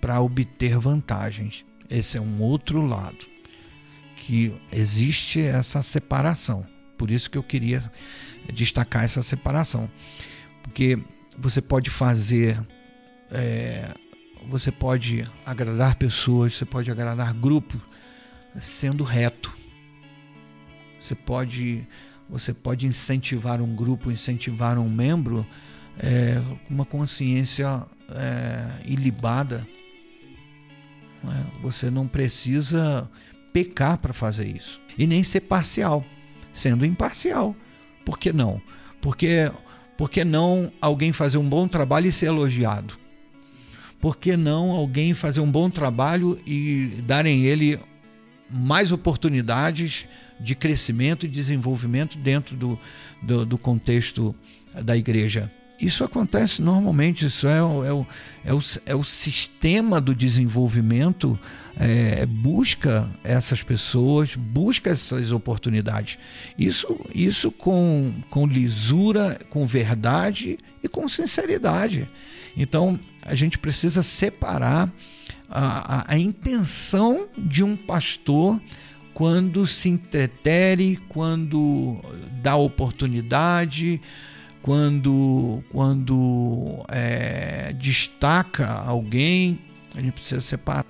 para 0.00 0.20
obter 0.20 0.78
vantagens. 0.78 1.64
Esse 1.90 2.16
é 2.16 2.20
um 2.20 2.40
outro 2.40 2.84
lado 2.84 3.26
que 4.16 4.54
existe 4.72 5.40
essa 5.40 5.82
separação. 5.82 6.66
Por 6.96 7.10
isso 7.10 7.30
que 7.30 7.36
eu 7.36 7.42
queria 7.42 7.82
destacar 8.52 9.04
essa 9.04 9.22
separação, 9.22 9.90
porque 10.62 10.98
você 11.36 11.60
pode 11.60 11.90
fazer, 11.90 12.56
é, 13.30 13.92
você 14.48 14.70
pode 14.70 15.24
agradar 15.44 15.96
pessoas, 15.96 16.54
você 16.54 16.64
pode 16.64 16.90
agradar 16.90 17.32
grupos 17.34 17.80
sendo 18.58 19.04
reto. 19.04 19.52
Você 21.00 21.14
pode, 21.14 21.86
você 22.28 22.54
pode 22.54 22.86
incentivar 22.86 23.60
um 23.60 23.74
grupo, 23.74 24.10
incentivar 24.10 24.78
um 24.78 24.88
membro 24.88 25.46
é, 25.98 26.40
com 26.66 26.74
uma 26.74 26.84
consciência 26.84 27.84
é, 28.10 28.82
ilibada. 28.86 29.66
Né? 31.22 31.46
Você 31.62 31.90
não 31.90 32.06
precisa 32.06 33.10
pecar 33.52 33.98
para 33.98 34.12
fazer 34.12 34.46
isso 34.46 34.80
e 34.96 35.06
nem 35.06 35.22
ser 35.22 35.40
parcial, 35.40 36.04
sendo 36.52 36.84
imparcial. 36.86 37.54
Por 38.04 38.18
que 38.18 38.32
não? 38.32 38.60
Porque, 39.00 39.50
por 39.96 40.10
que 40.10 40.24
não 40.24 40.70
alguém 40.80 41.12
fazer 41.12 41.38
um 41.38 41.48
bom 41.48 41.68
trabalho 41.68 42.06
e 42.06 42.12
ser 42.12 42.26
elogiado? 42.26 43.03
Por 44.04 44.18
que 44.18 44.36
não 44.36 44.70
alguém 44.70 45.14
fazer 45.14 45.40
um 45.40 45.50
bom 45.50 45.70
trabalho 45.70 46.38
e 46.46 47.02
darem 47.06 47.46
ele 47.46 47.80
mais 48.50 48.92
oportunidades 48.92 50.04
de 50.38 50.54
crescimento 50.54 51.24
e 51.24 51.28
desenvolvimento 51.30 52.18
dentro 52.18 52.54
do, 52.54 52.78
do, 53.22 53.46
do 53.46 53.56
contexto 53.56 54.34
da 54.84 54.94
igreja? 54.94 55.50
Isso 55.80 56.04
acontece 56.04 56.60
normalmente, 56.60 57.24
isso 57.24 57.48
é, 57.48 57.62
o, 57.62 57.82
é, 57.82 57.92
o, 57.94 58.06
é, 58.44 58.52
o, 58.52 58.60
é 58.84 58.94
o 58.94 59.02
sistema 59.02 60.02
do 60.02 60.14
desenvolvimento, 60.14 61.38
é, 61.74 62.26
busca 62.26 63.10
essas 63.24 63.62
pessoas, 63.62 64.36
busca 64.36 64.90
essas 64.90 65.32
oportunidades. 65.32 66.18
Isso, 66.58 66.94
isso 67.14 67.50
com, 67.50 68.12
com 68.28 68.46
lisura, 68.46 69.38
com 69.48 69.66
verdade 69.66 70.58
e 70.82 70.88
com 70.88 71.08
sinceridade. 71.08 72.06
Então 72.56 72.98
a 73.22 73.34
gente 73.34 73.58
precisa 73.58 74.02
separar 74.02 74.92
a, 75.48 76.00
a, 76.00 76.14
a 76.14 76.18
intenção 76.18 77.28
de 77.36 77.62
um 77.64 77.76
pastor 77.76 78.60
quando 79.12 79.66
se 79.66 79.88
entretere, 79.88 80.96
quando 81.08 81.96
dá 82.42 82.56
oportunidade 82.56 84.00
quando, 84.64 85.62
quando 85.68 86.86
é, 86.88 87.74
destaca 87.74 88.66
alguém, 88.66 89.58
a 89.94 90.00
gente 90.00 90.14
precisa 90.14 90.40
separar. 90.40 90.86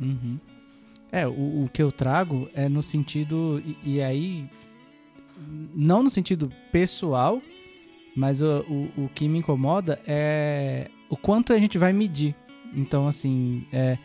Uhum. 0.00 0.38
É, 1.12 1.26
o, 1.26 1.64
o, 1.64 1.70
que 1.70 1.82
eu 1.82 1.92
trago 1.92 2.48
é 2.54 2.70
no 2.70 2.82
sentido, 2.82 3.62
e, 3.66 3.96
e 3.96 4.02
aí, 4.02 4.48
não 5.74 6.02
no 6.02 6.08
sentido 6.08 6.50
pessoal, 6.72 7.42
mas 8.14 8.42
o, 8.42 8.64
o, 8.68 9.04
o, 9.04 9.08
que 9.14 9.28
me 9.28 9.38
incomoda 9.38 10.00
é 10.06 10.88
o 11.08 11.16
quanto 11.16 11.52
a 11.52 11.58
gente 11.58 11.78
vai 11.78 11.92
medir. 11.92 12.34
Então, 12.74 13.06
assim, 13.06 13.66
é, 13.72 13.98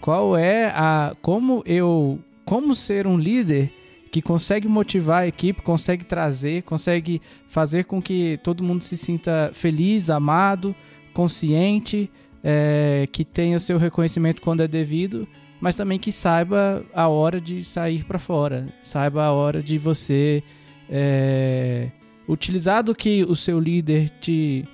qual 0.00 0.36
é 0.36 0.66
a. 0.66 1.14
Como 1.20 1.62
eu. 1.64 2.18
Como 2.44 2.74
ser 2.74 3.06
um 3.06 3.16
líder 3.16 3.72
que 4.10 4.20
consegue 4.20 4.68
motivar 4.68 5.22
a 5.22 5.26
equipe, 5.26 5.62
consegue 5.62 6.04
trazer, 6.04 6.64
consegue 6.64 7.22
fazer 7.48 7.84
com 7.84 8.02
que 8.02 8.38
todo 8.42 8.62
mundo 8.62 8.82
se 8.84 8.96
sinta 8.96 9.50
feliz, 9.54 10.10
amado, 10.10 10.74
consciente, 11.14 12.10
é, 12.44 13.08
que 13.10 13.24
tenha 13.24 13.56
o 13.56 13.60
seu 13.60 13.78
reconhecimento 13.78 14.42
quando 14.42 14.60
é 14.60 14.68
devido, 14.68 15.26
mas 15.60 15.74
também 15.74 15.98
que 15.98 16.12
saiba 16.12 16.84
a 16.92 17.08
hora 17.08 17.40
de 17.40 17.62
sair 17.62 18.04
para 18.04 18.18
fora, 18.18 18.68
saiba 18.82 19.24
a 19.24 19.32
hora 19.32 19.62
de 19.62 19.78
você 19.78 20.42
é, 20.90 21.90
utilizar 22.28 22.82
do 22.82 22.94
que 22.94 23.24
o 23.24 23.34
seu 23.34 23.58
líder 23.58 24.10
te, 24.20 24.66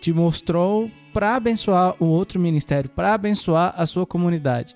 te 0.00 0.12
mostrou 0.12 0.90
para 1.12 1.36
abençoar 1.36 1.94
o 2.00 2.06
outro 2.06 2.40
ministério, 2.40 2.90
para 2.90 3.14
abençoar 3.14 3.74
a 3.76 3.84
sua 3.86 4.06
comunidade. 4.06 4.74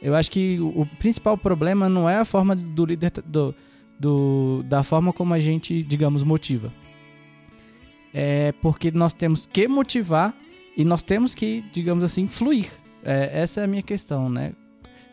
Eu 0.00 0.14
acho 0.14 0.30
que 0.30 0.58
o 0.60 0.86
principal 0.98 1.38
problema 1.38 1.88
não 1.88 2.08
é 2.08 2.16
a 2.16 2.24
forma 2.24 2.56
do 2.56 2.84
líder 2.84 3.10
do, 3.24 3.54
do, 3.98 4.64
da 4.64 4.82
forma 4.82 5.12
como 5.12 5.32
a 5.32 5.38
gente, 5.38 5.82
digamos, 5.82 6.24
motiva. 6.24 6.72
É 8.12 8.52
porque 8.60 8.90
nós 8.90 9.12
temos 9.12 9.46
que 9.46 9.68
motivar 9.68 10.34
e 10.76 10.84
nós 10.84 11.02
temos 11.02 11.34
que, 11.34 11.62
digamos 11.72 12.02
assim, 12.02 12.26
fluir. 12.26 12.70
É, 13.04 13.30
essa 13.32 13.60
é 13.60 13.64
a 13.64 13.66
minha 13.66 13.82
questão, 13.82 14.28
né? 14.28 14.52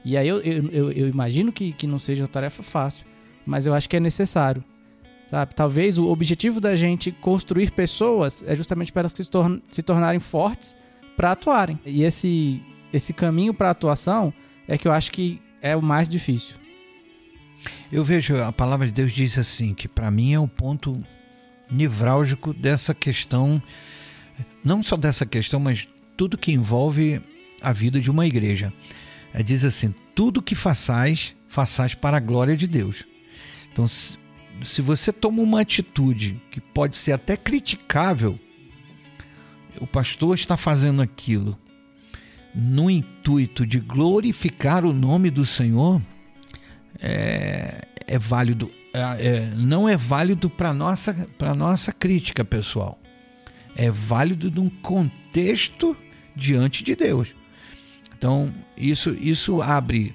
E 0.03 0.17
aí 0.17 0.27
eu, 0.27 0.39
eu, 0.41 0.69
eu, 0.69 0.91
eu 0.91 1.07
imagino 1.07 1.51
que, 1.51 1.71
que 1.71 1.85
não 1.85 1.99
seja 1.99 2.23
uma 2.23 2.27
tarefa 2.27 2.63
fácil, 2.63 3.05
mas 3.45 3.65
eu 3.65 3.73
acho 3.73 3.89
que 3.89 3.97
é 3.97 3.99
necessário. 3.99 4.63
Sabe? 5.29 5.53
Talvez 5.53 5.99
o 5.99 6.07
objetivo 6.07 6.59
da 6.59 6.75
gente 6.75 7.11
construir 7.11 7.69
pessoas 7.69 8.43
é 8.47 8.55
justamente 8.55 8.91
para 8.91 9.01
elas 9.01 9.11
se, 9.11 9.29
torn 9.29 9.61
se 9.69 9.83
tornarem 9.83 10.19
fortes 10.19 10.75
para 11.15 11.33
atuarem. 11.33 11.79
E 11.85 12.01
esse, 12.01 12.59
esse 12.91 13.13
caminho 13.13 13.53
para 13.53 13.69
atuação 13.69 14.33
é 14.67 14.75
que 14.75 14.87
eu 14.87 14.91
acho 14.91 15.11
que 15.11 15.39
é 15.61 15.75
o 15.75 15.83
mais 15.83 16.09
difícil. 16.09 16.55
Eu 17.91 18.03
vejo 18.03 18.41
a 18.41 18.51
palavra 18.51 18.87
de 18.87 18.91
Deus 18.91 19.11
diz 19.11 19.37
assim 19.37 19.75
que 19.75 19.87
para 19.87 20.09
mim 20.09 20.33
é 20.33 20.39
o 20.39 20.47
ponto 20.47 20.99
nevrálgico 21.69 22.51
dessa 22.51 22.95
questão, 22.95 23.61
não 24.63 24.81
só 24.81 24.97
dessa 24.97 25.27
questão, 25.27 25.59
mas 25.59 25.87
tudo 26.17 26.39
que 26.39 26.51
envolve 26.51 27.21
a 27.61 27.71
vida 27.71 27.99
de 27.99 28.09
uma 28.09 28.25
igreja. 28.25 28.73
É, 29.31 29.43
diz 29.43 29.63
assim: 29.63 29.93
tudo 30.15 30.41
que 30.41 30.55
façais, 30.55 31.35
façais 31.47 31.93
para 31.93 32.17
a 32.17 32.19
glória 32.19 32.57
de 32.57 32.65
Deus. 32.65 33.03
Então, 33.71 33.85
se, 34.63 34.81
você 34.81 35.11
toma 35.11 35.41
uma 35.41 35.61
atitude 35.61 36.41
que 36.51 36.59
pode 36.59 36.95
ser 36.97 37.11
até 37.11 37.35
criticável, 37.37 38.39
o 39.79 39.87
pastor 39.87 40.35
está 40.35 40.57
fazendo 40.57 41.01
aquilo 41.01 41.57
no 42.53 42.89
intuito 42.89 43.65
de 43.65 43.79
glorificar 43.79 44.85
o 44.85 44.93
nome 44.93 45.29
do 45.29 45.45
Senhor, 45.45 46.01
é, 47.01 47.81
é 48.07 48.19
válido. 48.19 48.71
É, 48.91 48.99
é, 48.99 49.53
não 49.55 49.87
é 49.87 49.95
válido 49.95 50.49
para 50.49 50.73
nossa 50.73 51.13
para 51.37 51.53
nossa 51.53 51.91
crítica 51.91 52.43
pessoal. 52.43 52.99
É 53.75 53.91
válido 53.91 54.49
num 54.49 54.69
contexto 54.69 55.95
diante 56.35 56.83
de 56.83 56.95
Deus. 56.95 57.35
Então, 58.17 58.51
isso, 58.75 59.11
isso 59.11 59.61
abre 59.61 60.13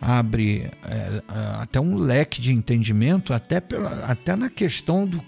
abre 0.00 0.70
é, 0.84 1.22
até 1.60 1.80
um 1.80 1.96
leque 1.96 2.40
de 2.40 2.52
entendimento, 2.52 3.32
até, 3.32 3.60
pela, 3.60 3.90
até 4.06 4.36
na 4.36 4.50
questão 4.50 5.06
do, 5.06 5.24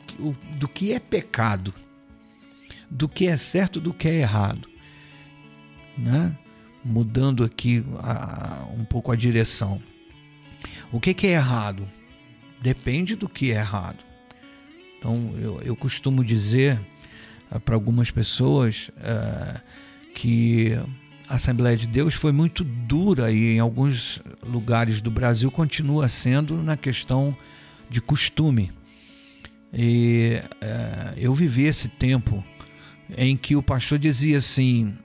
do 0.59 0.69
que 0.69 0.93
é 0.93 0.99
pecado, 0.99 1.73
do 2.91 3.09
que 3.09 3.27
é 3.27 3.37
certo, 3.37 3.81
do 3.81 3.93
que 3.93 4.09
é 4.09 4.21
errado. 4.21 4.69
Né? 5.97 6.37
Mudando 6.85 7.43
aqui 7.43 7.85
a, 7.99 8.69
um 8.77 8.85
pouco 8.85 9.11
a 9.11 9.17
direção. 9.17 9.81
O 10.93 11.01
que, 11.01 11.15
que 11.15 11.27
é 11.27 11.33
errado? 11.33 11.91
Depende 12.63 13.17
do 13.17 13.29
que 13.29 13.53
é 13.53 13.57
errado. 13.57 14.05
Então, 14.99 15.35
eu, 15.39 15.61
eu 15.63 15.77
costumo 15.77 16.25
dizer 16.25 16.79
uh, 17.51 17.61
para 17.61 17.75
algumas 17.75 18.11
pessoas 18.11 18.91
uh, 18.99 19.61
que 20.15 20.79
a 21.29 21.35
Assembleia 21.35 21.77
de 21.77 21.87
Deus 21.87 22.15
foi 22.15 22.33
muito 22.33 22.63
dura 22.63 23.31
e 23.33 23.55
em 23.55 23.59
alguns 23.59 24.21
lugares 24.43 25.01
do 25.01 25.11
Brasil 25.11 25.51
continua 25.51 26.09
sendo 26.09 26.63
na 26.63 26.77
questão 26.77 27.37
de 27.91 28.01
costume. 28.01 28.71
E 29.73 30.41
uh, 30.41 31.19
eu 31.19 31.35
vivi 31.35 31.65
esse 31.65 31.89
tempo 31.89 32.45
em 33.17 33.37
que 33.37 33.57
o 33.57 33.63
pastor 33.63 33.99
dizia 33.99 34.39
assim: 34.39 34.97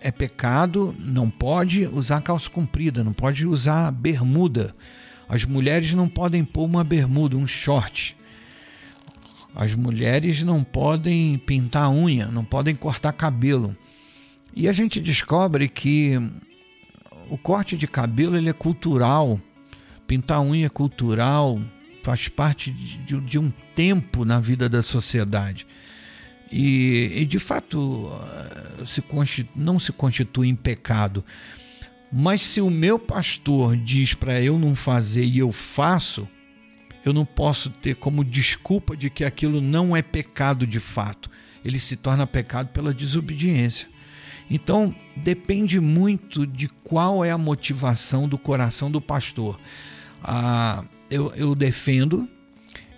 é 0.00 0.10
pecado, 0.10 0.94
não 0.98 1.28
pode 1.28 1.86
usar 1.86 2.20
calça 2.20 2.48
comprida, 2.48 3.02
não 3.02 3.12
pode 3.12 3.46
usar 3.46 3.90
bermuda. 3.90 4.74
As 5.28 5.44
mulheres 5.44 5.92
não 5.92 6.08
podem 6.08 6.44
pôr 6.44 6.64
uma 6.64 6.84
bermuda, 6.84 7.36
um 7.36 7.46
short. 7.46 8.16
As 9.54 9.74
mulheres 9.74 10.42
não 10.42 10.62
podem 10.62 11.38
pintar 11.38 11.90
unha, 11.90 12.26
não 12.26 12.44
podem 12.44 12.74
cortar 12.74 13.12
cabelo. 13.12 13.76
E 14.56 14.70
a 14.70 14.72
gente 14.72 14.98
descobre 15.00 15.68
que 15.68 16.18
o 17.28 17.36
corte 17.36 17.76
de 17.76 17.86
cabelo 17.86 18.38
ele 18.38 18.48
é 18.48 18.54
cultural, 18.54 19.38
pintar 20.06 20.40
unha 20.40 20.64
é 20.64 20.70
cultural, 20.70 21.60
faz 22.02 22.28
parte 22.28 22.70
de, 22.70 23.20
de 23.20 23.38
um 23.38 23.52
tempo 23.74 24.24
na 24.24 24.40
vida 24.40 24.66
da 24.66 24.82
sociedade. 24.82 25.66
E, 26.50 27.12
e 27.16 27.24
de 27.26 27.38
fato 27.38 28.10
se 28.86 29.46
não 29.54 29.78
se 29.78 29.92
constitui 29.92 30.48
em 30.48 30.54
pecado. 30.54 31.22
Mas 32.10 32.40
se 32.46 32.62
o 32.62 32.70
meu 32.70 32.98
pastor 32.98 33.76
diz 33.76 34.14
para 34.14 34.40
eu 34.40 34.58
não 34.58 34.74
fazer 34.74 35.24
e 35.24 35.38
eu 35.38 35.52
faço, 35.52 36.26
eu 37.04 37.12
não 37.12 37.26
posso 37.26 37.68
ter 37.68 37.96
como 37.96 38.24
desculpa 38.24 38.96
de 38.96 39.10
que 39.10 39.22
aquilo 39.22 39.60
não 39.60 39.94
é 39.94 40.00
pecado 40.00 40.66
de 40.66 40.80
fato. 40.80 41.28
Ele 41.62 41.78
se 41.78 41.96
torna 41.96 42.26
pecado 42.26 42.68
pela 42.68 42.94
desobediência. 42.94 43.94
Então, 44.50 44.94
depende 45.16 45.80
muito 45.80 46.46
de 46.46 46.68
qual 46.68 47.24
é 47.24 47.30
a 47.30 47.38
motivação 47.38 48.28
do 48.28 48.38
coração 48.38 48.90
do 48.90 49.00
pastor. 49.00 49.58
Ah, 50.22 50.84
eu, 51.10 51.32
eu 51.34 51.54
defendo 51.54 52.28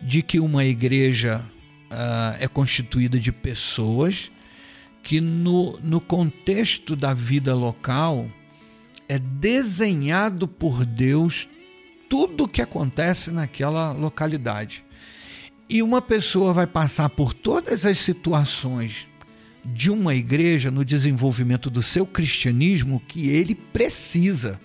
de 0.03 0.23
que 0.23 0.39
uma 0.39 0.65
igreja 0.65 1.43
ah, 1.91 2.37
é 2.39 2.47
constituída 2.47 3.19
de 3.19 3.33
pessoas 3.33 4.31
que, 5.03 5.21
no, 5.21 5.79
no 5.83 6.01
contexto 6.01 6.95
da 6.95 7.15
vida 7.15 7.55
local, 7.55 8.29
é 9.09 9.19
desenhado 9.19 10.47
por 10.47 10.85
Deus 10.85 11.49
tudo 12.09 12.45
o 12.45 12.49
que 12.49 12.61
acontece 12.61 13.31
naquela 13.31 13.93
localidade. 13.93 14.85
E 15.69 15.83
uma 15.83 16.01
pessoa 16.01 16.53
vai 16.53 16.67
passar 16.67 17.09
por 17.11 17.33
todas 17.33 17.85
as 17.85 17.99
situações 17.99 19.07
de 19.73 19.91
uma 19.91 20.15
igreja 20.15 20.71
no 20.71 20.85
desenvolvimento 20.85 21.71
do 21.71 21.83
seu 21.83 22.07
cristianismo 22.07 23.03
que 23.07 23.29
ele 23.29 23.55
precisa. 23.55 24.61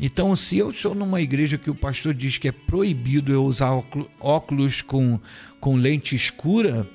Então, 0.00 0.34
se 0.34 0.58
eu 0.58 0.72
sou 0.72 0.94
numa 0.94 1.20
igreja 1.20 1.58
que 1.58 1.70
o 1.70 1.74
pastor 1.74 2.14
diz 2.14 2.38
que 2.38 2.48
é 2.48 2.52
proibido 2.52 3.32
eu 3.32 3.44
usar 3.44 3.70
óculos 4.18 4.82
com, 4.82 5.20
com 5.60 5.76
lente 5.76 6.16
escura 6.16 6.88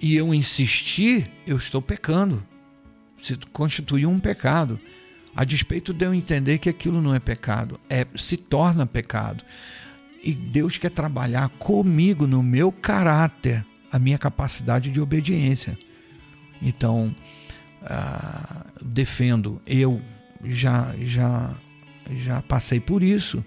e 0.00 0.14
eu 0.14 0.32
insistir, 0.34 1.30
eu 1.46 1.56
estou 1.56 1.82
pecando. 1.82 2.46
Se 3.20 3.36
constituiu 3.52 4.08
um 4.10 4.20
pecado 4.20 4.78
a 5.34 5.44
despeito 5.44 5.92
de 5.92 6.04
eu 6.04 6.12
entender 6.12 6.58
que 6.58 6.68
aquilo 6.68 7.00
não 7.00 7.14
é 7.14 7.20
pecado, 7.20 7.80
é 7.88 8.06
se 8.16 8.36
torna 8.36 8.86
pecado. 8.86 9.44
E 10.22 10.32
Deus 10.32 10.76
quer 10.76 10.90
trabalhar 10.90 11.48
comigo 11.48 12.26
no 12.26 12.42
meu 12.42 12.72
caráter, 12.72 13.64
a 13.90 13.98
minha 13.98 14.18
capacidade 14.18 14.90
de 14.90 15.00
obediência. 15.00 15.78
Então, 16.60 17.14
uh, 17.82 18.84
defendo, 18.84 19.60
eu 19.66 20.00
já 20.44 20.94
já 21.00 21.56
já 22.10 22.42
passei 22.42 22.80
por 22.80 23.02
isso, 23.02 23.44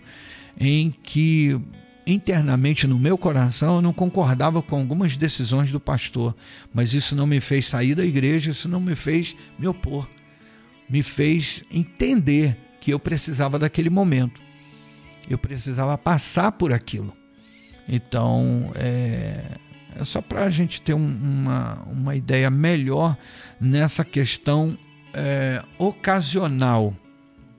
em 0.59 0.91
que 0.91 1.59
internamente 2.05 2.85
no 2.87 2.99
meu 2.99 3.17
coração 3.17 3.75
eu 3.75 3.81
não 3.81 3.93
concordava 3.93 4.61
com 4.61 4.77
algumas 4.77 5.17
decisões 5.17 5.71
do 5.71 5.79
pastor, 5.79 6.35
mas 6.73 6.93
isso 6.93 7.15
não 7.15 7.25
me 7.25 7.39
fez 7.39 7.67
sair 7.67 7.95
da 7.95 8.05
igreja, 8.05 8.51
isso 8.51 8.67
não 8.67 8.79
me 8.79 8.95
fez 8.95 9.35
me 9.57 9.67
opor 9.67 10.07
me 10.91 11.01
fez 11.01 11.63
entender 11.71 12.57
que 12.81 12.91
eu 12.91 12.99
precisava 12.99 13.57
daquele 13.57 13.89
momento. 13.89 14.41
Eu 15.29 15.37
precisava 15.37 15.97
passar 15.97 16.51
por 16.51 16.73
aquilo. 16.73 17.15
Então, 17.87 18.73
é, 18.75 19.57
é 19.95 20.05
só 20.05 20.21
para 20.21 20.45
a 20.45 20.49
gente 20.49 20.81
ter 20.81 20.93
um, 20.93 21.05
uma, 21.05 21.83
uma 21.83 22.15
ideia 22.15 22.49
melhor 22.49 23.17
nessa 23.59 24.03
questão 24.05 24.77
é, 25.13 25.61
ocasional 25.77 26.95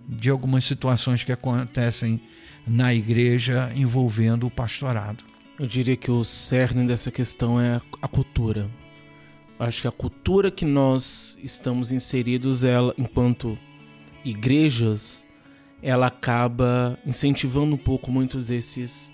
de 0.09 0.30
algumas 0.30 0.64
situações 0.64 1.22
que 1.24 1.33
acontecem 1.33 2.20
na 2.66 2.95
igreja 2.95 3.72
envolvendo 3.74 4.47
o 4.47 4.51
pastorado. 4.51 5.24
Eu 5.59 5.66
diria 5.66 5.97
que 5.97 6.11
o 6.11 6.24
cerne 6.24 6.87
dessa 6.87 7.11
questão 7.11 7.61
é 7.61 7.80
a 8.01 8.09
cultura. 8.09 8.70
Acho 9.59 9.83
que 9.83 9.89
a 9.89 9.93
cultura 9.93 10.51
que 10.51 10.64
nós 10.64 11.39
estamos 11.43 11.93
inseridos, 11.93 12.64
ela, 12.64 12.93
enquanto 12.99 13.57
igrejas, 14.24 15.26
ela 15.83 16.07
acaba 16.07 16.99
incentivando 17.07 17.74
um 17.74 17.78
pouco 17.78 18.11
muitos 18.11 18.47
desses, 18.47 19.12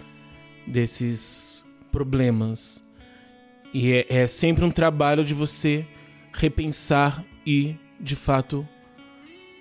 desses 0.66 1.64
problemas. 1.90 2.84
E 3.72 3.92
é, 3.92 4.06
é 4.08 4.26
sempre 4.26 4.64
um 4.64 4.70
trabalho 4.70 5.24
de 5.24 5.34
você 5.34 5.86
repensar 6.32 7.24
e, 7.46 7.76
de 8.00 8.16
fato, 8.16 8.66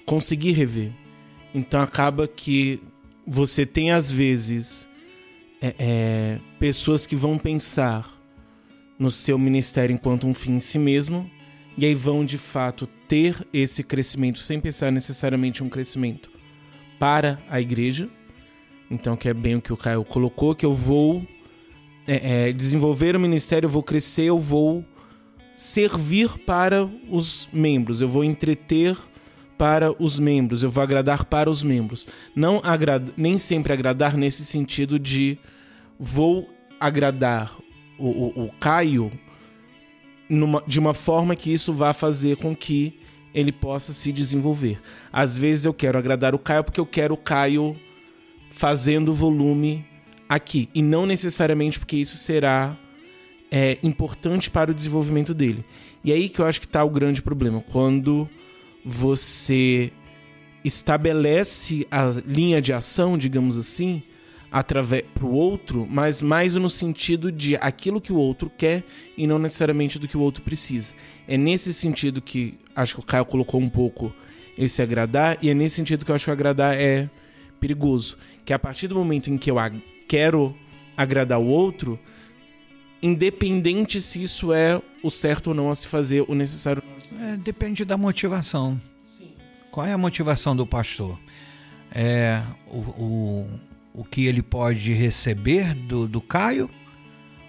conseguir 0.06 0.52
rever. 0.52 0.92
Então 1.54 1.82
acaba 1.82 2.28
que 2.28 2.80
você 3.26 3.66
tem 3.66 3.92
às 3.92 4.12
vezes 4.12 4.88
é, 5.62 5.76
é, 5.78 6.40
pessoas 6.60 7.06
que 7.06 7.16
vão 7.16 7.38
pensar 7.38 8.10
no 8.98 9.12
seu 9.12 9.38
ministério 9.38 9.94
enquanto 9.94 10.28
um 10.28 10.34
fim 10.34 10.54
em 10.54 10.60
si 10.60 10.80
mesmo, 10.80 11.30
e 11.78 11.86
aí 11.86 11.94
vão 11.94 12.26
de 12.26 12.38
fato 12.38 12.88
ter 13.08 13.46
esse 13.54 13.84
crescimento 13.84 14.40
sem 14.40 14.60
pensar 14.60 14.92
necessariamente 14.92 15.64
um 15.64 15.70
crescimento 15.70 16.32
para 17.00 17.40
a 17.50 17.62
igreja. 17.62 18.10
Então, 18.90 19.18
que 19.18 19.28
é 19.28 19.34
bem 19.34 19.56
o 19.56 19.62
que 19.62 19.74
o 19.74 19.78
Caio 19.78 20.04
colocou, 20.04 20.56
que 20.56 20.66
eu 20.66 20.74
vou 20.74 21.28
é, 22.08 22.50
é, 22.50 22.54
desenvolver 22.54 23.16
o 23.16 23.20
ministério, 23.20 23.68
eu 23.68 23.72
vou 23.72 23.84
crescer, 23.84 24.24
eu 24.24 24.40
vou 24.40 24.84
servir 25.56 26.38
para 26.46 26.90
os 27.10 27.50
membros, 27.52 28.00
eu 28.00 28.08
vou 28.08 28.24
entreter 28.24 28.96
para 29.58 29.92
os 30.02 30.20
membros, 30.20 30.64
eu 30.64 30.70
vou 30.70 30.84
agradar 30.84 31.26
para 31.26 31.50
os 31.50 31.64
membros. 31.64 32.08
Não 32.36 32.62
agrada, 32.64 33.12
nem 33.18 33.38
sempre 33.38 33.74
agradar 33.74 34.16
nesse 34.16 34.46
sentido 34.46 35.00
de 35.00 35.38
vou 36.00 36.48
agradar 36.80 37.58
o, 37.98 38.08
o, 38.08 38.46
o 38.46 38.52
Caio 38.60 39.12
numa, 40.30 40.64
de 40.68 40.80
uma 40.80 40.94
forma 40.94 41.36
que 41.36 41.52
isso 41.52 41.74
vá 41.74 41.92
fazer 41.92 42.38
com 42.38 42.56
que 42.56 43.00
ele 43.34 43.52
possa 43.52 43.94
se 43.94 44.12
desenvolver. 44.12 44.80
Às 45.12 45.38
vezes 45.38 45.66
eu 45.66 45.74
quero 45.74 45.98
agradar 45.98 46.36
o 46.36 46.40
Caio 46.40 46.64
porque 46.64 46.80
eu 46.80 46.86
quero 46.86 47.16
o 47.16 47.18
Caio 47.18 47.76
fazendo 48.52 49.12
volume 49.12 49.86
aqui 50.28 50.70
e 50.74 50.82
não 50.82 51.06
necessariamente 51.06 51.80
porque 51.80 51.96
isso 51.96 52.18
será 52.18 52.78
é, 53.52 53.78
importante 53.82 54.50
para 54.50 54.72
o 54.72 54.74
desenvolvimento 54.74 55.34
dele. 55.34 55.64
E 56.04 56.12
aí 56.12 56.30
que 56.30 56.40
eu 56.40 56.46
acho 56.46 56.60
que 56.60 56.66
está 56.66 56.84
o 56.84 56.90
grande 56.90 57.22
problema. 57.22 57.62
Quando 57.62 58.30
você 58.84 59.92
estabelece 60.64 61.88
a 61.90 62.10
linha 62.26 62.62
de 62.62 62.74
ação, 62.74 63.18
digamos 63.18 63.58
assim, 63.58 64.04
através 64.52 65.04
para 65.14 65.26
o 65.26 65.34
outro, 65.34 65.88
mas 65.90 66.22
mais 66.22 66.56
no 66.56 66.70
sentido 66.70 67.32
de 67.32 67.56
aquilo 67.58 68.02
que 68.02 68.14
o 68.14 68.18
outro 68.18 68.50
quer 68.50 68.84
e 69.18 69.28
não 69.28 69.40
necessariamente 69.40 70.00
do 70.00 70.08
que 70.08 70.18
o 70.18 70.22
outro 70.22 70.44
precisa. 70.44 70.94
É 71.28 71.38
nesse 71.38 71.74
sentido 71.74 72.22
que 72.22 72.58
acho 72.76 72.96
que 72.96 73.00
o 73.02 73.06
Caio 73.06 73.26
colocou 73.26 73.60
um 73.60 73.70
pouco 73.70 74.14
esse 74.58 74.82
agradar 74.82 75.38
e 75.42 75.50
é 75.50 75.54
nesse 75.54 75.76
sentido 75.76 76.06
que 76.06 76.12
eu 76.12 76.16
acho 76.16 76.26
que 76.26 76.32
agradar 76.32 76.76
é 76.76 77.10
perigoso, 77.60 78.18
que 78.46 78.54
a 78.54 78.60
partir 78.60 78.88
do 78.88 78.96
momento 78.96 79.30
em 79.30 79.38
que 79.38 79.52
eu 79.52 79.60
quero 80.08 80.56
agradar 80.96 81.40
o 81.40 81.46
outro, 81.46 82.00
independente 83.02 84.02
se 84.02 84.24
isso 84.24 84.54
é 84.54 84.82
o 85.04 85.10
certo 85.12 85.48
ou 85.48 85.54
não 85.54 85.70
a 85.70 85.76
se 85.76 85.88
fazer, 85.88 86.26
o 86.28 86.34
necessário. 86.34 86.82
É, 87.20 87.38
depende 87.38 87.86
da 87.86 87.98
motivação. 87.98 88.80
Qual 89.72 89.86
é 89.86 89.94
a 89.94 89.98
motivação 89.98 90.56
do 90.56 90.66
pastor? 90.66 91.20
É 91.92 92.42
o, 92.68 92.78
o, 92.78 93.60
o 93.94 94.04
que 94.04 94.26
ele 94.26 94.42
pode 94.42 94.92
receber 94.94 95.74
do, 95.74 96.08
do 96.08 96.20
Caio, 96.20 96.70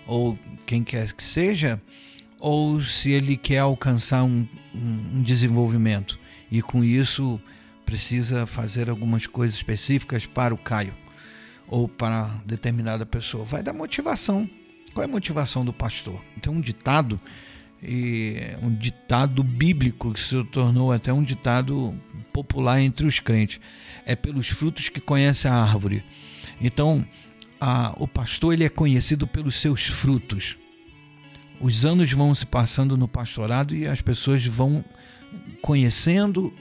ou 0.07 0.39
quem 0.67 0.85
quer 0.85 1.13
que 1.13 1.23
seja, 1.23 1.81
ou 2.39 2.83
se 2.83 3.11
ele 3.11 3.37
quer 3.37 3.59
alcançar 3.59 4.23
um, 4.25 4.47
um, 4.75 5.17
um 5.17 5.23
desenvolvimento 5.23 6.19
e 6.51 6.63
com 6.63 6.85
isso 6.85 7.41
precisa 7.85 8.47
fazer 8.47 8.89
algumas 8.89 9.27
coisas 9.27 9.57
específicas 9.57 10.25
para 10.27 10.55
o 10.55 10.59
Caio 10.59 10.95
ou 11.69 11.89
para 11.89 12.25
determinada 12.45 13.05
pessoa. 13.07 13.45
Vai 13.45 13.63
dar 13.63 13.73
motivação. 13.73 14.49
Qual 14.95 15.03
é 15.03 15.05
a 15.05 15.11
motivação 15.11 15.65
do 15.65 15.73
pastor? 15.73 16.23
Tem 16.41 16.53
um 16.53 16.61
ditado, 16.61 17.21
um 18.63 18.75
ditado 18.75 19.45
bíblico 19.45 20.13
que 20.13 20.21
se 20.21 20.43
tornou 20.45 20.93
até 20.93 21.13
um 21.13 21.23
ditado 21.23 21.95
popular 22.33 22.81
entre 22.81 23.07
os 23.07 23.21
crentes. 23.21 23.61
É 24.07 24.17
pelos 24.17 24.49
frutos 24.49 24.89
que 24.89 25.01
conhece 25.01 25.47
a 25.47 25.55
árvore. 25.55 26.05
Então, 26.61 27.07
a, 27.61 27.95
o 27.99 28.09
pastor 28.09 28.55
ele 28.55 28.65
é 28.65 28.69
conhecido 28.69 29.27
pelos 29.27 29.57
seus 29.57 29.87
frutos. 29.87 30.57
Os 31.61 31.85
anos 31.85 32.11
vão 32.13 32.35
se 32.35 32.47
passando 32.47 32.97
no 32.97 33.09
pastorado 33.09 33.75
e 33.75 33.87
as 33.87 34.01
pessoas 34.01 34.45
vão 34.45 34.85
conhecendo 35.61 36.55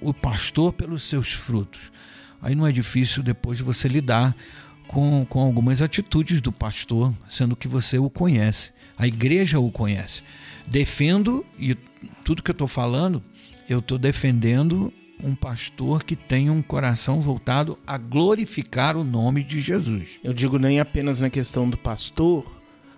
o 0.00 0.12
pastor 0.12 0.72
pelos 0.72 1.02
seus 1.02 1.32
frutos. 1.32 1.90
Aí 2.42 2.56
não 2.56 2.66
é 2.66 2.72
difícil 2.72 3.22
depois 3.22 3.60
você 3.60 3.86
lidar 3.86 4.36
com, 4.88 5.24
com 5.24 5.40
algumas 5.40 5.80
atitudes 5.80 6.40
do 6.40 6.50
pastor, 6.50 7.14
sendo 7.28 7.54
que 7.54 7.68
você 7.68 7.98
o 7.98 8.10
conhece. 8.10 8.72
A 8.98 9.06
igreja 9.06 9.60
o 9.60 9.70
conhece. 9.70 10.22
Defendo, 10.66 11.46
e 11.58 11.76
tudo 12.24 12.42
que 12.42 12.50
eu 12.50 12.54
estou 12.54 12.68
falando, 12.68 13.22
eu 13.68 13.78
estou 13.78 13.96
defendendo 13.96 14.92
um 15.22 15.34
pastor 15.34 16.02
que 16.02 16.16
tenha 16.16 16.52
um 16.52 16.60
coração 16.60 17.20
voltado 17.20 17.78
a 17.86 17.96
glorificar 17.96 18.96
o 18.96 19.04
nome 19.04 19.44
de 19.44 19.60
Jesus. 19.60 20.18
Eu 20.22 20.34
digo 20.34 20.58
nem 20.58 20.80
apenas 20.80 21.20
na 21.20 21.30
questão 21.30 21.70
do 21.70 21.78
pastor, 21.78 22.44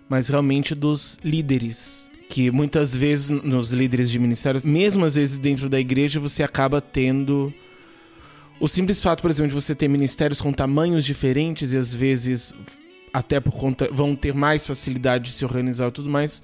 mas 0.08 0.28
realmente 0.28 0.74
dos 0.74 1.18
líderes. 1.22 2.10
Que 2.30 2.50
muitas 2.50 2.96
vezes 2.96 3.28
nos 3.28 3.70
líderes 3.70 4.10
de 4.10 4.18
ministérios, 4.18 4.64
mesmo 4.64 5.04
às 5.04 5.14
vezes 5.14 5.38
dentro 5.38 5.68
da 5.68 5.78
igreja, 5.78 6.18
você 6.18 6.42
acaba 6.42 6.80
tendo 6.80 7.52
o 8.60 8.68
simples 8.68 9.00
fato, 9.00 9.20
por 9.20 9.30
exemplo, 9.30 9.48
de 9.48 9.54
você 9.54 9.74
ter 9.74 9.88
ministérios 9.88 10.40
com 10.40 10.52
tamanhos 10.52 11.04
diferentes 11.04 11.72
e 11.72 11.76
às 11.76 11.92
vezes 11.92 12.54
até 13.12 13.38
por 13.38 13.52
conta 13.52 13.88
vão 13.92 14.16
ter 14.16 14.34
mais 14.34 14.66
facilidade 14.66 15.24
de 15.24 15.32
se 15.32 15.44
organizar 15.44 15.88
e 15.88 15.92
tudo 15.92 16.10
mais, 16.10 16.42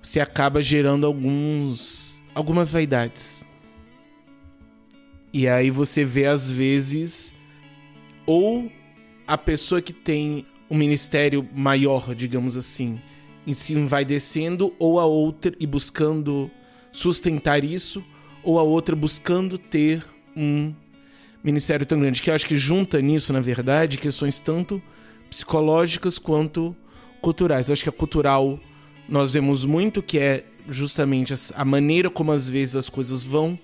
você 0.00 0.20
acaba 0.20 0.62
gerando 0.62 1.06
alguns 1.06 2.22
algumas 2.34 2.70
vaidades. 2.70 3.42
E 5.32 5.48
aí 5.48 5.70
você 5.70 6.04
vê 6.04 6.26
às 6.26 6.50
vezes 6.50 7.34
ou 8.26 8.70
a 9.26 9.38
pessoa 9.38 9.80
que 9.80 9.92
tem 9.92 10.46
um 10.70 10.76
ministério 10.76 11.48
maior, 11.54 12.14
digamos 12.14 12.56
assim, 12.56 13.00
em 13.46 13.52
si 13.52 13.74
vai 13.86 14.04
descendo, 14.04 14.74
ou 14.78 14.98
a 14.98 15.04
outra 15.04 15.52
e 15.58 15.66
buscando 15.66 16.50
sustentar 16.90 17.64
isso, 17.64 18.04
ou 18.42 18.58
a 18.58 18.62
outra 18.62 18.94
buscando 18.94 19.58
ter 19.58 20.04
um 20.36 20.72
ministério 21.42 21.84
tão 21.84 21.98
grande, 21.98 22.22
que 22.22 22.30
eu 22.30 22.34
acho 22.34 22.46
que 22.46 22.56
junta 22.56 23.00
nisso, 23.00 23.32
na 23.32 23.40
verdade, 23.40 23.98
questões 23.98 24.38
tanto 24.38 24.82
psicológicas 25.28 26.18
quanto 26.18 26.76
culturais. 27.20 27.68
Eu 27.68 27.72
acho 27.72 27.82
que 27.82 27.88
a 27.88 27.92
cultural 27.92 28.60
nós 29.08 29.32
vemos 29.32 29.64
muito 29.64 30.02
que 30.02 30.18
é 30.18 30.44
justamente 30.68 31.34
a 31.54 31.64
maneira 31.64 32.08
como 32.08 32.32
às 32.32 32.48
vezes 32.48 32.76
as 32.76 32.88
coisas 32.88 33.24
vão 33.24 33.58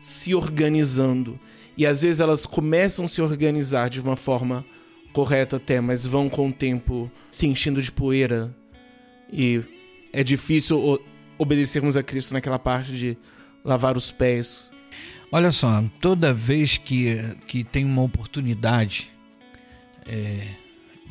se 0.00 0.34
organizando. 0.34 1.38
E 1.76 1.86
às 1.86 2.02
vezes 2.02 2.20
elas 2.20 2.46
começam 2.46 3.04
a 3.04 3.08
se 3.08 3.20
organizar 3.20 3.90
de 3.90 4.00
uma 4.00 4.16
forma 4.16 4.64
correta 5.12 5.56
até, 5.56 5.80
mas 5.80 6.06
vão 6.06 6.28
com 6.28 6.48
o 6.48 6.52
tempo 6.52 7.10
se 7.30 7.46
enchendo 7.46 7.82
de 7.82 7.92
poeira. 7.92 8.54
E 9.32 9.62
é 10.12 10.22
difícil 10.22 11.00
obedecermos 11.38 11.96
a 11.96 12.02
Cristo 12.02 12.32
naquela 12.32 12.58
parte 12.58 12.92
de 12.92 13.16
lavar 13.64 13.96
os 13.96 14.10
pés 14.10 14.70
Olha 15.32 15.52
só, 15.52 15.84
toda 16.00 16.34
vez 16.34 16.76
que, 16.76 17.16
que 17.46 17.62
tem 17.62 17.84
uma 17.84 18.02
oportunidade 18.02 19.10
é, 20.04 20.48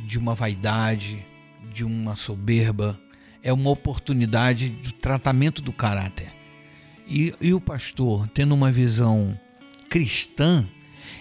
de 0.06 0.20
uma 0.20 0.36
vaidade, 0.36 1.26
de 1.74 1.86
uma 1.86 2.18
soberba, 2.18 3.00
é 3.42 3.54
uma 3.54 3.70
oportunidade 3.70 4.72
de 4.72 4.94
tratamento 4.94 5.62
do 5.62 5.72
caráter. 5.72 6.34
E, 7.08 7.34
e 7.40 7.54
o 7.54 7.62
pastor, 7.62 8.28
tendo 8.28 8.54
uma 8.54 8.70
visão 8.70 9.40
cristã, 9.90 10.68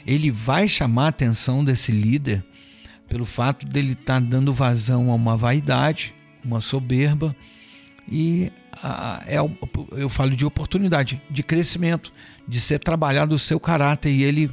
ele 0.05 0.33
vai 0.33 0.67
chamar 0.69 1.05
a 1.05 1.09
atenção 1.09 1.65
desse 1.65 1.93
líder 1.93 2.45
pelo 3.09 3.25
fato 3.25 3.65
dele 3.65 3.93
estar 3.93 4.21
tá 4.21 4.27
dando 4.27 4.53
vazão 4.53 5.11
a 5.13 5.15
uma 5.15 5.37
vaidade, 5.37 6.15
uma 6.45 6.61
soberba, 6.61 7.35
e 8.11 8.51
a, 8.83 9.23
é, 9.27 9.37
eu 9.93 10.09
falo 10.09 10.35
de 10.35 10.45
oportunidade, 10.45 11.23
de 11.31 11.43
crescimento, 11.43 12.13
de 12.49 12.61
ser 12.61 12.79
trabalhado 12.79 13.35
o 13.35 13.39
seu 13.39 13.61
caráter 13.61 14.11
e 14.11 14.23
ele 14.23 14.51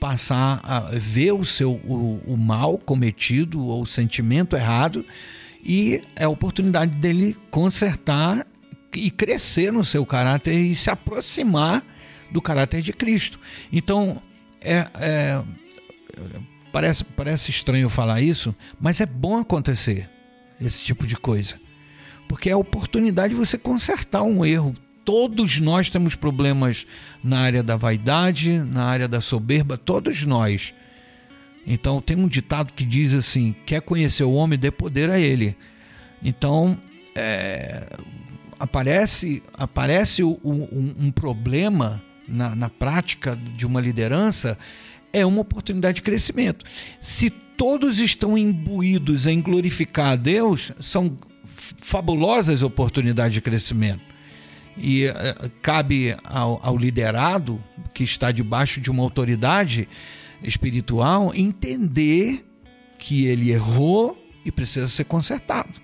passar 0.00 0.60
a 0.62 0.80
ver 0.92 1.32
o 1.32 1.44
seu 1.44 1.72
o, 1.72 2.22
o 2.26 2.36
mal 2.36 2.78
cometido 2.78 3.64
ou 3.64 3.82
o 3.82 3.86
sentimento 3.86 4.56
errado 4.56 5.04
e 5.62 6.02
é 6.14 6.24
a 6.24 6.28
oportunidade 6.28 6.96
dele 6.96 7.36
consertar 7.50 8.46
e 8.94 9.10
crescer 9.10 9.72
no 9.72 9.84
seu 9.84 10.04
caráter 10.06 10.54
e 10.54 10.74
se 10.74 10.90
aproximar 10.90 11.84
do 12.30 12.40
caráter 12.40 12.80
de 12.80 12.92
Cristo. 12.92 13.38
Então, 13.72 14.22
é, 14.60 14.86
é, 15.00 15.42
parece, 16.72 17.04
parece 17.04 17.50
estranho 17.50 17.88
falar 17.88 18.20
isso, 18.20 18.54
mas 18.80 19.00
é 19.00 19.06
bom 19.06 19.38
acontecer 19.38 20.08
esse 20.60 20.82
tipo 20.82 21.06
de 21.06 21.16
coisa 21.16 21.56
porque 22.28 22.50
é 22.50 22.52
a 22.52 22.58
oportunidade 22.58 23.34
de 23.34 23.40
você 23.40 23.56
consertar 23.56 24.22
um 24.22 24.44
erro. 24.44 24.76
Todos 25.08 25.58
nós 25.58 25.88
temos 25.88 26.14
problemas 26.14 26.86
na 27.24 27.38
área 27.38 27.62
da 27.62 27.76
vaidade, 27.76 28.58
na 28.58 28.84
área 28.84 29.08
da 29.08 29.22
soberba, 29.22 29.78
todos 29.78 30.22
nós. 30.24 30.74
Então 31.66 31.98
tem 31.98 32.14
um 32.14 32.28
ditado 32.28 32.74
que 32.74 32.84
diz 32.84 33.14
assim: 33.14 33.56
quer 33.64 33.80
conhecer 33.80 34.24
o 34.24 34.32
homem, 34.32 34.58
dê 34.58 34.70
poder 34.70 35.08
a 35.08 35.18
ele. 35.18 35.56
Então 36.22 36.76
é, 37.16 37.88
aparece 38.58 39.42
aparece 39.54 40.22
um, 40.22 40.36
um, 40.44 40.94
um 40.98 41.10
problema 41.10 42.02
na, 42.28 42.54
na 42.54 42.68
prática 42.68 43.34
de 43.34 43.64
uma 43.64 43.80
liderança, 43.80 44.58
é 45.10 45.24
uma 45.24 45.40
oportunidade 45.40 45.96
de 45.96 46.02
crescimento. 46.02 46.66
Se 47.00 47.30
todos 47.30 47.98
estão 47.98 48.36
imbuídos 48.36 49.26
em 49.26 49.40
glorificar 49.40 50.12
a 50.12 50.16
Deus, 50.16 50.70
são 50.78 51.16
fabulosas 51.78 52.60
oportunidades 52.60 53.32
de 53.32 53.40
crescimento. 53.40 54.07
E 54.78 55.06
uh, 55.06 55.50
cabe 55.60 56.16
ao, 56.24 56.60
ao 56.62 56.76
liderado, 56.76 57.62
que 57.92 58.04
está 58.04 58.30
debaixo 58.30 58.80
de 58.80 58.90
uma 58.90 59.02
autoridade 59.02 59.88
espiritual, 60.42 61.32
entender 61.34 62.44
que 62.98 63.26
ele 63.26 63.50
errou 63.50 64.16
e 64.44 64.52
precisa 64.52 64.88
ser 64.88 65.04
consertado. 65.04 65.80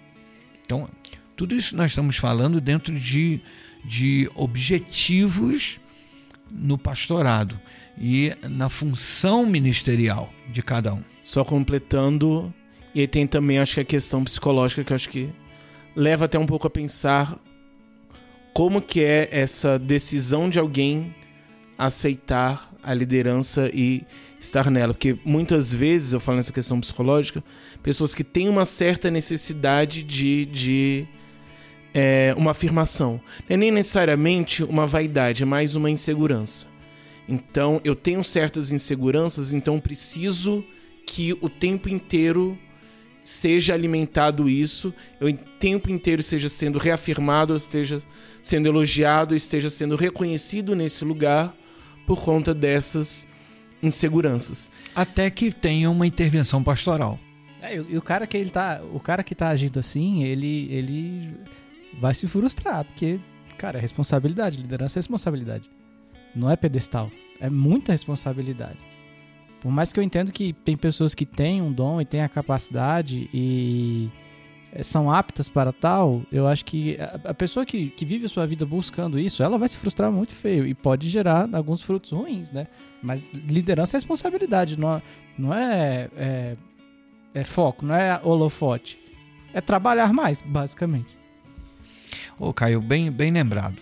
Então, 0.64 0.88
tudo 1.36 1.54
isso 1.54 1.76
nós 1.76 1.90
estamos 1.90 2.16
falando 2.16 2.60
dentro 2.60 2.98
de, 2.98 3.40
de 3.84 4.30
objetivos 4.34 5.80
no 6.50 6.78
pastorado 6.78 7.60
e 7.98 8.32
na 8.48 8.68
função 8.68 9.46
ministerial 9.46 10.32
de 10.52 10.62
cada 10.62 10.94
um. 10.94 11.02
Só 11.22 11.44
completando, 11.44 12.52
e 12.94 13.06
tem 13.06 13.26
também 13.26 13.58
acho 13.58 13.74
que 13.74 13.80
a 13.80 13.84
questão 13.84 14.22
psicológica 14.22 14.84
que 14.84 14.94
acho 14.94 15.08
que 15.08 15.30
leva 15.96 16.26
até 16.26 16.38
um 16.38 16.46
pouco 16.46 16.66
a 16.66 16.70
pensar 16.70 17.38
como 18.54 18.80
que 18.80 19.02
é 19.02 19.28
essa 19.32 19.78
decisão 19.78 20.48
de 20.48 20.60
alguém 20.60 21.12
aceitar 21.76 22.72
a 22.80 22.94
liderança 22.94 23.68
e 23.74 24.04
estar 24.38 24.70
nela, 24.70 24.94
porque 24.94 25.18
muitas 25.24 25.74
vezes 25.74 26.12
eu 26.12 26.20
falo 26.20 26.36
nessa 26.36 26.52
questão 26.52 26.80
psicológica, 26.80 27.42
pessoas 27.82 28.14
que 28.14 28.22
têm 28.22 28.48
uma 28.48 28.64
certa 28.64 29.10
necessidade 29.10 30.04
de, 30.04 30.46
de 30.46 31.08
é, 31.92 32.32
uma 32.36 32.52
afirmação, 32.52 33.20
não 33.48 33.54
é 33.54 33.56
nem 33.56 33.72
necessariamente 33.72 34.62
uma 34.62 34.86
vaidade, 34.86 35.42
é 35.42 35.46
mais 35.46 35.74
uma 35.74 35.90
insegurança. 35.90 36.68
Então 37.28 37.80
eu 37.82 37.96
tenho 37.96 38.22
certas 38.22 38.70
inseguranças, 38.70 39.52
então 39.52 39.80
preciso 39.80 40.62
que 41.06 41.32
o 41.40 41.48
tempo 41.48 41.88
inteiro 41.88 42.56
seja 43.22 43.72
alimentado 43.72 44.48
isso, 44.48 44.94
eu 45.18 45.28
o 45.28 45.36
tempo 45.58 45.90
inteiro 45.90 46.20
esteja 46.20 46.50
sendo 46.50 46.78
reafirmado, 46.78 47.56
esteja 47.56 48.02
sendo 48.44 48.68
elogiado, 48.68 49.34
esteja 49.34 49.70
sendo 49.70 49.96
reconhecido 49.96 50.76
nesse 50.76 51.02
lugar 51.02 51.56
por 52.06 52.22
conta 52.22 52.54
dessas 52.54 53.26
inseguranças. 53.82 54.70
Até 54.94 55.30
que 55.30 55.50
tenha 55.50 55.90
uma 55.90 56.06
intervenção 56.06 56.62
pastoral. 56.62 57.18
É, 57.62 57.76
e 57.76 57.96
o 57.96 58.02
cara 58.02 58.26
que 58.26 58.36
ele 58.36 58.50
tá, 58.50 58.82
o 58.92 59.00
cara 59.00 59.24
que 59.24 59.34
tá 59.34 59.48
agindo 59.48 59.80
assim, 59.80 60.24
ele 60.24 60.68
ele 60.70 61.34
vai 61.98 62.12
se 62.14 62.26
frustrar, 62.28 62.84
porque 62.84 63.18
cara, 63.56 63.78
é 63.78 63.80
responsabilidade, 63.80 64.58
liderança 64.58 64.98
é 64.98 65.00
responsabilidade. 65.00 65.70
Não 66.36 66.50
é 66.50 66.56
pedestal, 66.56 67.10
é 67.40 67.48
muita 67.48 67.92
responsabilidade. 67.92 68.78
Por 69.62 69.72
mais 69.72 69.90
que 69.90 69.98
eu 69.98 70.04
entendo 70.04 70.30
que 70.30 70.52
tem 70.52 70.76
pessoas 70.76 71.14
que 71.14 71.24
têm 71.24 71.62
um 71.62 71.72
dom 71.72 71.98
e 71.98 72.04
têm 72.04 72.20
a 72.20 72.28
capacidade 72.28 73.30
e 73.32 74.10
são 74.82 75.10
aptas 75.10 75.48
para 75.48 75.72
tal, 75.72 76.22
eu 76.32 76.46
acho 76.46 76.64
que 76.64 76.98
a 77.24 77.32
pessoa 77.32 77.64
que, 77.64 77.90
que 77.90 78.04
vive 78.04 78.26
a 78.26 78.28
sua 78.28 78.46
vida 78.46 78.66
buscando 78.66 79.18
isso, 79.18 79.42
ela 79.42 79.56
vai 79.56 79.68
se 79.68 79.76
frustrar 79.76 80.10
muito 80.10 80.32
feio 80.32 80.66
e 80.66 80.74
pode 80.74 81.08
gerar 81.08 81.48
alguns 81.52 81.82
frutos 81.82 82.10
ruins, 82.10 82.50
né? 82.50 82.66
Mas 83.02 83.30
liderança 83.32 83.96
é 83.96 83.98
responsabilidade, 83.98 84.78
não, 84.78 85.00
não 85.38 85.54
é, 85.54 86.08
é, 86.16 86.56
é 87.34 87.44
foco, 87.44 87.86
não 87.86 87.94
é 87.94 88.20
holofote. 88.22 88.98
É 89.52 89.60
trabalhar 89.60 90.12
mais, 90.12 90.42
basicamente. 90.42 91.16
Ô, 92.38 92.52
Caio, 92.52 92.80
bem, 92.80 93.12
bem 93.12 93.30
lembrado. 93.30 93.78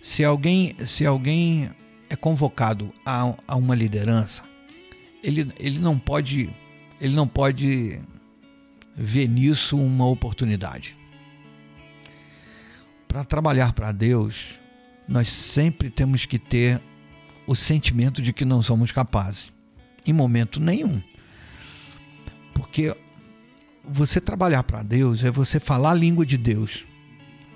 Se 0.00 0.24
alguém, 0.24 0.76
se 0.86 1.04
alguém 1.04 1.70
é 2.08 2.14
convocado 2.14 2.92
a, 3.04 3.34
a 3.46 3.56
uma 3.56 3.74
liderança, 3.74 4.44
ele, 5.22 5.50
ele 5.58 5.80
não 5.80 5.98
pode 5.98 6.48
ele 7.00 7.14
não 7.14 7.26
pode 7.26 8.00
ver 8.98 9.28
nisso 9.28 9.78
uma 9.78 10.06
oportunidade. 10.06 10.96
Para 13.06 13.24
trabalhar 13.24 13.72
para 13.72 13.92
Deus, 13.92 14.58
nós 15.06 15.28
sempre 15.28 15.88
temos 15.88 16.26
que 16.26 16.38
ter 16.38 16.82
o 17.46 17.54
sentimento 17.54 18.20
de 18.20 18.32
que 18.32 18.44
não 18.44 18.60
somos 18.60 18.90
capazes, 18.90 19.50
em 20.04 20.12
momento 20.12 20.60
nenhum. 20.60 21.00
Porque 22.52 22.94
você 23.84 24.20
trabalhar 24.20 24.64
para 24.64 24.82
Deus 24.82 25.22
é 25.22 25.30
você 25.30 25.60
falar 25.60 25.92
a 25.92 25.94
língua 25.94 26.26
de 26.26 26.36
Deus. 26.36 26.84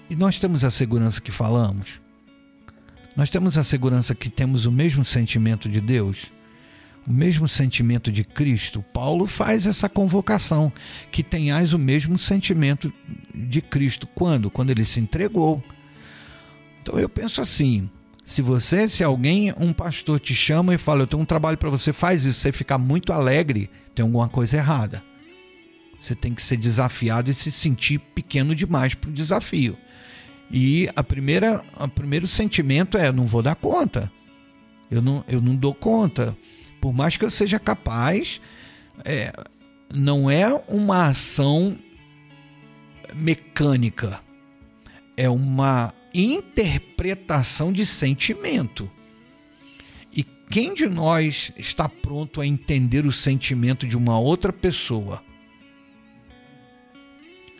E 0.08 0.14
nós 0.14 0.38
temos 0.38 0.62
a 0.62 0.70
segurança 0.70 1.20
que 1.20 1.30
falamos. 1.30 2.00
Nós 3.16 3.28
temos 3.28 3.58
a 3.58 3.64
segurança 3.64 4.14
que 4.14 4.30
temos 4.30 4.64
o 4.64 4.72
mesmo 4.72 5.04
sentimento 5.04 5.68
de 5.68 5.80
Deus 5.80 6.32
o 7.06 7.12
mesmo 7.12 7.48
sentimento 7.48 8.12
de 8.12 8.22
Cristo, 8.22 8.84
Paulo 8.92 9.26
faz 9.26 9.66
essa 9.66 9.88
convocação, 9.88 10.72
que 11.10 11.22
tenhais 11.22 11.72
o 11.72 11.78
mesmo 11.78 12.16
sentimento 12.16 12.92
de 13.34 13.60
Cristo. 13.60 14.06
Quando? 14.06 14.50
Quando 14.50 14.70
ele 14.70 14.84
se 14.84 15.00
entregou. 15.00 15.62
Então 16.80 16.98
eu 16.98 17.08
penso 17.08 17.40
assim: 17.40 17.90
se 18.24 18.40
você, 18.40 18.88
se 18.88 19.02
alguém, 19.02 19.52
um 19.58 19.72
pastor 19.72 20.20
te 20.20 20.34
chama 20.34 20.74
e 20.74 20.78
fala, 20.78 21.02
eu 21.02 21.06
tenho 21.06 21.22
um 21.22 21.26
trabalho 21.26 21.58
para 21.58 21.70
você, 21.70 21.92
faz 21.92 22.24
isso, 22.24 22.40
você 22.40 22.52
ficar 22.52 22.78
muito 22.78 23.12
alegre, 23.12 23.68
tem 23.94 24.04
alguma 24.04 24.28
coisa 24.28 24.56
errada. 24.56 25.02
Você 26.00 26.14
tem 26.14 26.34
que 26.34 26.42
ser 26.42 26.56
desafiado 26.56 27.30
e 27.30 27.34
se 27.34 27.50
sentir 27.50 27.98
pequeno 27.98 28.54
demais 28.54 28.94
para 28.94 29.10
o 29.10 29.12
desafio. 29.12 29.76
E 30.50 30.88
a 30.94 31.02
primeira, 31.02 31.62
o 31.80 31.88
primeiro 31.88 32.28
sentimento 32.28 32.96
é: 32.96 33.10
não 33.10 33.26
vou 33.26 33.42
dar 33.42 33.56
conta. 33.56 34.10
Eu 34.90 35.00
não, 35.02 35.24
eu 35.26 35.40
não 35.40 35.56
dou 35.56 35.74
conta 35.74 36.36
por 36.82 36.92
mais 36.92 37.16
que 37.16 37.24
eu 37.24 37.30
seja 37.30 37.60
capaz, 37.60 38.40
é, 39.04 39.32
não 39.94 40.28
é 40.28 40.52
uma 40.66 41.06
ação 41.06 41.78
mecânica, 43.14 44.20
é 45.16 45.30
uma 45.30 45.94
interpretação 46.12 47.72
de 47.72 47.86
sentimento. 47.86 48.90
E 50.12 50.24
quem 50.24 50.74
de 50.74 50.88
nós 50.88 51.52
está 51.56 51.88
pronto 51.88 52.40
a 52.40 52.46
entender 52.46 53.06
o 53.06 53.12
sentimento 53.12 53.86
de 53.86 53.96
uma 53.96 54.18
outra 54.18 54.52
pessoa? 54.52 55.22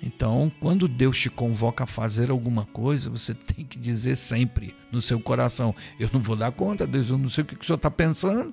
Então, 0.02 0.50
quando 0.58 0.88
Deus 0.88 1.16
te 1.16 1.30
convoca 1.30 1.84
a 1.84 1.86
fazer 1.86 2.28
alguma 2.28 2.66
coisa, 2.66 3.08
você 3.08 3.34
tem 3.34 3.64
que 3.64 3.78
dizer 3.78 4.16
sempre 4.16 4.74
no 4.90 5.00
seu 5.00 5.20
coração: 5.20 5.72
Eu 6.00 6.10
não 6.12 6.20
vou 6.20 6.34
dar 6.34 6.50
conta, 6.50 6.88
Deus, 6.88 7.08
eu 7.08 7.16
não 7.16 7.28
sei 7.28 7.44
o 7.44 7.46
que 7.46 7.54
o 7.54 7.64
senhor 7.64 7.76
está 7.76 7.88
pensando 7.88 8.52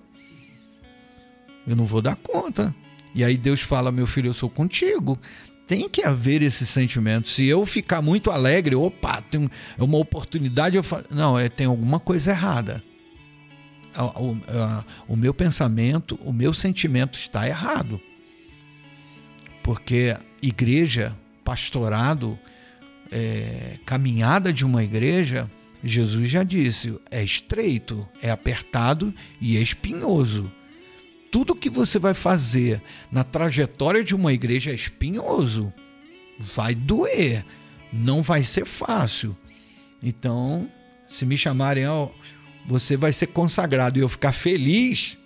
eu 1.70 1.76
não 1.76 1.86
vou 1.86 2.02
dar 2.02 2.16
conta. 2.16 2.76
E 3.14 3.24
aí 3.24 3.38
Deus 3.38 3.62
fala: 3.62 3.92
Meu 3.92 4.08
filho, 4.08 4.30
eu 4.30 4.34
sou 4.34 4.50
contigo. 4.50 5.18
Tem 5.68 5.88
que 5.88 6.02
haver 6.02 6.42
esse 6.42 6.66
sentimento. 6.66 7.30
Se 7.30 7.46
eu 7.46 7.64
ficar 7.64 8.02
muito 8.02 8.32
alegre, 8.32 8.76
opa, 8.76 9.22
tem 9.22 9.48
uma 9.78 10.00
oportunidade, 10.00 10.76
eu 10.76 10.82
falo, 10.82 11.06
não, 11.12 11.38
é, 11.38 11.48
tem 11.48 11.68
alguma 11.68 12.00
coisa 12.00 12.32
errada. 12.32 12.84
O, 14.16 14.32
o, 14.32 14.42
o 15.10 15.16
meu 15.16 15.32
pensamento, 15.32 16.20
o 16.24 16.34
meu 16.34 16.56
sentimento 16.56 17.20
está 17.20 17.48
errado. 17.48 18.02
Porque 19.62 20.18
igreja, 20.42 21.16
pastorado, 21.44 22.40
é, 23.12 23.78
caminhada 23.86 24.52
de 24.52 24.66
uma 24.66 24.84
igreja, 24.84 25.50
Jesus 25.84 26.32
já 26.32 26.42
disse, 26.42 27.00
é 27.12 27.24
estreito, 27.24 28.10
é 28.24 28.32
apertado 28.32 29.14
e 29.40 29.56
é 29.56 29.62
espinhoso 29.62 30.52
tudo 31.32 31.56
que 31.56 31.70
você 31.70 32.00
vai 32.00 32.14
fazer 32.14 32.82
na 33.12 33.24
trajetória 33.24 34.04
de 34.04 34.16
uma 34.16 34.34
igreja 34.34 34.72
é 34.72 34.76
espinhoso. 34.76 35.74
Vai 36.40 36.74
doer. 36.74 37.46
Não 37.92 38.22
vai 38.22 38.44
ser 38.44 38.66
fácil. 38.66 39.36
Então, 40.02 40.70
se 41.08 41.26
me 41.26 41.38
chamarem, 41.38 41.88
ó, 41.88 42.10
você 42.68 42.96
vai 42.96 43.12
ser 43.12 43.28
consagrado 43.28 43.98
e 43.98 44.02
eu 44.02 44.10
ficar 44.10 44.32
feliz, 44.32 45.18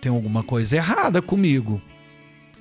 tem 0.00 0.12
alguma 0.12 0.42
coisa 0.42 0.76
errada 0.76 1.20
comigo. 1.22 1.80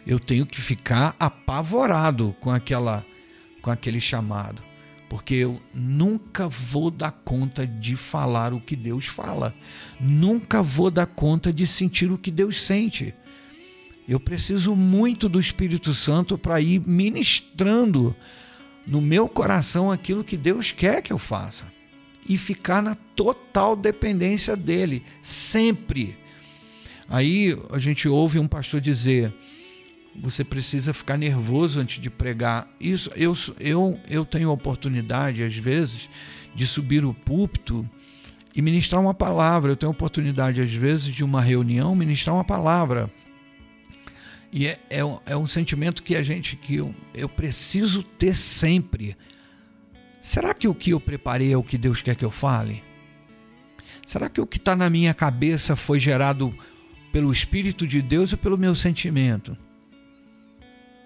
Eu 0.06 0.20
tenho 0.20 0.46
que 0.46 0.60
ficar 0.60 1.16
apavorado 1.20 2.36
com 2.40 2.50
aquela 2.50 3.06
com 3.62 3.70
aquele 3.70 4.02
chamado 4.02 4.71
porque 5.12 5.36
eu 5.36 5.62
nunca 5.74 6.48
vou 6.48 6.90
dar 6.90 7.12
conta 7.12 7.68
de 7.68 7.98
falar 7.98 8.54
o 8.54 8.62
que 8.62 8.78
Deus 8.78 9.08
fala, 9.08 9.54
nunca 10.00 10.64
vou 10.64 10.90
dar 10.90 11.06
conta 11.06 11.52
de 11.52 11.68
sentir 11.68 12.10
o 12.10 12.18
que 12.18 12.32
Deus 12.32 12.62
sente. 12.62 13.14
Eu 14.08 14.22
preciso 14.22 14.74
muito 14.74 15.28
do 15.28 15.38
Espírito 15.38 15.94
Santo 15.94 16.38
para 16.38 16.62
ir 16.62 16.80
ministrando 16.88 18.16
no 18.88 19.02
meu 19.02 19.28
coração 19.28 19.92
aquilo 19.92 20.24
que 20.24 20.38
Deus 20.38 20.72
quer 20.72 21.02
que 21.02 21.12
eu 21.12 21.20
faça 21.20 21.66
e 22.26 22.38
ficar 22.38 22.82
na 22.82 22.96
total 22.96 23.76
dependência 23.76 24.56
dele, 24.56 25.04
sempre. 25.22 26.18
Aí 27.10 27.54
a 27.70 27.80
gente 27.80 28.08
ouve 28.08 28.40
um 28.40 28.48
pastor 28.48 28.80
dizer: 28.80 29.34
você 30.16 30.44
precisa 30.44 30.94
ficar 30.94 31.18
nervoso 31.18 31.80
antes 31.80 32.02
de 32.02 32.10
pregar. 32.10 32.68
Isso 32.80 33.10
eu, 33.16 33.36
eu, 33.60 34.00
eu 34.10 34.26
tenho 34.26 34.52
oportunidade, 34.52 35.44
às 35.44 35.56
vezes, 35.56 36.10
de 36.54 36.68
subir 36.68 37.06
o 37.06 37.14
púlpito 37.14 37.90
e 38.54 38.62
ministrar 38.62 39.02
uma 39.02 39.14
palavra. 39.14 39.72
Eu 39.72 39.76
tenho 39.76 39.92
oportunidade, 39.92 40.62
às 40.62 40.74
vezes, 40.74 41.06
de 41.14 41.24
uma 41.24 41.42
reunião, 41.42 41.96
ministrar 41.96 42.36
uma 42.36 42.44
palavra. 42.44 43.12
E 44.52 44.68
é, 44.68 44.78
é, 44.90 45.00
é 45.26 45.38
um 45.38 45.48
sentimento 45.48 46.04
que 46.04 46.16
a 46.16 46.24
gente, 46.24 46.58
que 46.58 46.76
eu, 46.76 46.94
eu 47.14 47.30
preciso 47.30 48.04
ter 48.04 48.36
sempre. 48.36 49.16
Será 50.22 50.54
que 50.54 50.68
o 50.68 50.76
que 50.76 50.92
eu 50.92 51.00
preparei 51.00 51.54
é 51.54 51.58
o 51.58 51.64
que 51.64 51.78
Deus 51.78 52.02
quer 52.02 52.16
que 52.16 52.26
eu 52.26 52.32
fale? 52.32 52.84
Será 54.06 54.30
que 54.30 54.42
o 54.42 54.46
que 54.46 54.58
está 54.58 54.76
na 54.76 54.90
minha 54.90 55.14
cabeça 55.14 55.76
foi 55.76 56.00
gerado 56.00 56.54
pelo 57.14 57.32
Espírito 57.32 57.88
de 57.88 58.02
Deus 58.02 58.34
ou 58.34 58.38
pelo 58.38 58.58
meu 58.58 58.76
sentimento? 58.76 59.58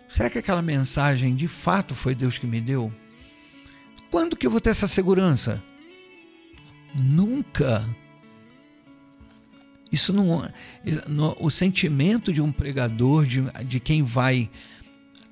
Será 0.07 0.29
que 0.29 0.37
aquela 0.37 0.61
mensagem 0.61 1.35
de 1.35 1.47
fato 1.47 1.95
foi 1.95 2.15
Deus 2.15 2.37
que 2.37 2.47
me 2.47 2.61
deu? 2.61 2.93
Quando 4.09 4.35
que 4.35 4.45
eu 4.45 4.51
vou 4.51 4.61
ter 4.61 4.69
essa 4.69 4.87
segurança? 4.87 5.61
Nunca. 6.93 7.85
Isso 9.91 10.13
não, 10.13 10.41
o 11.39 11.49
sentimento 11.49 12.31
de 12.31 12.41
um 12.41 12.51
pregador, 12.51 13.25
de, 13.25 13.41
de 13.65 13.79
quem 13.79 14.03
vai 14.03 14.49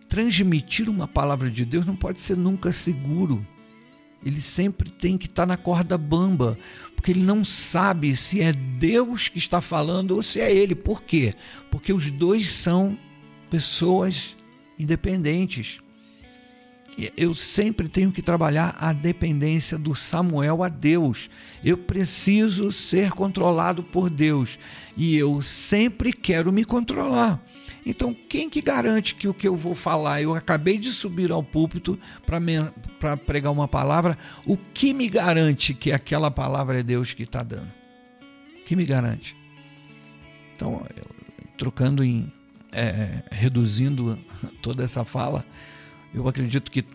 transmitir 0.08 0.90
uma 0.90 1.08
palavra 1.08 1.50
de 1.50 1.66
Deus, 1.66 1.86
não 1.86 1.96
pode 1.96 2.20
ser 2.20 2.38
nunca 2.38 2.72
seguro. 2.72 3.46
Ele 4.26 4.40
sempre 4.40 4.90
tem 4.90 5.18
que 5.18 5.26
estar 5.26 5.46
na 5.46 5.58
corda 5.58 5.98
bamba, 5.98 6.58
porque 6.96 7.12
ele 7.12 7.24
não 7.24 7.44
sabe 7.44 8.16
se 8.16 8.42
é 8.42 8.54
Deus 8.54 9.28
que 9.28 9.38
está 9.38 9.60
falando 9.60 10.12
ou 10.12 10.24
se 10.24 10.40
é 10.40 10.54
ele. 10.54 10.76
Por 10.76 11.04
quê? 11.04 11.34
Porque 11.70 11.92
os 11.92 12.10
dois 12.10 12.50
são 12.50 12.98
pessoas 13.50 14.38
independentes. 14.84 15.80
Eu 17.18 17.34
sempre 17.34 17.90
tenho 17.90 18.12
que 18.12 18.22
trabalhar 18.22 18.76
a 18.80 18.94
dependência 18.94 19.80
do 19.80 19.96
Samuel 19.96 20.62
a 20.62 20.70
Deus. 20.70 21.28
Eu 21.64 21.76
preciso 21.76 22.72
ser 22.72 23.12
controlado 23.12 23.82
por 23.82 24.12
Deus 24.12 24.60
e 24.96 25.18
eu 25.18 25.42
sempre 25.42 26.14
quero 26.14 26.54
me 26.54 26.64
controlar. 26.64 27.44
Então, 27.84 28.16
quem 28.30 28.48
que 28.48 28.62
garante 28.62 29.16
que 29.16 29.28
o 29.28 29.34
que 29.34 29.48
eu 29.48 29.58
vou 29.58 29.74
falar, 29.74 30.22
eu 30.22 30.36
acabei 30.36 30.78
de 30.78 30.92
subir 30.92 31.32
ao 31.32 31.44
púlpito 31.44 32.00
para 33.00 33.18
pregar 33.18 33.52
uma 33.52 33.68
palavra, 33.68 34.16
o 34.46 34.56
que 34.56 34.94
me 34.94 35.10
garante 35.10 35.74
que 35.74 35.92
aquela 35.92 36.30
palavra 36.30 36.80
é 36.80 36.84
Deus 36.84 37.12
que 37.12 37.24
está 37.24 37.42
dando? 37.42 37.74
O 38.62 38.66
que 38.66 38.76
me 38.76 38.86
garante? 38.86 39.36
Então, 40.56 40.86
trocando 41.58 42.04
em 42.04 42.32
é, 42.74 43.24
reduzindo 43.32 44.18
toda 44.62 44.84
essa 44.84 45.06
fala, 45.06 45.46
eu 46.14 46.28
acredito 46.28 46.72
que 46.72 46.86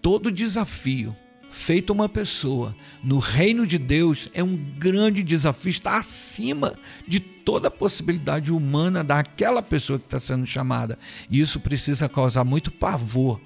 todo 0.00 0.30
desafio 0.30 1.16
feito 1.50 1.92
a 1.92 1.94
uma 1.94 2.08
pessoa 2.08 2.74
no 3.02 3.18
reino 3.18 3.66
de 3.66 3.78
Deus 3.78 4.28
é 4.34 4.42
um 4.42 4.56
grande 4.56 5.22
desafio, 5.22 5.70
está 5.70 5.98
acima 5.98 6.74
de 7.06 7.20
toda 7.20 7.68
a 7.68 7.70
possibilidade 7.70 8.52
humana 8.52 9.02
daquela 9.02 9.62
pessoa 9.62 9.98
que 9.98 10.04
está 10.04 10.20
sendo 10.20 10.46
chamada. 10.46 10.98
E 11.30 11.40
isso 11.40 11.58
precisa 11.60 12.08
causar 12.08 12.44
muito 12.44 12.70
pavor. 12.70 13.40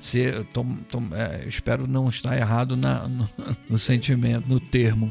Se, 0.00 0.44
tom, 0.52 0.76
tom, 0.88 1.08
é, 1.12 1.48
espero 1.48 1.86
não 1.86 2.08
estar 2.08 2.36
errado 2.36 2.76
na, 2.76 3.08
no, 3.08 3.28
no 3.70 3.78
sentimento, 3.78 4.48
no 4.48 4.60
termo, 4.60 5.10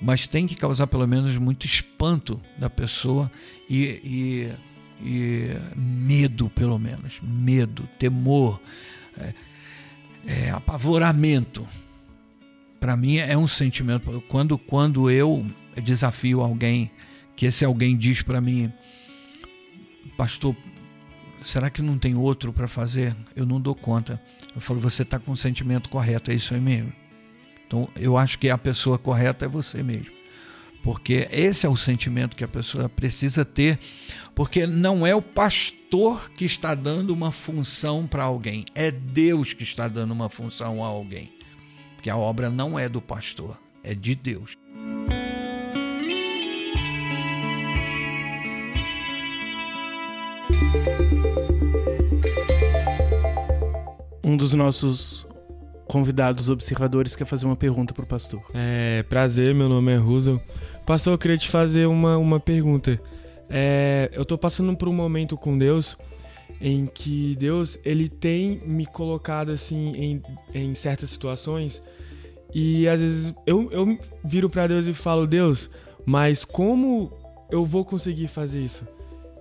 mas 0.00 0.26
tem 0.26 0.46
que 0.46 0.54
causar 0.54 0.86
pelo 0.86 1.06
menos 1.06 1.36
muito 1.36 1.66
espanto 1.66 2.40
da 2.56 2.70
pessoa 2.70 3.30
e, 3.68 4.00
e, 4.02 4.52
e 5.02 5.56
medo, 5.76 6.50
pelo 6.50 6.78
menos, 6.78 7.20
medo, 7.22 7.88
temor. 7.98 8.60
É, 9.18 9.34
é, 10.26 10.50
apavoramento. 10.50 11.66
Para 12.78 12.96
mim 12.96 13.16
é 13.16 13.36
um 13.36 13.48
sentimento. 13.48 14.22
Quando, 14.28 14.56
quando 14.56 15.10
eu 15.10 15.46
desafio 15.82 16.40
alguém, 16.40 16.90
que 17.36 17.46
esse 17.46 17.64
alguém 17.64 17.96
diz 17.96 18.22
para 18.22 18.40
mim, 18.40 18.72
pastor, 20.16 20.56
será 21.44 21.68
que 21.70 21.82
não 21.82 21.98
tem 21.98 22.14
outro 22.14 22.52
para 22.52 22.68
fazer? 22.68 23.14
Eu 23.36 23.44
não 23.44 23.60
dou 23.60 23.74
conta. 23.74 24.20
Eu 24.54 24.60
falo, 24.60 24.80
você 24.80 25.02
está 25.02 25.18
com 25.18 25.32
o 25.32 25.36
sentimento 25.36 25.88
correto, 25.88 26.30
é 26.30 26.34
isso 26.34 26.54
aí 26.54 26.60
mesmo. 26.60 26.92
Então 27.66 27.88
eu 27.96 28.16
acho 28.16 28.38
que 28.38 28.48
a 28.48 28.58
pessoa 28.58 28.98
correta 28.98 29.44
é 29.44 29.48
você 29.48 29.82
mesmo. 29.82 30.19
Porque 30.82 31.28
esse 31.30 31.66
é 31.66 31.68
o 31.68 31.76
sentimento 31.76 32.36
que 32.36 32.44
a 32.44 32.48
pessoa 32.48 32.88
precisa 32.88 33.44
ter, 33.44 33.78
porque 34.34 34.66
não 34.66 35.06
é 35.06 35.14
o 35.14 35.20
pastor 35.20 36.30
que 36.30 36.44
está 36.44 36.74
dando 36.74 37.10
uma 37.12 37.30
função 37.30 38.06
para 38.06 38.24
alguém, 38.24 38.64
é 38.74 38.90
Deus 38.90 39.52
que 39.52 39.62
está 39.62 39.88
dando 39.88 40.12
uma 40.12 40.30
função 40.30 40.82
a 40.82 40.86
alguém. 40.86 41.32
Porque 41.96 42.08
a 42.08 42.16
obra 42.16 42.48
não 42.48 42.78
é 42.78 42.88
do 42.88 43.02
pastor, 43.02 43.60
é 43.84 43.94
de 43.94 44.14
Deus. 44.14 44.56
Um 54.24 54.36
dos 54.36 54.54
nossos 54.54 55.26
convidados 55.90 56.48
observadores 56.48 57.16
quer 57.16 57.24
fazer 57.24 57.46
uma 57.46 57.56
pergunta 57.56 57.92
para 57.92 58.04
o 58.04 58.06
pastor. 58.06 58.40
É, 58.54 59.02
prazer, 59.08 59.52
meu 59.52 59.68
nome 59.68 59.90
é 59.90 59.96
Russell. 59.96 60.40
Pastor, 60.86 61.14
eu 61.14 61.18
queria 61.18 61.36
te 61.36 61.48
fazer 61.48 61.86
uma, 61.86 62.16
uma 62.16 62.38
pergunta. 62.38 63.02
É, 63.48 64.08
eu 64.12 64.22
estou 64.22 64.38
passando 64.38 64.76
por 64.76 64.86
um 64.86 64.92
momento 64.92 65.36
com 65.36 65.58
Deus 65.58 65.98
em 66.60 66.86
que 66.86 67.34
Deus 67.40 67.76
ele 67.84 68.08
tem 68.08 68.62
me 68.64 68.86
colocado 68.86 69.50
assim 69.50 69.92
em, 69.96 70.22
em 70.54 70.74
certas 70.76 71.10
situações 71.10 71.82
e 72.54 72.86
às 72.86 73.00
vezes 73.00 73.34
eu, 73.44 73.68
eu 73.72 73.98
viro 74.24 74.48
para 74.48 74.68
Deus 74.68 74.86
e 74.86 74.94
falo 74.94 75.26
Deus, 75.26 75.68
mas 76.06 76.44
como 76.44 77.12
eu 77.50 77.64
vou 77.64 77.84
conseguir 77.84 78.28
fazer 78.28 78.60
isso? 78.60 78.86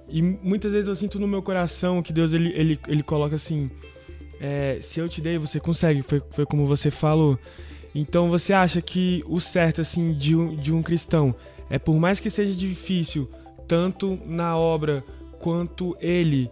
E 0.08 0.20
muitas 0.20 0.72
vezes 0.72 0.88
eu 0.88 0.96
sinto 0.96 1.20
no 1.20 1.28
meu 1.28 1.44
coração 1.44 2.02
que 2.02 2.12
Deus 2.12 2.34
ele, 2.34 2.52
ele, 2.56 2.80
ele 2.88 3.04
coloca 3.04 3.36
assim 3.36 3.70
é, 4.40 4.80
se 4.82 5.00
eu 5.00 5.10
te 5.10 5.22
dei, 5.22 5.38
você 5.38 5.60
consegue. 5.60 6.02
Foi, 6.02 6.22
foi 6.32 6.46
como 6.46 6.66
você 6.66 6.90
falou. 6.90 7.38
Então 7.94 8.30
você 8.30 8.54
acha 8.54 8.82
que 8.82 9.24
o 9.28 9.40
certo 9.40 9.82
assim 9.82 10.14
de 10.14 10.36
um, 10.36 10.56
de 10.56 10.72
um 10.72 10.82
cristão 10.82 11.36
é 11.70 11.78
por 11.80 11.96
mais 12.00 12.20
que 12.20 12.30
seja 12.30 12.54
difícil, 12.54 13.30
tanto 13.68 14.20
na 14.26 14.58
obra 14.58 15.04
quanto 15.40 15.96
ele, 16.00 16.50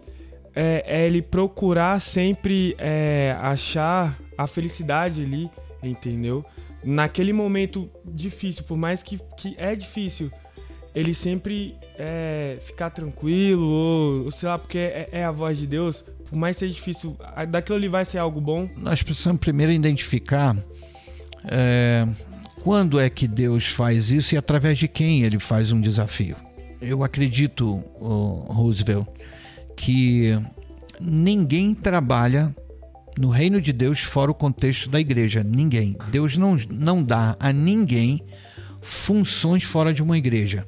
é, 0.54 0.84
é 0.86 1.06
ele 1.06 1.22
procurar 1.22 2.00
sempre 2.00 2.74
é, 2.78 3.36
achar 3.40 4.18
a 4.36 4.46
felicidade 4.46 5.22
ali, 5.22 5.50
entendeu? 5.82 6.44
Naquele 6.84 7.32
momento 7.32 7.90
difícil, 8.04 8.64
por 8.64 8.76
mais 8.76 9.02
que, 9.02 9.20
que 9.36 9.54
é 9.58 9.74
difícil, 9.74 10.30
ele 10.98 11.14
sempre 11.14 11.76
é, 11.96 12.58
ficar 12.60 12.90
tranquilo, 12.90 13.64
ou, 13.64 14.24
ou 14.24 14.30
sei 14.32 14.48
lá, 14.48 14.58
porque 14.58 14.78
é, 14.78 15.08
é 15.12 15.24
a 15.24 15.30
voz 15.30 15.56
de 15.56 15.64
Deus, 15.64 16.04
por 16.28 16.36
mais 16.36 16.56
seja 16.56 16.74
difícil, 16.74 17.16
daquilo 17.48 17.76
ali 17.76 17.86
vai 17.86 18.04
ser 18.04 18.18
algo 18.18 18.40
bom? 18.40 18.68
Nós 18.76 19.00
precisamos 19.00 19.38
primeiro 19.38 19.70
identificar 19.70 20.56
é, 21.44 22.04
quando 22.64 22.98
é 22.98 23.08
que 23.08 23.28
Deus 23.28 23.68
faz 23.68 24.10
isso 24.10 24.34
e 24.34 24.38
através 24.38 24.76
de 24.76 24.88
quem 24.88 25.22
ele 25.22 25.38
faz 25.38 25.70
um 25.70 25.80
desafio. 25.80 26.34
Eu 26.80 27.04
acredito, 27.04 27.76
Roosevelt, 28.00 29.06
que 29.76 30.36
ninguém 31.00 31.74
trabalha 31.74 32.52
no 33.16 33.30
reino 33.30 33.60
de 33.60 33.72
Deus 33.72 34.00
fora 34.00 34.32
o 34.32 34.34
contexto 34.34 34.90
da 34.90 34.98
igreja. 34.98 35.44
Ninguém. 35.44 35.96
Deus 36.10 36.36
não, 36.36 36.58
não 36.68 37.04
dá 37.04 37.36
a 37.38 37.52
ninguém 37.52 38.20
funções 38.80 39.62
fora 39.62 39.94
de 39.94 40.02
uma 40.02 40.18
igreja 40.18 40.66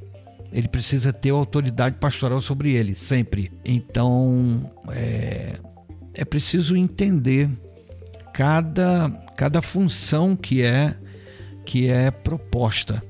ele 0.53 0.69
precisa 0.69 1.13
ter 1.13 1.31
autoridade 1.31 1.97
pastoral 1.97 2.41
sobre 2.41 2.73
ele, 2.73 2.95
sempre. 2.95 3.53
Então, 3.65 4.71
é, 4.91 5.57
é 6.15 6.25
preciso 6.25 6.77
entender 6.77 7.49
cada, 8.33 9.11
cada 9.37 9.63
função 9.63 10.35
que 10.35 10.63
é, 10.63 10.95
que 11.65 11.89
é 11.89 12.11
proposta. 12.11 13.03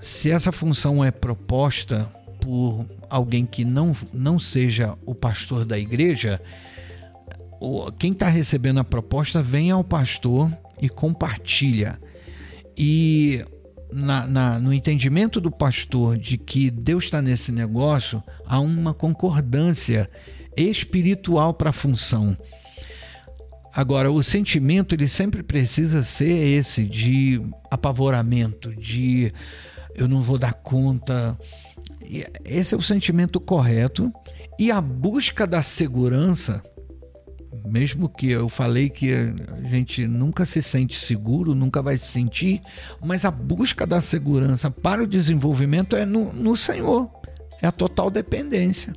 Se 0.00 0.30
essa 0.30 0.52
função 0.52 1.04
é 1.04 1.10
proposta 1.10 2.08
por 2.40 2.86
alguém 3.10 3.44
que 3.44 3.64
não, 3.64 3.96
não 4.12 4.38
seja 4.38 4.96
o 5.04 5.14
pastor 5.14 5.64
da 5.64 5.78
igreja, 5.78 6.40
quem 7.98 8.12
está 8.12 8.28
recebendo 8.28 8.78
a 8.78 8.84
proposta 8.84 9.42
vem 9.42 9.70
ao 9.70 9.82
pastor 9.82 10.50
e 10.80 10.88
compartilha. 10.88 11.98
E 12.76 13.44
na, 13.92 14.26
na, 14.26 14.58
no 14.58 14.72
entendimento 14.72 15.40
do 15.40 15.50
pastor 15.50 16.18
de 16.18 16.36
que 16.36 16.70
Deus 16.70 17.04
está 17.04 17.22
nesse 17.22 17.52
negócio, 17.52 18.22
há 18.46 18.60
uma 18.60 18.92
concordância 18.92 20.10
espiritual 20.56 21.54
para 21.54 21.70
a 21.70 21.72
função. 21.72 22.36
Agora, 23.72 24.10
o 24.10 24.22
sentimento 24.22 24.94
ele 24.94 25.06
sempre 25.06 25.42
precisa 25.42 26.02
ser 26.02 26.58
esse 26.58 26.84
de 26.84 27.40
apavoramento, 27.70 28.74
de 28.74 29.32
eu 29.94 30.08
não 30.08 30.20
vou 30.20 30.38
dar 30.38 30.54
conta. 30.54 31.38
Esse 32.44 32.74
é 32.74 32.78
o 32.78 32.82
sentimento 32.82 33.38
correto 33.40 34.10
e 34.58 34.70
a 34.70 34.80
busca 34.80 35.46
da 35.46 35.62
segurança 35.62 36.62
mesmo 37.66 38.08
que 38.08 38.30
eu 38.30 38.48
falei 38.48 38.88
que 38.88 39.12
a 39.12 39.68
gente 39.68 40.06
nunca 40.06 40.44
se 40.44 40.62
sente 40.62 40.98
seguro, 40.98 41.54
nunca 41.54 41.82
vai 41.82 41.96
se 41.96 42.06
sentir, 42.06 42.60
mas 43.02 43.24
a 43.24 43.30
busca 43.30 43.86
da 43.86 44.00
segurança 44.00 44.70
para 44.70 45.02
o 45.02 45.06
desenvolvimento 45.06 45.96
é 45.96 46.04
no, 46.04 46.32
no 46.32 46.56
Senhor, 46.56 47.10
é 47.60 47.66
a 47.66 47.72
total 47.72 48.10
dependência. 48.10 48.94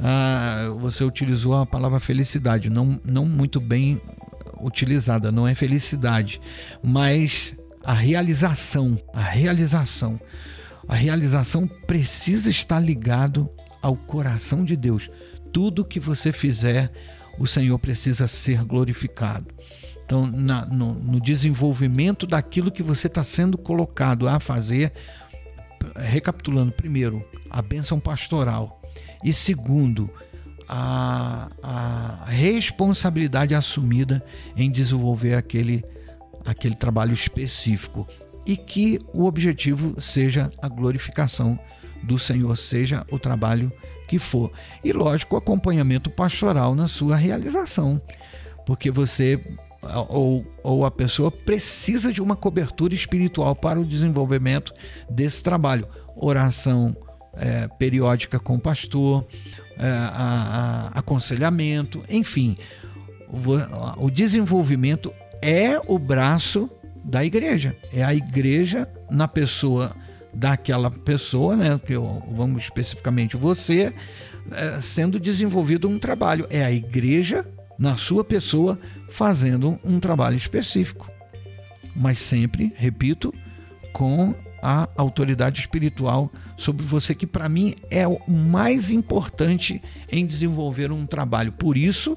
Ah, 0.00 0.74
você 0.80 1.04
utilizou 1.04 1.54
a 1.54 1.66
palavra 1.66 2.00
felicidade, 2.00 2.68
não, 2.68 3.00
não 3.04 3.24
muito 3.24 3.60
bem 3.60 4.00
utilizada, 4.60 5.30
não 5.30 5.46
é 5.46 5.54
felicidade, 5.54 6.40
mas 6.82 7.54
a 7.82 7.92
realização, 7.92 8.98
a 9.12 9.22
realização. 9.22 10.18
A 10.86 10.94
realização 10.94 11.66
precisa 11.66 12.50
estar 12.50 12.78
ligado 12.78 13.48
ao 13.80 13.96
coração 13.96 14.64
de 14.64 14.76
Deus. 14.76 15.10
Tudo 15.52 15.84
que 15.84 16.00
você 16.00 16.32
fizer 16.32 16.90
o 17.38 17.46
Senhor 17.46 17.78
precisa 17.78 18.28
ser 18.28 18.64
glorificado. 18.64 19.46
Então, 20.04 20.26
na, 20.26 20.66
no, 20.66 20.94
no, 20.94 21.20
desenvolvimento 21.20 22.26
daquilo 22.26 22.70
que 22.70 22.82
você 22.82 23.06
está 23.06 23.24
sendo 23.24 23.56
colocado 23.56 24.28
a 24.28 24.38
fazer, 24.38 24.92
recapitulando, 25.96 26.72
primeiro, 26.72 27.24
a 27.48 27.62
bênção 27.62 27.98
pastoral, 27.98 28.82
e 29.24 29.32
segundo, 29.32 30.10
a, 30.68 31.48
a 31.62 32.24
responsabilidade 32.26 33.54
assumida 33.54 34.22
em 34.56 34.70
desenvolver 34.70 35.34
aquele, 35.34 35.82
aquele 36.44 36.74
trabalho 36.74 37.14
específico. 37.14 38.06
E 38.46 38.58
que 38.58 38.98
o 39.14 39.24
objetivo 39.24 39.98
seja 40.00 40.50
a 40.60 40.68
glorificação 40.68 41.58
do 42.02 42.18
Senhor, 42.18 42.54
seja 42.56 43.06
o 43.10 43.18
trabalho 43.18 43.72
que 44.06 44.18
for. 44.18 44.50
E 44.82 44.92
lógico, 44.92 45.36
acompanhamento 45.36 46.10
pastoral 46.10 46.74
na 46.74 46.88
sua 46.88 47.16
realização, 47.16 48.00
porque 48.66 48.90
você 48.90 49.40
ou, 50.08 50.46
ou 50.62 50.84
a 50.84 50.90
pessoa 50.90 51.30
precisa 51.30 52.12
de 52.12 52.22
uma 52.22 52.36
cobertura 52.36 52.94
espiritual 52.94 53.54
para 53.54 53.78
o 53.78 53.84
desenvolvimento 53.84 54.72
desse 55.10 55.42
trabalho. 55.42 55.86
Oração 56.16 56.96
é, 57.34 57.68
periódica 57.78 58.38
com 58.38 58.54
o 58.54 58.60
pastor, 58.60 59.26
é, 59.78 59.86
a, 59.86 60.90
a, 60.94 60.98
aconselhamento, 60.98 62.02
enfim. 62.08 62.56
O 63.96 64.10
desenvolvimento 64.10 65.12
é 65.42 65.80
o 65.86 65.98
braço 65.98 66.70
da 67.04 67.24
igreja. 67.24 67.76
É 67.92 68.04
a 68.04 68.14
igreja 68.14 68.88
na 69.10 69.26
pessoa 69.26 69.94
daquela 70.34 70.90
pessoa, 70.90 71.56
né? 71.56 71.80
Que 71.84 71.94
eu, 71.94 72.22
vamos 72.30 72.64
especificamente 72.64 73.36
você, 73.36 73.94
é, 74.50 74.80
sendo 74.80 75.20
desenvolvido 75.20 75.88
um 75.88 75.98
trabalho. 75.98 76.46
É 76.50 76.64
a 76.64 76.72
igreja 76.72 77.46
na 77.78 77.96
sua 77.96 78.24
pessoa 78.24 78.78
fazendo 79.08 79.78
um 79.84 79.98
trabalho 80.00 80.36
específico. 80.36 81.10
Mas 81.94 82.18
sempre, 82.18 82.72
repito, 82.76 83.32
com 83.92 84.34
a 84.62 84.88
autoridade 84.96 85.60
espiritual 85.60 86.32
sobre 86.56 86.84
você, 86.84 87.14
que 87.14 87.26
para 87.26 87.48
mim 87.48 87.74
é 87.90 88.08
o 88.08 88.18
mais 88.28 88.90
importante 88.90 89.82
em 90.10 90.24
desenvolver 90.24 90.90
um 90.90 91.06
trabalho. 91.06 91.52
Por 91.52 91.76
isso, 91.76 92.16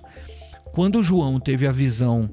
quando 0.71 1.03
João 1.03 1.39
teve 1.39 1.67
a 1.67 1.71
visão 1.71 2.29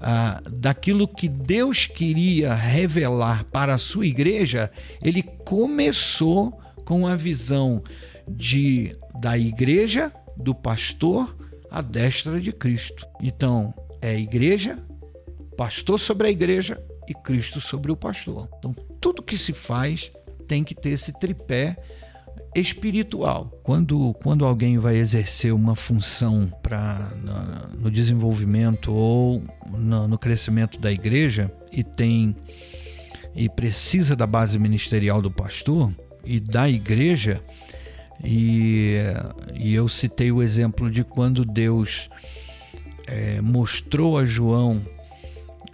ah, 0.00 0.40
daquilo 0.50 1.08
que 1.08 1.28
Deus 1.28 1.86
queria 1.86 2.54
revelar 2.54 3.44
para 3.44 3.74
a 3.74 3.78
sua 3.78 4.06
igreja, 4.06 4.70
ele 5.02 5.22
começou 5.22 6.58
com 6.84 7.06
a 7.06 7.16
visão 7.16 7.82
de 8.28 8.92
da 9.20 9.36
igreja, 9.36 10.12
do 10.36 10.54
pastor, 10.54 11.36
à 11.70 11.82
destra 11.82 12.40
de 12.40 12.52
Cristo. 12.52 13.06
Então, 13.20 13.74
é 14.00 14.16
igreja, 14.16 14.78
pastor 15.56 15.98
sobre 15.98 16.28
a 16.28 16.30
igreja 16.30 16.80
e 17.08 17.14
Cristo 17.14 17.60
sobre 17.60 17.90
o 17.90 17.96
pastor. 17.96 18.48
Então, 18.58 18.72
tudo 19.00 19.22
que 19.22 19.36
se 19.36 19.52
faz 19.52 20.12
tem 20.46 20.62
que 20.62 20.74
ter 20.74 20.90
esse 20.90 21.12
tripé 21.18 21.76
espiritual. 22.54 23.50
Quando, 23.62 24.14
quando 24.22 24.44
alguém 24.44 24.78
vai 24.78 24.96
exercer 24.96 25.52
uma 25.52 25.76
função 25.76 26.50
para 26.62 27.10
no, 27.22 27.82
no, 27.82 27.90
desenvolvimento 27.90 28.92
ou 28.92 29.42
no, 29.76 30.08
no, 30.08 30.18
crescimento 30.18 30.78
da 30.78 30.90
igreja 30.90 31.52
e 31.72 31.82
tem 31.82 32.34
e 33.34 33.48
precisa 33.48 34.16
da 34.16 34.26
base 34.26 34.58
ministerial 34.58 35.22
do 35.22 35.30
pastor 35.30 35.92
e 36.24 36.40
da 36.40 36.68
igreja 36.68 37.40
e, 38.24 38.96
e 39.54 39.74
eu 39.74 39.88
citei 39.88 40.32
o 40.32 40.42
exemplo 40.42 40.90
de 40.90 41.04
quando 41.04 41.44
Deus 41.44 42.10
é, 43.06 43.40
mostrou 43.40 44.18
a 44.18 44.24
João 44.24 44.82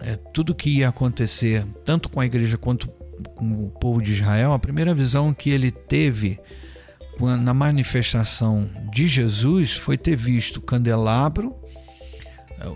é, 0.01 0.15
tudo 0.15 0.53
que 0.53 0.69
ia 0.69 0.89
acontecer 0.89 1.65
tanto 1.83 2.09
com 2.09 2.19
a 2.19 2.25
igreja 2.25 2.57
quanto 2.57 2.87
com 3.35 3.65
o 3.65 3.69
povo 3.69 4.01
de 4.01 4.11
Israel, 4.11 4.53
a 4.53 4.59
primeira 4.59 4.93
visão 4.93 5.33
que 5.33 5.49
ele 5.49 5.71
teve 5.71 6.39
na 7.19 7.53
manifestação 7.53 8.69
de 8.91 9.07
Jesus 9.07 9.73
foi 9.73 9.97
ter 9.97 10.15
visto 10.15 10.57
o 10.57 10.61
candelabro, 10.61 11.55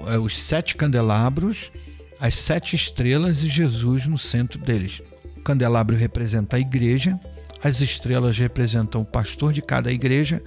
é, 0.08 0.18
os 0.18 0.38
sete 0.38 0.76
candelabros, 0.76 1.72
as 2.20 2.36
sete 2.36 2.76
estrelas 2.76 3.44
e 3.44 3.48
Jesus 3.48 4.06
no 4.06 4.18
centro 4.18 4.60
deles. 4.60 5.02
O 5.38 5.42
candelabro 5.42 5.96
representa 5.96 6.58
a 6.58 6.60
igreja, 6.60 7.20
as 7.64 7.82
estrelas 7.82 8.38
representam 8.38 9.02
o 9.02 9.06
pastor 9.06 9.52
de 9.52 9.62
cada 9.62 9.92
igreja 9.92 10.42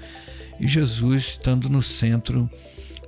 e 0.58 0.66
Jesus 0.66 1.22
estando 1.22 1.68
no 1.68 1.82
centro 1.82 2.48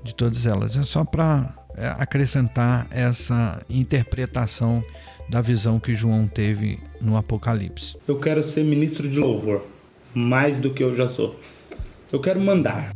de 0.03 0.15
todas 0.15 0.45
elas. 0.45 0.77
É 0.77 0.83
só 0.83 1.05
para 1.05 1.55
é, 1.77 1.87
acrescentar 1.99 2.87
essa 2.91 3.61
interpretação 3.71 4.85
da 5.31 5.41
visão 5.41 5.79
que 5.79 5.95
João 5.95 6.27
teve 6.27 6.79
no 7.01 7.17
Apocalipse. 7.17 7.97
Eu 8.07 8.19
quero 8.19 8.45
ser 8.45 8.63
ministro 8.65 9.09
de 9.09 9.19
louvor 9.19 9.74
mais 10.15 10.59
do 10.59 10.73
que 10.73 10.83
eu 10.83 10.95
já 10.95 11.09
sou. 11.09 11.39
Eu 12.13 12.21
quero 12.21 12.41
mandar. 12.41 12.93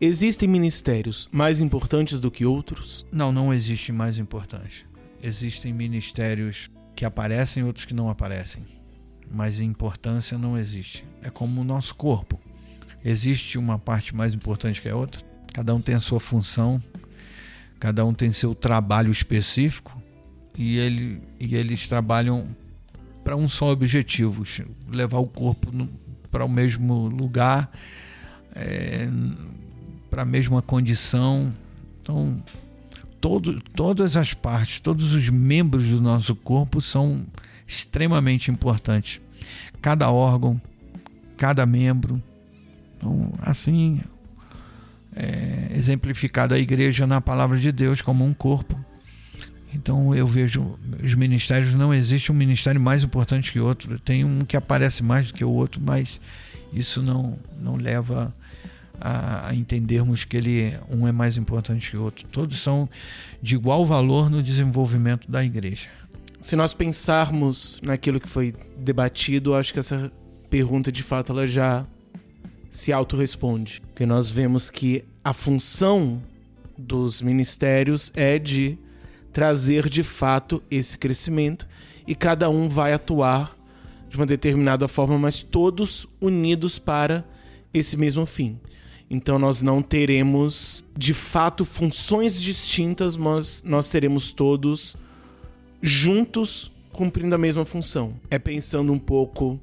Existem 0.00 0.48
ministérios 0.48 1.28
mais 1.30 1.60
importantes 1.60 2.18
do 2.18 2.30
que 2.30 2.44
outros? 2.44 3.06
Não, 3.12 3.30
não 3.30 3.52
existe 3.52 3.92
mais 3.92 4.18
importante. 4.18 4.86
Existem 5.22 5.72
ministérios 5.72 6.70
que 6.96 7.04
aparecem 7.04 7.62
e 7.62 7.66
outros 7.66 7.84
que 7.84 7.94
não 7.94 8.08
aparecem. 8.08 8.64
Mas 9.32 9.60
importância 9.60 10.36
não 10.36 10.58
existe. 10.58 11.04
É 11.22 11.30
como 11.30 11.60
o 11.60 11.64
nosso 11.64 11.94
corpo. 11.94 12.40
Existe 13.04 13.58
uma 13.58 13.78
parte 13.78 14.14
mais 14.14 14.34
importante 14.34 14.80
que 14.80 14.88
a 14.88 14.96
outra. 14.96 15.22
Cada 15.52 15.74
um 15.74 15.80
tem 15.80 15.94
a 15.94 16.00
sua 16.00 16.18
função, 16.18 16.82
cada 17.78 18.04
um 18.04 18.14
tem 18.14 18.32
seu 18.32 18.54
trabalho 18.54 19.10
específico 19.10 20.02
e, 20.56 20.78
ele, 20.78 21.20
e 21.38 21.56
eles 21.56 21.88
trabalham 21.88 22.46
para 23.30 23.36
um 23.36 23.48
só 23.48 23.70
objetivo: 23.70 24.42
levar 24.90 25.18
o 25.18 25.26
corpo 25.28 25.70
para 26.32 26.44
o 26.44 26.48
mesmo 26.48 27.06
lugar, 27.06 27.70
é, 28.56 29.08
para 30.10 30.22
a 30.22 30.24
mesma 30.24 30.60
condição. 30.60 31.54
Então, 32.02 32.42
todo, 33.20 33.60
todas 33.60 34.16
as 34.16 34.34
partes, 34.34 34.80
todos 34.80 35.14
os 35.14 35.28
membros 35.28 35.90
do 35.90 36.00
nosso 36.00 36.34
corpo 36.34 36.80
são 36.80 37.24
extremamente 37.68 38.50
importantes. 38.50 39.20
Cada 39.80 40.10
órgão, 40.10 40.60
cada 41.36 41.64
membro. 41.64 42.20
Então, 42.96 43.32
assim, 43.42 44.02
é, 45.14 45.68
exemplificada 45.72 46.56
a 46.56 46.58
igreja 46.58 47.06
na 47.06 47.20
palavra 47.20 47.60
de 47.60 47.70
Deus 47.70 48.02
como 48.02 48.24
um 48.24 48.34
corpo 48.34 48.76
então 49.74 50.14
eu 50.14 50.26
vejo 50.26 50.78
os 51.02 51.14
ministérios 51.14 51.74
não 51.74 51.94
existe 51.94 52.32
um 52.32 52.34
ministério 52.34 52.80
mais 52.80 53.04
importante 53.04 53.52
que 53.52 53.60
outro. 53.60 53.98
Tem 53.98 54.24
um 54.24 54.44
que 54.44 54.56
aparece 54.56 55.02
mais 55.02 55.28
do 55.28 55.34
que 55.34 55.44
o 55.44 55.50
outro, 55.50 55.80
mas 55.80 56.20
isso 56.72 57.02
não 57.02 57.38
não 57.58 57.76
leva 57.76 58.32
a, 59.00 59.54
entendermos 59.54 60.24
que 60.24 60.36
ele 60.36 60.74
um 60.90 61.06
é 61.06 61.12
mais 61.12 61.36
importante 61.36 61.90
que 61.90 61.96
o 61.96 62.02
outro. 62.02 62.26
Todos 62.28 62.58
são 62.58 62.88
de 63.42 63.54
igual 63.54 63.84
valor 63.84 64.28
no 64.28 64.42
desenvolvimento 64.42 65.30
da 65.30 65.44
igreja. 65.44 65.88
Se 66.40 66.56
nós 66.56 66.72
pensarmos 66.72 67.80
naquilo 67.82 68.18
que 68.18 68.28
foi 68.28 68.54
debatido, 68.76 69.54
acho 69.54 69.72
que 69.72 69.78
essa 69.78 70.10
pergunta 70.48 70.90
de 70.90 71.02
fato 71.02 71.32
ela 71.32 71.46
já 71.46 71.86
se 72.70 72.92
autorresponde. 72.92 73.80
Porque 73.80 74.06
nós 74.06 74.30
vemos 74.30 74.70
que 74.70 75.04
a 75.22 75.32
função 75.32 76.22
dos 76.78 77.20
ministérios 77.20 78.10
é 78.14 78.38
de 78.38 78.78
trazer 79.32 79.88
de 79.88 80.02
fato 80.02 80.62
esse 80.70 80.98
crescimento 80.98 81.66
e 82.06 82.14
cada 82.14 82.50
um 82.50 82.68
vai 82.68 82.92
atuar 82.92 83.56
de 84.08 84.16
uma 84.16 84.26
determinada 84.26 84.88
forma, 84.88 85.18
mas 85.18 85.42
todos 85.42 86.08
unidos 86.20 86.78
para 86.78 87.24
esse 87.72 87.96
mesmo 87.96 88.26
fim. 88.26 88.58
Então 89.08 89.38
nós 89.38 89.62
não 89.62 89.82
teremos 89.82 90.84
de 90.96 91.14
fato 91.14 91.64
funções 91.64 92.40
distintas, 92.40 93.16
mas 93.16 93.62
nós 93.64 93.88
teremos 93.88 94.32
todos 94.32 94.96
juntos 95.82 96.70
cumprindo 96.92 97.34
a 97.34 97.38
mesma 97.38 97.64
função. 97.64 98.14
É 98.30 98.38
pensando 98.38 98.92
um 98.92 98.98
pouco 98.98 99.60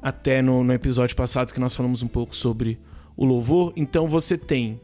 até 0.00 0.40
no, 0.40 0.64
no 0.64 0.72
episódio 0.72 1.14
passado 1.16 1.52
que 1.52 1.60
nós 1.60 1.76
falamos 1.76 2.02
um 2.02 2.08
pouco 2.08 2.34
sobre 2.34 2.78
o 3.16 3.24
louvor. 3.24 3.72
Então 3.76 4.08
você 4.08 4.38
tem 4.38 4.80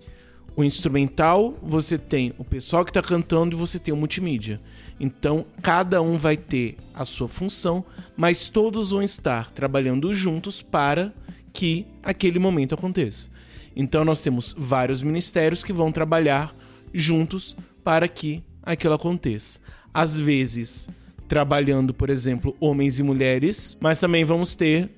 o 0.57 0.63
instrumental, 0.63 1.59
você 1.63 1.99
tem 1.99 2.33
o 2.39 2.45
pessoal 2.45 2.85
que 2.85 2.91
está 2.91 3.03
cantando 3.03 3.57
e 3.57 3.59
você 3.59 3.79
tem 3.79 3.93
o 3.93 3.97
multimídia. 3.97 4.61
Então, 5.01 5.45
cada 5.61 6.01
um 6.01 6.17
vai 6.17 6.37
ter 6.37 6.77
a 6.95 7.05
sua 7.05 7.29
função, 7.29 7.85
mas 8.17 8.49
todos 8.49 8.91
vão 8.91 9.03
estar 9.03 9.51
trabalhando 9.51 10.15
juntos 10.15 10.63
para 10.63 11.13
que 11.53 11.87
aquele 12.03 12.39
momento 12.39 12.75
aconteça. 12.75 13.29
Então, 13.75 14.05
nós 14.05 14.23
temos 14.23 14.55
vários 14.57 15.03
ministérios 15.03 15.65
que 15.65 15.73
vão 15.73 15.91
trabalhar 15.91 16.55
juntos 16.93 17.57
para 17.83 18.07
que 18.07 18.43
aquilo 18.63 18.95
aconteça. 18.95 19.59
Às 19.93 20.19
vezes, 20.19 20.89
trabalhando, 21.27 21.93
por 21.93 22.11
exemplo, 22.11 22.57
homens 22.61 23.01
e 23.01 23.03
mulheres, 23.03 23.77
mas 23.81 23.99
também 23.99 24.25
vamos 24.25 24.55
ter 24.55 24.89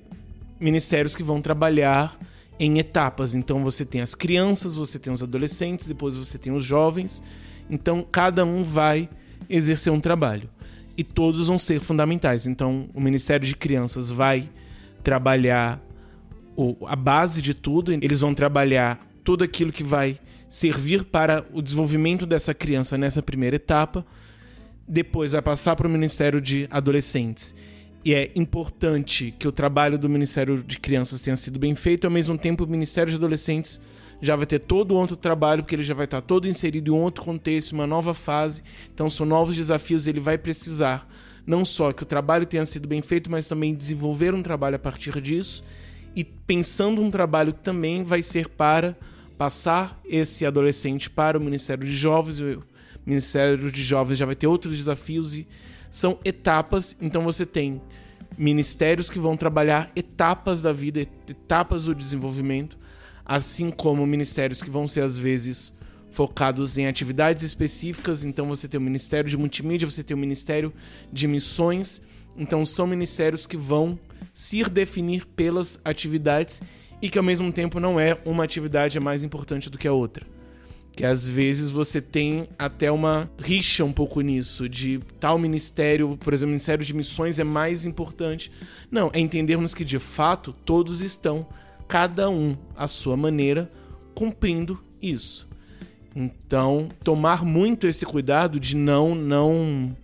ministérios 0.59 1.15
que 1.15 1.23
vão 1.23 1.41
trabalhar 1.41 2.17
em 2.59 2.79
etapas. 2.79 3.35
Então 3.35 3.63
você 3.63 3.85
tem 3.85 4.01
as 4.01 4.15
crianças, 4.15 4.75
você 4.75 4.97
tem 4.99 5.11
os 5.11 5.23
adolescentes, 5.23 5.87
depois 5.87 6.15
você 6.17 6.37
tem 6.37 6.53
os 6.53 6.63
jovens. 6.63 7.21
Então 7.69 8.05
cada 8.09 8.45
um 8.45 8.63
vai 8.63 9.09
exercer 9.49 9.91
um 9.91 9.99
trabalho 9.99 10.49
e 10.95 11.03
todos 11.03 11.47
vão 11.47 11.59
ser 11.59 11.81
fundamentais. 11.81 12.47
Então 12.47 12.89
o 12.93 13.01
Ministério 13.01 13.45
de 13.45 13.55
Crianças 13.55 14.09
vai 14.09 14.49
trabalhar 15.03 15.81
a 16.87 16.95
base 16.95 17.41
de 17.41 17.53
tudo, 17.53 17.93
eles 17.93 18.21
vão 18.21 18.33
trabalhar 18.33 18.99
tudo 19.23 19.43
aquilo 19.43 19.71
que 19.71 19.83
vai 19.83 20.17
servir 20.47 21.03
para 21.03 21.45
o 21.53 21.61
desenvolvimento 21.61 22.25
dessa 22.25 22.53
criança 22.53 22.97
nessa 22.97 23.21
primeira 23.21 23.57
etapa. 23.57 24.05
Depois 24.87 25.33
vai 25.33 25.41
passar 25.41 25.75
para 25.75 25.85
o 25.85 25.89
Ministério 25.89 26.39
de 26.41 26.67
Adolescentes 26.71 27.53
e 28.07 28.13
é 28.13 28.31
importante 28.37 29.35
que 29.37 29.49
o 29.49 29.51
trabalho 29.51 29.99
do 29.99 30.07
Ministério 30.07 30.63
de 30.63 30.79
Crianças 30.79 31.19
tenha 31.19 31.35
sido 31.35 31.59
bem 31.59 31.75
feito, 31.75 32.05
ao 32.05 32.11
mesmo 32.11 32.37
tempo 32.37 32.63
o 32.63 32.67
Ministério 32.67 33.11
de 33.11 33.17
Adolescentes 33.17 33.81
já 34.21 34.33
vai 34.33 34.45
ter 34.45 34.59
todo 34.59 34.95
outro 34.95 35.17
trabalho, 35.17 35.61
porque 35.61 35.75
ele 35.75 35.83
já 35.83 35.93
vai 35.93 36.05
estar 36.05 36.21
todo 36.21 36.47
inserido 36.47 36.87
em 36.87 36.97
outro 36.97 37.21
contexto, 37.21 37.73
uma 37.73 37.85
nova 37.85 38.13
fase. 38.13 38.63
Então 38.93 39.09
são 39.09 39.25
novos 39.25 39.57
desafios, 39.57 40.07
ele 40.07 40.21
vai 40.21 40.37
precisar 40.37 41.05
não 41.45 41.65
só 41.65 41.91
que 41.91 42.01
o 42.01 42.05
trabalho 42.05 42.45
tenha 42.45 42.63
sido 42.63 42.87
bem 42.87 43.01
feito, 43.01 43.29
mas 43.29 43.45
também 43.45 43.75
desenvolver 43.75 44.33
um 44.33 44.41
trabalho 44.41 44.77
a 44.77 44.79
partir 44.79 45.19
disso 45.19 45.61
e 46.15 46.23
pensando 46.23 47.01
um 47.01 47.11
trabalho 47.11 47.51
que 47.51 47.59
também 47.59 48.05
vai 48.05 48.23
ser 48.23 48.47
para 48.47 48.95
passar 49.37 49.99
esse 50.05 50.45
adolescente 50.45 51.09
para 51.09 51.37
o 51.37 51.41
Ministério 51.41 51.85
de 51.85 51.91
Jovens. 51.91 52.39
O 52.39 52.63
Ministério 53.05 53.69
de 53.69 53.83
Jovens 53.83 54.17
já 54.17 54.25
vai 54.25 54.35
ter 54.35 54.47
outros 54.47 54.77
desafios 54.77 55.35
e 55.35 55.45
são 55.89 56.19
etapas, 56.23 56.95
então 57.01 57.23
você 57.23 57.45
tem 57.45 57.81
ministérios 58.37 59.09
que 59.09 59.19
vão 59.19 59.35
trabalhar 59.35 59.91
etapas 59.95 60.61
da 60.61 60.71
vida, 60.71 61.01
etapas 61.01 61.85
do 61.85 61.95
desenvolvimento, 61.95 62.77
assim 63.25 63.71
como 63.71 64.05
ministérios 64.05 64.61
que 64.61 64.69
vão 64.69 64.87
ser 64.87 65.01
às 65.01 65.17
vezes 65.17 65.73
focados 66.09 66.77
em 66.77 66.87
atividades 66.87 67.43
específicas. 67.43 68.23
Então 68.23 68.47
você 68.47 68.67
tem 68.67 68.79
o 68.79 68.83
Ministério 68.83 69.29
de 69.29 69.37
Multimídia, 69.37 69.89
você 69.89 70.03
tem 70.03 70.15
o 70.15 70.19
Ministério 70.19 70.71
de 71.11 71.27
Missões. 71.27 72.01
Então 72.37 72.65
são 72.65 72.85
ministérios 72.85 73.47
que 73.47 73.57
vão 73.57 73.99
se 74.33 74.63
definir 74.63 75.25
pelas 75.25 75.79
atividades 75.83 76.61
e 77.01 77.09
que 77.09 77.17
ao 77.17 77.23
mesmo 77.23 77.51
tempo 77.51 77.79
não 77.79 77.99
é 77.99 78.17
uma 78.25 78.43
atividade 78.43 78.99
mais 78.99 79.23
importante 79.23 79.69
do 79.69 79.77
que 79.77 79.87
a 79.87 79.93
outra. 79.93 80.36
Que 80.97 81.05
às 81.05 81.27
vezes 81.27 81.69
você 81.69 82.01
tem 82.01 82.49
até 82.57 82.91
uma 82.91 83.29
rixa 83.37 83.85
um 83.85 83.93
pouco 83.93 84.19
nisso, 84.21 84.67
de 84.67 84.99
tal 85.19 85.37
ministério, 85.37 86.17
por 86.17 86.33
exemplo, 86.33 86.49
o 86.49 86.53
Ministério 86.53 86.83
de 86.83 86.91
Missões 86.91 87.37
é 87.37 87.43
mais 87.43 87.85
importante. 87.85 88.51
Não, 88.89 89.11
é 89.13 89.19
entendermos 89.19 89.75
que 89.75 89.85
de 89.85 89.99
fato 89.99 90.51
todos 90.65 91.01
estão, 91.01 91.45
cada 91.87 92.31
um 92.31 92.57
à 92.75 92.87
sua 92.87 93.15
maneira, 93.15 93.71
cumprindo 94.15 94.81
isso. 94.99 95.47
Então, 96.15 96.89
tomar 97.03 97.45
muito 97.45 97.85
esse 97.85 98.03
cuidado 98.03 98.59
de 98.59 98.75
não 98.75 99.13
não 99.13 99.95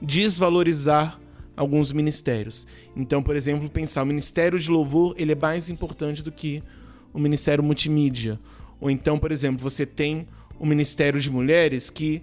desvalorizar 0.00 1.20
alguns 1.56 1.90
ministérios. 1.90 2.64
Então, 2.94 3.20
por 3.20 3.34
exemplo, 3.34 3.68
pensar 3.68 4.04
o 4.04 4.06
ministério 4.06 4.56
de 4.56 4.70
louvor, 4.70 5.16
ele 5.18 5.32
é 5.32 5.34
mais 5.34 5.68
importante 5.68 6.22
do 6.22 6.30
que 6.30 6.62
o 7.12 7.18
ministério 7.18 7.64
multimídia. 7.64 8.38
Ou 8.80 8.90
então, 8.90 9.18
por 9.18 9.32
exemplo, 9.32 9.60
você 9.60 9.86
tem 9.86 10.26
o 10.58 10.66
ministério 10.66 11.20
de 11.20 11.30
mulheres 11.30 11.90
que 11.90 12.22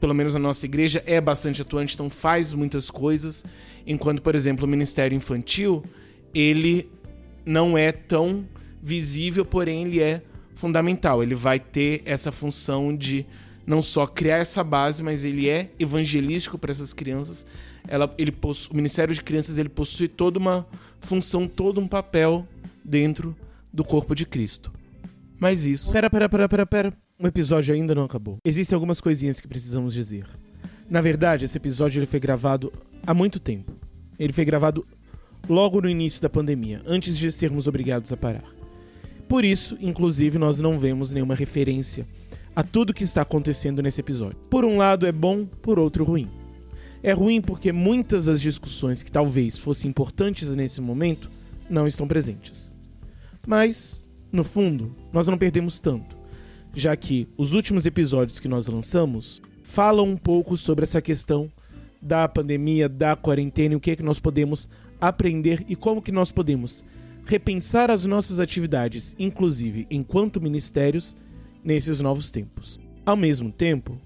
pelo 0.00 0.14
menos 0.14 0.32
na 0.32 0.40
nossa 0.40 0.64
igreja 0.64 1.02
é 1.06 1.20
bastante 1.20 1.60
atuante, 1.60 1.94
então 1.94 2.08
faz 2.08 2.54
muitas 2.54 2.90
coisas, 2.90 3.44
enquanto, 3.86 4.22
por 4.22 4.34
exemplo, 4.34 4.64
o 4.64 4.68
ministério 4.68 5.14
infantil, 5.14 5.84
ele 6.34 6.88
não 7.44 7.76
é 7.76 7.92
tão 7.92 8.46
visível, 8.82 9.44
porém 9.44 9.84
ele 9.84 10.00
é 10.00 10.22
fundamental. 10.54 11.22
Ele 11.22 11.34
vai 11.34 11.60
ter 11.60 12.02
essa 12.06 12.32
função 12.32 12.96
de 12.96 13.26
não 13.66 13.82
só 13.82 14.06
criar 14.06 14.38
essa 14.38 14.64
base, 14.64 15.02
mas 15.02 15.24
ele 15.24 15.48
é 15.48 15.70
evangelístico 15.78 16.58
para 16.58 16.70
essas 16.70 16.94
crianças. 16.94 17.44
Ela, 17.86 18.12
ele 18.16 18.32
possui, 18.32 18.72
o 18.72 18.76
Ministério 18.76 19.14
de 19.14 19.22
Crianças 19.22 19.58
ele 19.58 19.68
possui 19.68 20.08
toda 20.08 20.38
uma 20.38 20.66
função, 21.00 21.46
todo 21.46 21.80
um 21.80 21.86
papel 21.86 22.46
dentro 22.84 23.36
do 23.72 23.84
corpo 23.84 24.14
de 24.14 24.24
Cristo. 24.24 24.72
Mas 25.40 25.64
isso. 25.64 25.90
Pera, 25.90 26.10
pera, 26.10 26.28
pera, 26.28 26.48
pera, 26.48 26.66
pera. 26.66 26.92
O 27.18 27.26
episódio 27.26 27.74
ainda 27.74 27.94
não 27.94 28.04
acabou. 28.04 28.36
Existem 28.44 28.76
algumas 28.76 29.00
coisinhas 29.00 29.40
que 29.40 29.48
precisamos 29.48 29.94
dizer. 29.94 30.26
Na 30.88 31.00
verdade, 31.00 31.46
esse 31.46 31.56
episódio 31.56 31.98
ele 31.98 32.06
foi 32.06 32.20
gravado 32.20 32.70
há 33.06 33.14
muito 33.14 33.40
tempo. 33.40 33.72
Ele 34.18 34.34
foi 34.34 34.44
gravado 34.44 34.86
logo 35.48 35.80
no 35.80 35.88
início 35.88 36.20
da 36.20 36.28
pandemia, 36.28 36.82
antes 36.86 37.16
de 37.16 37.32
sermos 37.32 37.66
obrigados 37.66 38.12
a 38.12 38.16
parar. 38.16 38.44
Por 39.26 39.44
isso, 39.44 39.78
inclusive, 39.80 40.38
nós 40.38 40.58
não 40.58 40.78
vemos 40.78 41.12
nenhuma 41.12 41.34
referência 41.34 42.06
a 42.54 42.62
tudo 42.62 42.92
que 42.92 43.04
está 43.04 43.22
acontecendo 43.22 43.80
nesse 43.80 44.00
episódio. 44.00 44.36
Por 44.50 44.64
um 44.64 44.76
lado 44.76 45.06
é 45.06 45.12
bom, 45.12 45.46
por 45.46 45.78
outro 45.78 46.04
ruim. 46.04 46.28
É 47.02 47.12
ruim 47.12 47.40
porque 47.40 47.72
muitas 47.72 48.26
das 48.26 48.40
discussões 48.40 49.02
que 49.02 49.10
talvez 49.10 49.56
fossem 49.56 49.88
importantes 49.88 50.54
nesse 50.54 50.82
momento 50.82 51.30
não 51.70 51.86
estão 51.86 52.06
presentes. 52.06 52.74
Mas, 53.46 54.09
no 54.32 54.44
fundo, 54.44 54.94
nós 55.12 55.26
não 55.26 55.36
perdemos 55.36 55.78
tanto, 55.78 56.16
já 56.74 56.94
que 56.96 57.28
os 57.36 57.52
últimos 57.52 57.86
episódios 57.86 58.38
que 58.38 58.48
nós 58.48 58.66
lançamos 58.66 59.42
falam 59.62 60.06
um 60.06 60.16
pouco 60.16 60.56
sobre 60.56 60.84
essa 60.84 61.02
questão 61.02 61.50
da 62.00 62.28
pandemia, 62.28 62.88
da 62.88 63.16
quarentena, 63.16 63.74
e 63.74 63.76
o 63.76 63.80
que 63.80 63.90
é 63.90 63.96
que 63.96 64.02
nós 64.02 64.18
podemos 64.18 64.68
aprender 65.00 65.64
e 65.68 65.76
como 65.76 66.02
que 66.02 66.12
nós 66.12 66.30
podemos 66.30 66.84
repensar 67.24 67.90
as 67.90 68.04
nossas 68.04 68.40
atividades, 68.40 69.14
inclusive 69.18 69.86
enquanto 69.90 70.40
ministérios, 70.40 71.14
nesses 71.62 72.00
novos 72.00 72.30
tempos. 72.30 72.80
Ao 73.04 73.16
mesmo 73.16 73.52
tempo, 73.52 73.98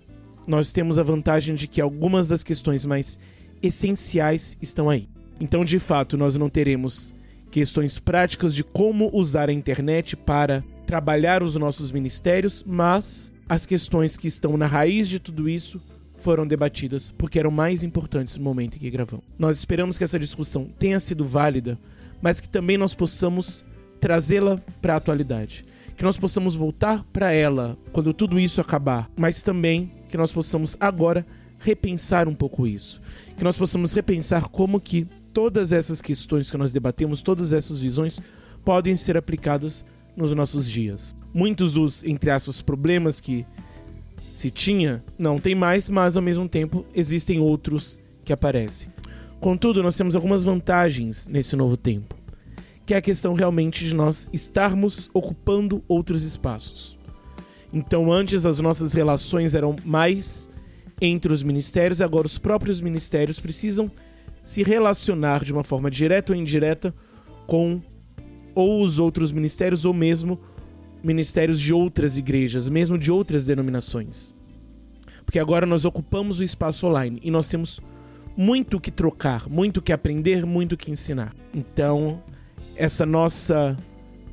nós 0.46 0.72
temos 0.72 0.98
a 0.98 1.02
vantagem 1.02 1.54
de 1.54 1.66
que 1.66 1.80
algumas 1.80 2.28
das 2.28 2.42
questões 2.42 2.84
mais 2.84 3.18
essenciais 3.62 4.58
estão 4.60 4.90
aí. 4.90 5.08
Então, 5.40 5.64
de 5.64 5.78
fato, 5.78 6.16
nós 6.16 6.36
não 6.36 6.48
teremos 6.48 7.14
questões 7.60 7.98
práticas 7.98 8.54
de 8.54 8.64
como 8.64 9.10
usar 9.12 9.48
a 9.48 9.52
internet 9.52 10.16
para 10.16 10.64
trabalhar 10.86 11.42
os 11.42 11.54
nossos 11.54 11.90
ministérios, 11.90 12.64
mas 12.66 13.32
as 13.48 13.64
questões 13.64 14.16
que 14.16 14.28
estão 14.28 14.56
na 14.56 14.66
raiz 14.66 15.08
de 15.08 15.18
tudo 15.18 15.48
isso 15.48 15.80
foram 16.16 16.46
debatidas 16.46 17.12
porque 17.16 17.38
eram 17.38 17.50
mais 17.50 17.82
importantes 17.82 18.36
no 18.36 18.44
momento 18.44 18.76
em 18.76 18.80
que 18.80 18.90
gravamos. 18.90 19.24
Nós 19.38 19.58
esperamos 19.58 19.96
que 19.96 20.04
essa 20.04 20.18
discussão 20.18 20.68
tenha 20.78 20.98
sido 20.98 21.24
válida 21.24 21.78
mas 22.24 22.40
que 22.40 22.48
também 22.48 22.78
nós 22.78 22.94
possamos 22.94 23.66
trazê-la 24.00 24.58
para 24.80 24.94
a 24.94 24.96
atualidade. 24.96 25.62
Que 25.94 26.02
nós 26.02 26.16
possamos 26.16 26.56
voltar 26.56 27.04
para 27.12 27.32
ela 27.32 27.76
quando 27.92 28.14
tudo 28.14 28.40
isso 28.40 28.62
acabar, 28.62 29.10
mas 29.14 29.42
também 29.42 29.92
que 30.08 30.16
nós 30.16 30.32
possamos 30.32 30.74
agora 30.80 31.26
repensar 31.60 32.26
um 32.26 32.34
pouco 32.34 32.66
isso. 32.66 32.98
Que 33.36 33.44
nós 33.44 33.58
possamos 33.58 33.92
repensar 33.92 34.48
como 34.48 34.80
que 34.80 35.06
todas 35.34 35.72
essas 35.72 36.00
questões 36.00 36.48
que 36.48 36.56
nós 36.56 36.72
debatemos, 36.72 37.20
todas 37.20 37.52
essas 37.52 37.80
visões 37.80 38.20
podem 38.64 38.96
ser 38.96 39.16
aplicadas 39.16 39.84
nos 40.16 40.32
nossos 40.34 40.70
dias. 40.70 41.14
Muitos 41.34 41.74
dos, 41.74 42.04
entre 42.04 42.30
aspas, 42.30 42.62
problemas 42.62 43.20
que 43.20 43.44
se 44.32 44.50
tinha, 44.50 45.04
não 45.18 45.38
tem 45.38 45.54
mais, 45.54 45.88
mas 45.88 46.16
ao 46.16 46.22
mesmo 46.22 46.48
tempo 46.48 46.86
existem 46.94 47.40
outros 47.40 47.98
que 48.24 48.32
aparecem. 48.32 48.88
Contudo, 49.40 49.82
nós 49.82 49.96
temos 49.96 50.14
algumas 50.14 50.44
vantagens 50.44 51.26
nesse 51.26 51.56
novo 51.56 51.76
tempo, 51.76 52.14
que 52.86 52.94
é 52.94 52.96
a 52.96 53.02
questão 53.02 53.34
realmente 53.34 53.84
de 53.84 53.94
nós 53.94 54.30
estarmos 54.32 55.10
ocupando 55.12 55.82
outros 55.88 56.24
espaços. 56.24 56.96
Então, 57.72 58.12
antes 58.12 58.46
as 58.46 58.60
nossas 58.60 58.92
relações 58.92 59.52
eram 59.52 59.74
mais 59.84 60.48
entre 61.00 61.32
os 61.32 61.42
ministérios, 61.42 62.00
agora 62.00 62.26
os 62.26 62.38
próprios 62.38 62.80
ministérios 62.80 63.40
precisam 63.40 63.90
se 64.44 64.62
relacionar 64.62 65.42
de 65.42 65.54
uma 65.54 65.64
forma 65.64 65.90
direta 65.90 66.34
ou 66.34 66.38
indireta 66.38 66.94
com 67.46 67.80
ou 68.54 68.82
os 68.84 68.98
outros 68.98 69.32
ministérios 69.32 69.86
ou 69.86 69.94
mesmo 69.94 70.38
ministérios 71.02 71.58
de 71.58 71.72
outras 71.72 72.18
igrejas, 72.18 72.68
mesmo 72.68 72.98
de 72.98 73.10
outras 73.10 73.46
denominações. 73.46 74.34
Porque 75.24 75.38
agora 75.38 75.64
nós 75.64 75.86
ocupamos 75.86 76.40
o 76.40 76.44
espaço 76.44 76.86
online 76.86 77.18
e 77.24 77.30
nós 77.30 77.48
temos 77.48 77.80
muito 78.36 78.78
que 78.78 78.90
trocar, 78.90 79.48
muito 79.48 79.80
que 79.80 79.94
aprender, 79.94 80.44
muito 80.44 80.76
que 80.76 80.90
ensinar. 80.90 81.34
Então, 81.54 82.22
essa 82.76 83.06
nossa 83.06 83.74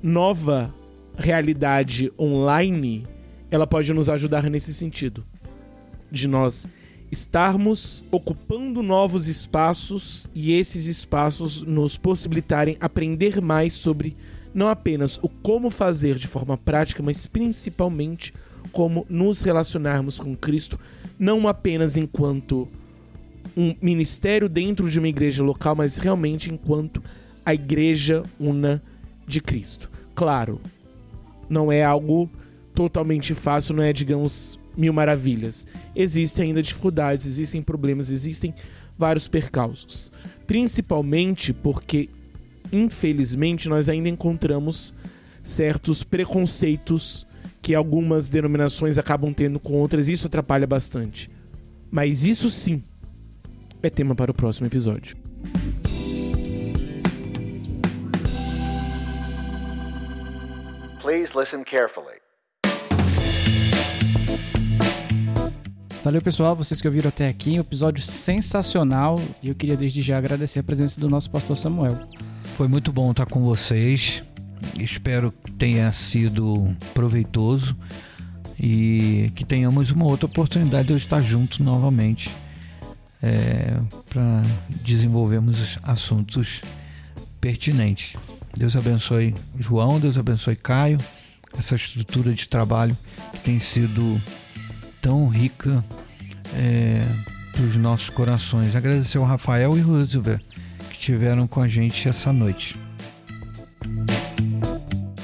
nova 0.04 0.76
realidade 1.18 2.12
online, 2.20 3.08
ela 3.50 3.66
pode 3.66 3.94
nos 3.94 4.10
ajudar 4.10 4.50
nesse 4.50 4.74
sentido, 4.74 5.26
de 6.12 6.28
nós 6.28 6.68
estarmos 7.12 8.06
ocupando 8.10 8.82
novos 8.82 9.28
espaços 9.28 10.30
e 10.34 10.54
esses 10.54 10.86
espaços 10.86 11.62
nos 11.62 11.98
possibilitarem 11.98 12.78
aprender 12.80 13.42
mais 13.42 13.74
sobre 13.74 14.16
não 14.54 14.70
apenas 14.70 15.20
o 15.22 15.30
como 15.30 15.70
fazer 15.70 16.16
de 16.16 16.28
forma 16.28 16.58
prática, 16.58 17.04
mas 17.04 17.28
principalmente 17.28 18.34
como 18.72 19.06
nos 19.10 19.42
relacionarmos 19.42 20.20
com 20.20 20.36
Cristo, 20.36 20.80
não 21.20 21.48
apenas 21.48 21.98
enquanto 21.98 22.68
um 23.56 23.76
ministério 23.82 24.48
dentro 24.48 24.90
de 24.90 25.00
uma 25.00 25.08
igreja 25.08 25.44
local, 25.44 25.76
mas 25.76 25.98
realmente 25.98 26.54
enquanto 26.54 27.04
a 27.46 27.54
igreja 27.54 28.24
una 28.40 28.82
de 29.28 29.42
Cristo. 29.42 29.90
Claro, 30.14 30.62
não 31.50 31.72
é 31.72 31.84
algo 31.84 32.30
totalmente 32.74 33.34
fácil, 33.34 33.76
não 33.76 33.84
é, 33.84 33.92
digamos, 33.92 34.60
mil 34.76 34.94
maravilhas. 34.94 35.68
Existem 35.96 36.50
ainda 36.50 36.62
dificuldades, 36.62 37.28
existem 37.28 37.62
problemas, 37.62 38.12
existem 38.12 38.54
vários 38.98 39.28
percalços. 39.28 40.12
Principalmente 40.46 41.54
porque, 41.54 42.10
infelizmente, 42.72 43.70
nós 43.70 43.90
ainda 43.90 44.10
encontramos 44.10 44.94
certos 45.44 46.04
preconceitos 46.04 47.26
que 47.62 47.76
algumas 47.76 48.30
denominações 48.30 48.98
acabam 48.98 49.34
tendo 49.34 49.60
com 49.60 49.74
outras, 49.74 50.08
e 50.08 50.14
isso 50.14 50.28
atrapalha 50.28 50.66
bastante. 50.66 51.30
Mas 51.90 52.24
isso 52.24 52.50
sim 52.50 52.82
é 53.84 53.90
tema 53.90 54.16
para 54.16 54.32
o 54.32 54.34
próximo 54.34 54.68
episódio. 54.68 55.16
Please 61.02 61.36
listen 61.36 61.64
carefully. 61.64 62.21
Valeu, 66.04 66.20
pessoal, 66.20 66.56
vocês 66.56 66.82
que 66.82 66.88
ouviram 66.88 67.10
até 67.10 67.28
aqui. 67.28 67.52
Um 67.52 67.62
episódio 67.62 68.04
sensacional. 68.04 69.22
E 69.44 69.50
eu 69.50 69.56
queria 69.56 69.78
desde 69.78 70.02
já 70.02 70.18
agradecer 70.18 70.58
a 70.58 70.64
presença 70.64 71.00
do 71.00 71.08
nosso 71.08 71.30
pastor 71.30 71.56
Samuel. 71.56 71.96
Foi 72.58 72.68
muito 72.68 72.92
bom 72.92 73.12
estar 73.12 73.28
com 73.28 73.42
vocês. 73.42 74.24
Espero 74.80 75.32
que 75.32 75.52
tenha 75.52 75.92
sido 75.92 76.76
proveitoso 76.96 77.78
e 78.60 79.32
que 79.36 79.46
tenhamos 79.46 79.92
uma 79.92 80.06
outra 80.06 80.26
oportunidade 80.26 80.88
de 80.88 80.96
estar 80.96 81.22
juntos 81.22 81.60
novamente 81.60 82.32
é, 83.22 83.80
para 84.10 84.42
desenvolvermos 84.84 85.78
assuntos 85.84 86.62
pertinentes. 87.40 88.16
Deus 88.58 88.76
abençoe 88.76 89.36
João, 89.60 90.00
Deus 90.00 90.18
abençoe 90.18 90.56
Caio, 90.56 90.98
essa 91.58 91.76
estrutura 91.76 92.34
de 92.34 92.48
trabalho 92.48 92.98
que 93.34 93.40
tem 93.42 93.60
sido 93.60 94.20
tão 95.02 95.28
rica 95.28 95.84
é, 96.56 97.02
para 97.52 97.64
os 97.64 97.76
nossos 97.76 98.10
corações. 98.10 98.76
Agradecer 98.76 99.18
ao 99.18 99.24
Rafael 99.24 99.76
e 99.78 99.82
Roosevelt 99.82 100.42
que 100.90 100.94
estiveram 100.94 101.48
com 101.48 101.62
a 101.62 101.68
gente 101.68 102.08
essa 102.08 102.32
noite. 102.32 102.80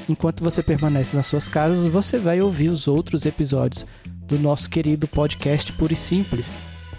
Enquanto 0.08 0.42
você 0.42 0.60
permanece 0.62 1.14
nas 1.14 1.26
suas 1.26 1.48
casas, 1.48 1.86
você 1.86 2.18
vai 2.18 2.40
ouvir 2.40 2.70
os 2.70 2.88
outros 2.88 3.26
episódios 3.26 3.86
do 4.26 4.38
nosso 4.38 4.70
querido 4.70 5.06
podcast 5.06 5.72
Puro 5.74 5.92
e 5.92 5.96
Simples, 5.96 6.52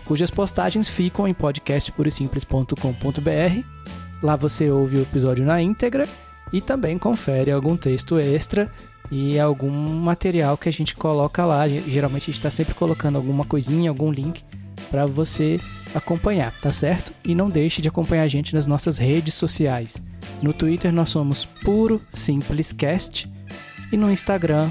cujas 0.06 0.32
postagens 0.32 0.88
ficam 0.88 1.28
em 1.28 1.34
podcastpurosimples.com.br. 1.34 3.64
Lá 4.22 4.36
você 4.36 4.70
ouve 4.70 4.98
o 4.98 5.02
episódio 5.02 5.46
na 5.46 5.62
íntegra 5.62 6.06
e 6.52 6.60
também 6.62 6.98
confere 6.98 7.52
algum 7.52 7.78
texto 7.78 8.20
extra 8.20 8.72
e 9.12 9.40
algum 9.40 9.72
material 9.72 10.58
que 10.58 10.70
a 10.70 10.72
gente 10.72 10.96
coloca 10.96 11.46
lá. 11.46 11.68
Geralmente 11.68 12.24
a 12.24 12.26
gente 12.28 12.36
está 12.36 12.52
sempre 12.52 12.74
colocando 12.74 13.16
alguma 13.16 13.46
coisinha, 13.46 13.90
algum 13.90 14.12
link 14.12 14.44
para 14.90 15.06
você 15.06 15.60
acompanhar, 15.94 16.54
tá 16.62 16.72
certo? 16.72 17.14
E 17.24 17.34
não 17.34 17.48
deixe 17.48 17.82
de 17.82 17.88
acompanhar 17.88 18.24
a 18.24 18.28
gente 18.28 18.54
nas 18.54 18.68
nossas 18.68 18.98
redes 18.98 19.34
sociais. 19.34 20.02
No 20.42 20.54
Twitter 20.54 20.92
nós 20.92 21.10
somos 21.10 21.46
Puro 21.46 22.02
Simples 22.12 22.72
Cast 22.72 23.28
e 23.92 23.98
no 23.98 24.12
Instagram 24.12 24.70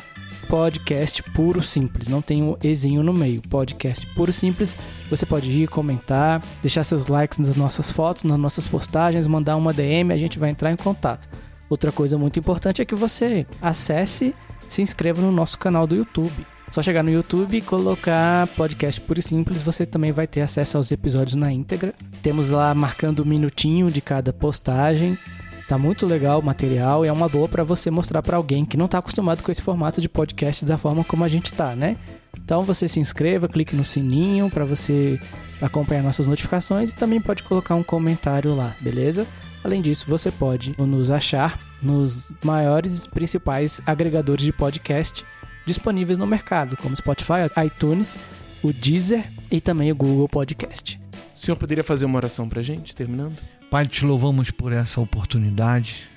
podcast 0.48 1.23
Puro 1.23 1.62
Simples. 1.62 2.09
Não 2.09 2.23
tem 2.23 2.43
um 2.43 2.56
ezinho 2.62 3.02
no 3.02 3.12
meio. 3.12 3.40
Podcast 3.43 4.06
Puro 4.15 4.32
Simples. 4.32 4.77
Você 5.10 5.27
pode 5.27 5.51
ir 5.51 5.69
comentar, 5.69 6.40
deixar 6.62 6.85
seus 6.85 7.06
likes 7.06 7.39
nas 7.39 7.55
nossas 7.55 7.93
fotos, 7.93 8.24
nas 8.24 8.39
nossas 8.39 8.66
postagens, 8.66 9.27
mandar 9.27 9.56
uma 9.56 9.73
DM, 9.73 10.12
a 10.12 10.16
gente 10.16 10.39
vai 10.39 10.51
entrar 10.51 10.73
em 10.73 10.77
contato. 10.77 11.28
Outra 11.69 11.93
coisa 11.93 12.16
muito 12.16 12.39
importante 12.39 12.81
é 12.81 12.85
que 12.85 12.95
você 12.95 13.47
acesse, 13.61 14.35
se 14.69 14.82
inscreva 14.82 15.20
no 15.20 15.31
nosso 15.31 15.59
canal 15.59 15.86
do 15.86 15.97
YouTube. 15.97 16.47
Só 16.70 16.82
chegar 16.82 17.03
no 17.03 17.11
YouTube 17.11 17.57
e 17.57 17.62
colocar 17.62 18.47
podcast 18.49 19.01
puro 19.01 19.20
e 19.20 19.23
simples, 19.23 19.62
você 19.62 19.86
também 19.86 20.12
vai 20.12 20.27
ter 20.27 20.43
acesso 20.43 20.77
aos 20.77 20.90
episódios 20.90 21.35
na 21.35 21.51
íntegra. 21.51 21.95
Temos 22.23 22.51
lá 22.51 22.74
marcando 22.74 23.23
um 23.23 23.27
minutinho 23.27 23.90
de 23.90 24.01
cada 24.01 24.32
postagem. 24.32 25.19
Tá 25.66 25.77
muito 25.77 26.07
legal 26.07 26.40
o 26.40 26.43
material 26.43 27.05
e 27.05 27.09
é 27.09 27.12
uma 27.12 27.28
boa 27.28 27.47
para 27.47 27.62
você 27.62 27.90
mostrar 27.90 28.23
para 28.23 28.39
alguém 28.39 28.65
que 28.65 28.77
não 28.77 28.86
está 28.86 28.99
acostumado 28.99 29.43
com 29.43 29.51
esse 29.51 29.61
formato 29.61 30.01
de 30.01 30.09
podcast 30.09 30.65
da 30.65 30.78
forma 30.78 31.05
como 31.05 31.24
a 31.24 31.28
gente 31.28 31.53
tá, 31.53 31.77
né? 31.77 31.97
Então 32.36 32.61
você 32.61 32.89
se 32.89 33.01
inscreva, 33.01 33.49
clique 33.49 33.77
no 33.77 33.85
sininho 33.85 34.49
para 34.51 34.65
você 34.65 35.20
acompanhar 35.61 36.03
nossas 36.03 36.27
notificações 36.27 36.93
e 36.93 36.97
também 36.97 37.20
pode 37.20 37.43
colocar 37.43 37.74
um 37.74 37.82
comentário 37.82 38.55
lá, 38.55 38.74
beleza? 38.81 39.27
Além 39.64 39.82
disso, 39.82 40.06
você 40.09 40.30
pode 40.30 40.74
nos 40.78 41.10
achar 41.10 41.59
nos 41.82 42.32
maiores 42.44 43.05
e 43.05 43.09
principais 43.09 43.80
agregadores 43.86 44.44
de 44.44 44.52
podcast 44.52 45.24
disponíveis 45.66 46.16
no 46.16 46.26
mercado, 46.26 46.76
como 46.76 46.97
Spotify, 46.97 47.51
iTunes, 47.66 48.18
o 48.62 48.72
Deezer 48.72 49.24
e 49.51 49.60
também 49.60 49.93
o 49.93 49.94
Google 49.94 50.28
Podcast. 50.28 50.98
O 51.35 51.39
senhor 51.39 51.56
poderia 51.56 51.85
fazer 51.85 52.05
uma 52.05 52.16
oração 52.16 52.48
pra 52.48 52.62
gente, 52.62 52.97
terminando? 52.97 53.36
Pai, 53.70 53.86
te 53.86 54.05
louvamos 54.05 54.51
por 54.51 54.72
essa 54.72 55.01
oportunidade 55.01 56.09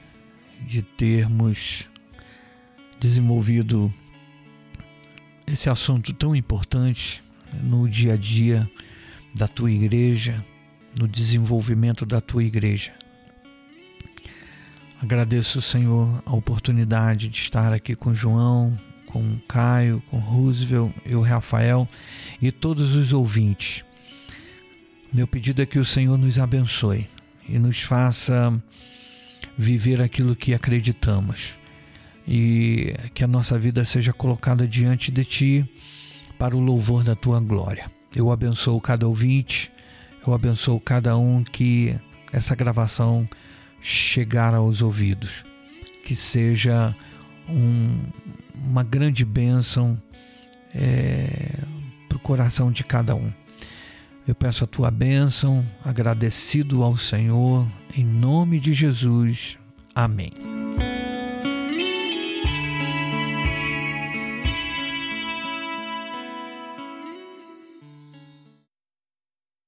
de 0.61 0.81
termos 0.81 1.87
desenvolvido 2.99 3.93
esse 5.45 5.69
assunto 5.69 6.13
tão 6.13 6.35
importante 6.35 7.21
no 7.61 7.89
dia 7.89 8.13
a 8.13 8.17
dia 8.17 8.69
da 9.35 9.47
tua 9.47 9.71
igreja, 9.71 10.43
no 10.97 11.07
desenvolvimento 11.07 12.05
da 12.05 12.21
tua 12.21 12.43
igreja. 12.43 12.93
Agradeço, 15.01 15.63
Senhor, 15.63 16.21
a 16.27 16.35
oportunidade 16.35 17.27
de 17.27 17.35
estar 17.35 17.73
aqui 17.73 17.95
com 17.95 18.13
João, 18.13 18.79
com 19.07 19.39
Caio, 19.47 19.99
com 20.11 20.19
Roosevelt 20.19 20.93
e 21.03 21.15
o 21.15 21.21
Rafael 21.21 21.89
e 22.39 22.51
todos 22.51 22.93
os 22.93 23.11
ouvintes. 23.11 23.83
Meu 25.11 25.25
pedido 25.25 25.59
é 25.59 25.65
que 25.65 25.79
o 25.79 25.85
Senhor 25.85 26.19
nos 26.19 26.37
abençoe 26.37 27.09
e 27.49 27.57
nos 27.57 27.81
faça 27.81 28.53
viver 29.57 29.99
aquilo 29.99 30.35
que 30.35 30.53
acreditamos 30.53 31.55
e 32.27 32.93
que 33.15 33.23
a 33.23 33.27
nossa 33.27 33.57
vida 33.57 33.83
seja 33.83 34.13
colocada 34.13 34.67
diante 34.67 35.09
de 35.09 35.25
Ti 35.25 35.69
para 36.37 36.55
o 36.55 36.59
louvor 36.59 37.03
da 37.03 37.15
Tua 37.15 37.39
glória. 37.39 37.91
Eu 38.15 38.31
abençoo 38.31 38.79
cada 38.79 39.07
ouvinte, 39.07 39.71
eu 40.25 40.31
abençoo 40.31 40.79
cada 40.79 41.17
um 41.17 41.43
que 41.43 41.95
essa 42.31 42.53
gravação 42.53 43.27
chegar 43.81 44.53
aos 44.53 44.81
ouvidos, 44.81 45.43
que 46.05 46.15
seja 46.15 46.95
um, 47.49 47.97
uma 48.55 48.83
grande 48.83 49.25
bênção 49.25 50.01
é, 50.73 51.59
para 52.07 52.17
o 52.17 52.21
coração 52.21 52.71
de 52.71 52.83
cada 52.83 53.15
um. 53.15 53.31
Eu 54.27 54.35
peço 54.35 54.63
a 54.63 54.67
tua 54.67 54.91
bênção, 54.91 55.65
agradecido 55.83 56.83
ao 56.83 56.97
Senhor, 56.97 57.67
em 57.97 58.05
nome 58.05 58.59
de 58.59 58.73
Jesus. 58.73 59.57
Amém. 59.95 60.50